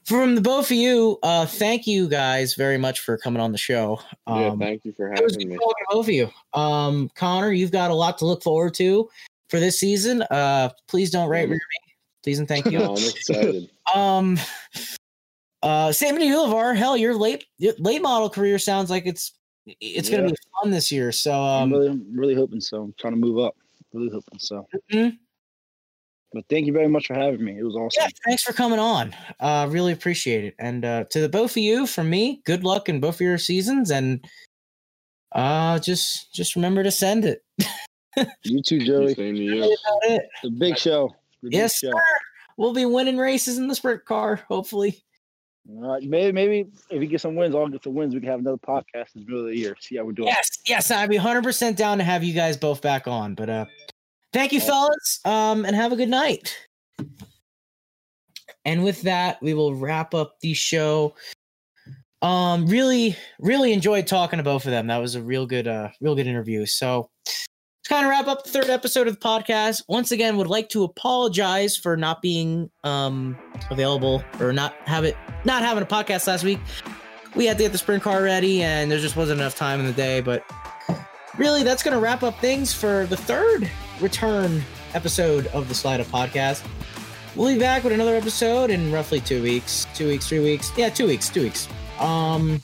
from 0.05 0.35
the 0.35 0.41
both 0.41 0.65
of 0.71 0.77
you, 0.77 1.17
uh, 1.23 1.45
thank 1.45 1.85
you 1.87 2.07
guys 2.07 2.55
very 2.55 2.77
much 2.77 2.99
for 3.01 3.17
coming 3.17 3.41
on 3.41 3.51
the 3.51 3.57
show. 3.57 3.99
yeah, 4.27 4.47
Um, 4.51 4.59
thank 4.59 4.83
you 4.83 4.91
for 4.93 5.09
having 5.09 5.47
me. 5.49 5.57
both 5.89 6.07
of 6.07 6.09
you. 6.09 6.29
Um, 6.53 7.09
Connor, 7.15 7.51
you've 7.51 7.71
got 7.71 7.91
a 7.91 7.93
lot 7.93 8.17
to 8.19 8.25
look 8.25 8.43
forward 8.43 8.73
to 8.75 9.09
for 9.49 9.59
this 9.59 9.79
season. 9.79 10.21
Uh, 10.23 10.69
please 10.87 11.11
don't 11.11 11.29
rate 11.29 11.49
me. 11.49 11.59
Please 12.23 12.39
and 12.39 12.47
thank 12.47 12.65
you. 12.71 12.79
No, 12.79 12.95
I'm 12.95 13.03
excited. 13.03 13.69
um, 13.95 14.39
uh, 15.63 15.91
same 15.91 16.17
to. 16.17 16.73
Hell, 16.75 16.97
your 16.97 17.15
late 17.15 17.45
your 17.57 17.73
late 17.77 18.01
model 18.01 18.29
career 18.29 18.57
sounds 18.59 18.89
like 18.89 19.05
it's 19.05 19.33
it's 19.79 20.09
gonna 20.09 20.23
Yeah. 20.23 20.29
be 20.29 20.35
fun 20.61 20.71
this 20.71 20.91
year. 20.91 21.11
So 21.11 21.31
I'm 21.31 21.63
um, 21.63 21.71
really, 21.73 21.87
I'm 21.89 22.05
really 22.15 22.35
hoping 22.35 22.59
so. 22.61 22.81
I'm 22.83 22.93
trying 22.97 23.13
to 23.13 23.19
move 23.19 23.37
up. 23.37 23.55
Really 23.93 24.09
hoping 24.09 24.39
so. 24.39 24.65
mhm. 24.91 25.17
But 26.33 26.45
thank 26.49 26.65
you 26.65 26.71
very 26.73 26.87
much 26.87 27.07
for 27.07 27.13
having 27.13 27.43
me. 27.43 27.57
It 27.59 27.63
was 27.63 27.75
awesome. 27.75 28.03
yeah, 28.03 28.09
thanks 28.25 28.43
for 28.43 28.53
coming 28.53 28.79
on. 28.79 29.13
Uh, 29.39 29.67
really 29.69 29.91
appreciate 29.91 30.45
it. 30.45 30.55
And 30.59 30.85
uh, 30.85 31.03
to 31.09 31.19
the 31.19 31.27
both 31.29 31.51
of 31.51 31.57
you, 31.57 31.85
from 31.85 32.09
me, 32.09 32.41
good 32.45 32.63
luck 32.63 32.87
in 32.87 32.99
both 33.01 33.15
of 33.15 33.21
your 33.21 33.37
seasons, 33.37 33.91
and 33.91 34.23
uh, 35.33 35.79
just 35.79 36.33
just 36.33 36.55
remember 36.55 36.83
to 36.83 36.91
send 36.91 37.25
it. 37.25 37.43
You 38.43 38.61
too, 38.61 38.79
Joey. 38.79 39.13
Same 39.15 39.35
to 39.35 39.41
you. 39.41 39.77
it. 40.03 40.23
The 40.43 40.49
big 40.49 40.77
show. 40.77 41.15
The 41.43 41.49
big 41.49 41.53
Yes, 41.53 41.77
show. 41.77 41.91
sir. 41.91 42.01
We'll 42.57 42.73
be 42.73 42.83
winning 42.83 43.17
races 43.17 43.57
in 43.57 43.69
the 43.69 43.73
sprint 43.75 44.03
car, 44.03 44.41
hopefully. 44.49 45.01
All 45.69 45.93
right, 45.93 46.03
maybe 46.03 46.33
maybe 46.33 46.69
if 46.89 46.99
we 46.99 47.07
get 47.07 47.21
some 47.21 47.35
wins, 47.35 47.55
I'll 47.55 47.69
get 47.69 47.85
some 47.85 47.93
wins. 47.93 48.13
We 48.13 48.19
can 48.19 48.29
have 48.29 48.39
another 48.41 48.57
podcast 48.57 49.15
in 49.15 49.21
the 49.21 49.25
middle 49.27 49.39
of 49.45 49.51
the 49.51 49.57
year. 49.57 49.77
See 49.79 49.95
how 49.95 50.03
we're 50.03 50.11
doing. 50.11 50.27
Yes, 50.27 50.49
yes, 50.67 50.91
I'd 50.91 51.09
be 51.09 51.17
100% 51.19 51.77
down 51.77 51.99
to 51.99 52.03
have 52.03 52.21
you 52.21 52.33
guys 52.33 52.57
both 52.57 52.81
back 52.81 53.07
on. 53.07 53.33
But 53.33 53.49
uh 53.49 53.65
thank 54.33 54.51
you, 54.51 54.61
fellas, 54.61 55.19
um, 55.25 55.65
and 55.65 55.75
have 55.75 55.91
a 55.91 55.95
good 55.95 56.09
night. 56.09 56.55
And 58.65 58.83
with 58.83 59.01
that, 59.03 59.41
we 59.41 59.53
will 59.53 59.73
wrap 59.73 60.13
up 60.13 60.39
the 60.41 60.53
show. 60.53 61.15
Um, 62.21 62.67
really, 62.67 63.15
really 63.39 63.73
enjoyed 63.73 64.05
talking 64.05 64.37
to 64.37 64.43
both 64.43 64.65
of 64.65 64.71
them. 64.71 64.87
That 64.87 64.99
was 64.99 65.15
a 65.15 65.21
real 65.21 65.47
good, 65.47 65.67
uh, 65.67 65.89
real 66.01 66.15
good 66.15 66.27
interview. 66.27 66.67
So 66.67 67.09
to 67.25 67.89
kind 67.89 68.05
of 68.05 68.11
wrap 68.11 68.27
up 68.27 68.43
the 68.43 68.51
third 68.51 68.69
episode 68.69 69.07
of 69.07 69.15
the 69.15 69.19
podcast, 69.19 69.83
once 69.87 70.11
again, 70.11 70.37
would 70.37 70.47
like 70.47 70.69
to 70.69 70.83
apologize 70.83 71.75
for 71.75 71.97
not 71.97 72.21
being 72.21 72.69
um 72.83 73.37
available 73.71 74.23
or 74.39 74.53
not 74.53 74.75
have 74.85 75.03
it 75.03 75.17
not 75.45 75.63
having 75.63 75.81
a 75.81 75.87
podcast 75.87 76.27
last 76.27 76.43
week. 76.43 76.59
We 77.35 77.45
had 77.45 77.57
to 77.57 77.63
get 77.63 77.71
the 77.71 77.77
sprint 77.77 78.03
car 78.03 78.21
ready, 78.21 78.61
and 78.61 78.91
there 78.91 78.99
just 78.99 79.15
wasn't 79.15 79.39
enough 79.39 79.55
time 79.55 79.79
in 79.79 79.87
the 79.87 79.93
day. 79.93 80.21
But 80.21 80.43
really, 81.37 81.63
that's 81.63 81.83
going 81.83 81.95
to 81.95 82.01
wrap 82.01 82.23
up 82.23 82.39
things 82.39 82.73
for 82.73 83.05
the 83.05 83.17
third 83.17 83.69
return 83.99 84.63
episode 84.93 85.47
of 85.47 85.67
the 85.67 85.75
Slide 85.75 85.99
Up 86.01 86.07
Podcast. 86.07 86.65
We'll 87.35 87.53
be 87.53 87.59
back 87.59 87.83
with 87.83 87.93
another 87.93 88.15
episode 88.15 88.69
in 88.69 88.91
roughly 88.91 89.21
two 89.21 89.41
weeks, 89.41 89.87
two 89.95 90.07
weeks, 90.07 90.27
three 90.27 90.41
weeks. 90.41 90.71
Yeah, 90.77 90.89
two 90.89 91.07
weeks, 91.07 91.29
two 91.29 91.43
weeks. 91.43 91.69
Um, 91.99 92.61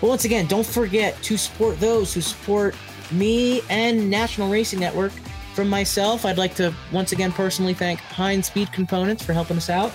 but 0.00 0.08
once 0.08 0.24
again, 0.24 0.46
don't 0.46 0.66
forget 0.66 1.20
to 1.22 1.36
support 1.36 1.78
those 1.78 2.14
who 2.14 2.20
support 2.20 2.74
me 3.10 3.60
and 3.68 4.10
National 4.10 4.50
Racing 4.50 4.80
Network. 4.80 5.12
From 5.54 5.68
myself, 5.68 6.26
I'd 6.26 6.36
like 6.36 6.54
to 6.56 6.74
once 6.92 7.12
again 7.12 7.32
personally 7.32 7.72
thank 7.72 8.00
Heinz 8.00 8.46
Speed 8.46 8.72
Components 8.72 9.24
for 9.24 9.32
helping 9.32 9.56
us 9.56 9.70
out. 9.70 9.92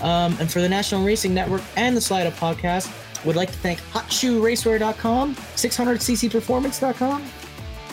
Um, 0.00 0.36
and 0.38 0.50
for 0.50 0.60
the 0.60 0.68
National 0.68 1.04
Racing 1.04 1.34
Network 1.34 1.62
and 1.76 1.96
the 1.96 2.00
Slide 2.00 2.26
Up 2.26 2.34
Podcast, 2.34 2.88
would 3.24 3.36
like 3.36 3.50
to 3.50 3.58
thank 3.58 3.80
HotShoeRacewear.com, 3.92 5.34
600ccperformance.com, 5.34 7.24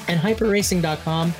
and 0.07 0.19
HyperRacing.com. 0.19 1.33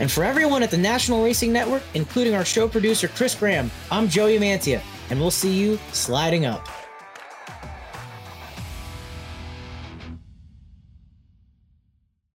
And 0.00 0.10
for 0.10 0.24
everyone 0.24 0.62
at 0.62 0.70
the 0.70 0.78
National 0.78 1.22
Racing 1.22 1.52
Network, 1.52 1.82
including 1.94 2.34
our 2.34 2.44
show 2.44 2.66
producer 2.66 3.08
Chris 3.08 3.34
Graham, 3.34 3.70
I'm 3.90 4.08
Joey 4.08 4.38
Mantia, 4.38 4.80
and 5.10 5.20
we'll 5.20 5.30
see 5.30 5.52
you 5.52 5.78
sliding 5.92 6.46
up. 6.46 6.81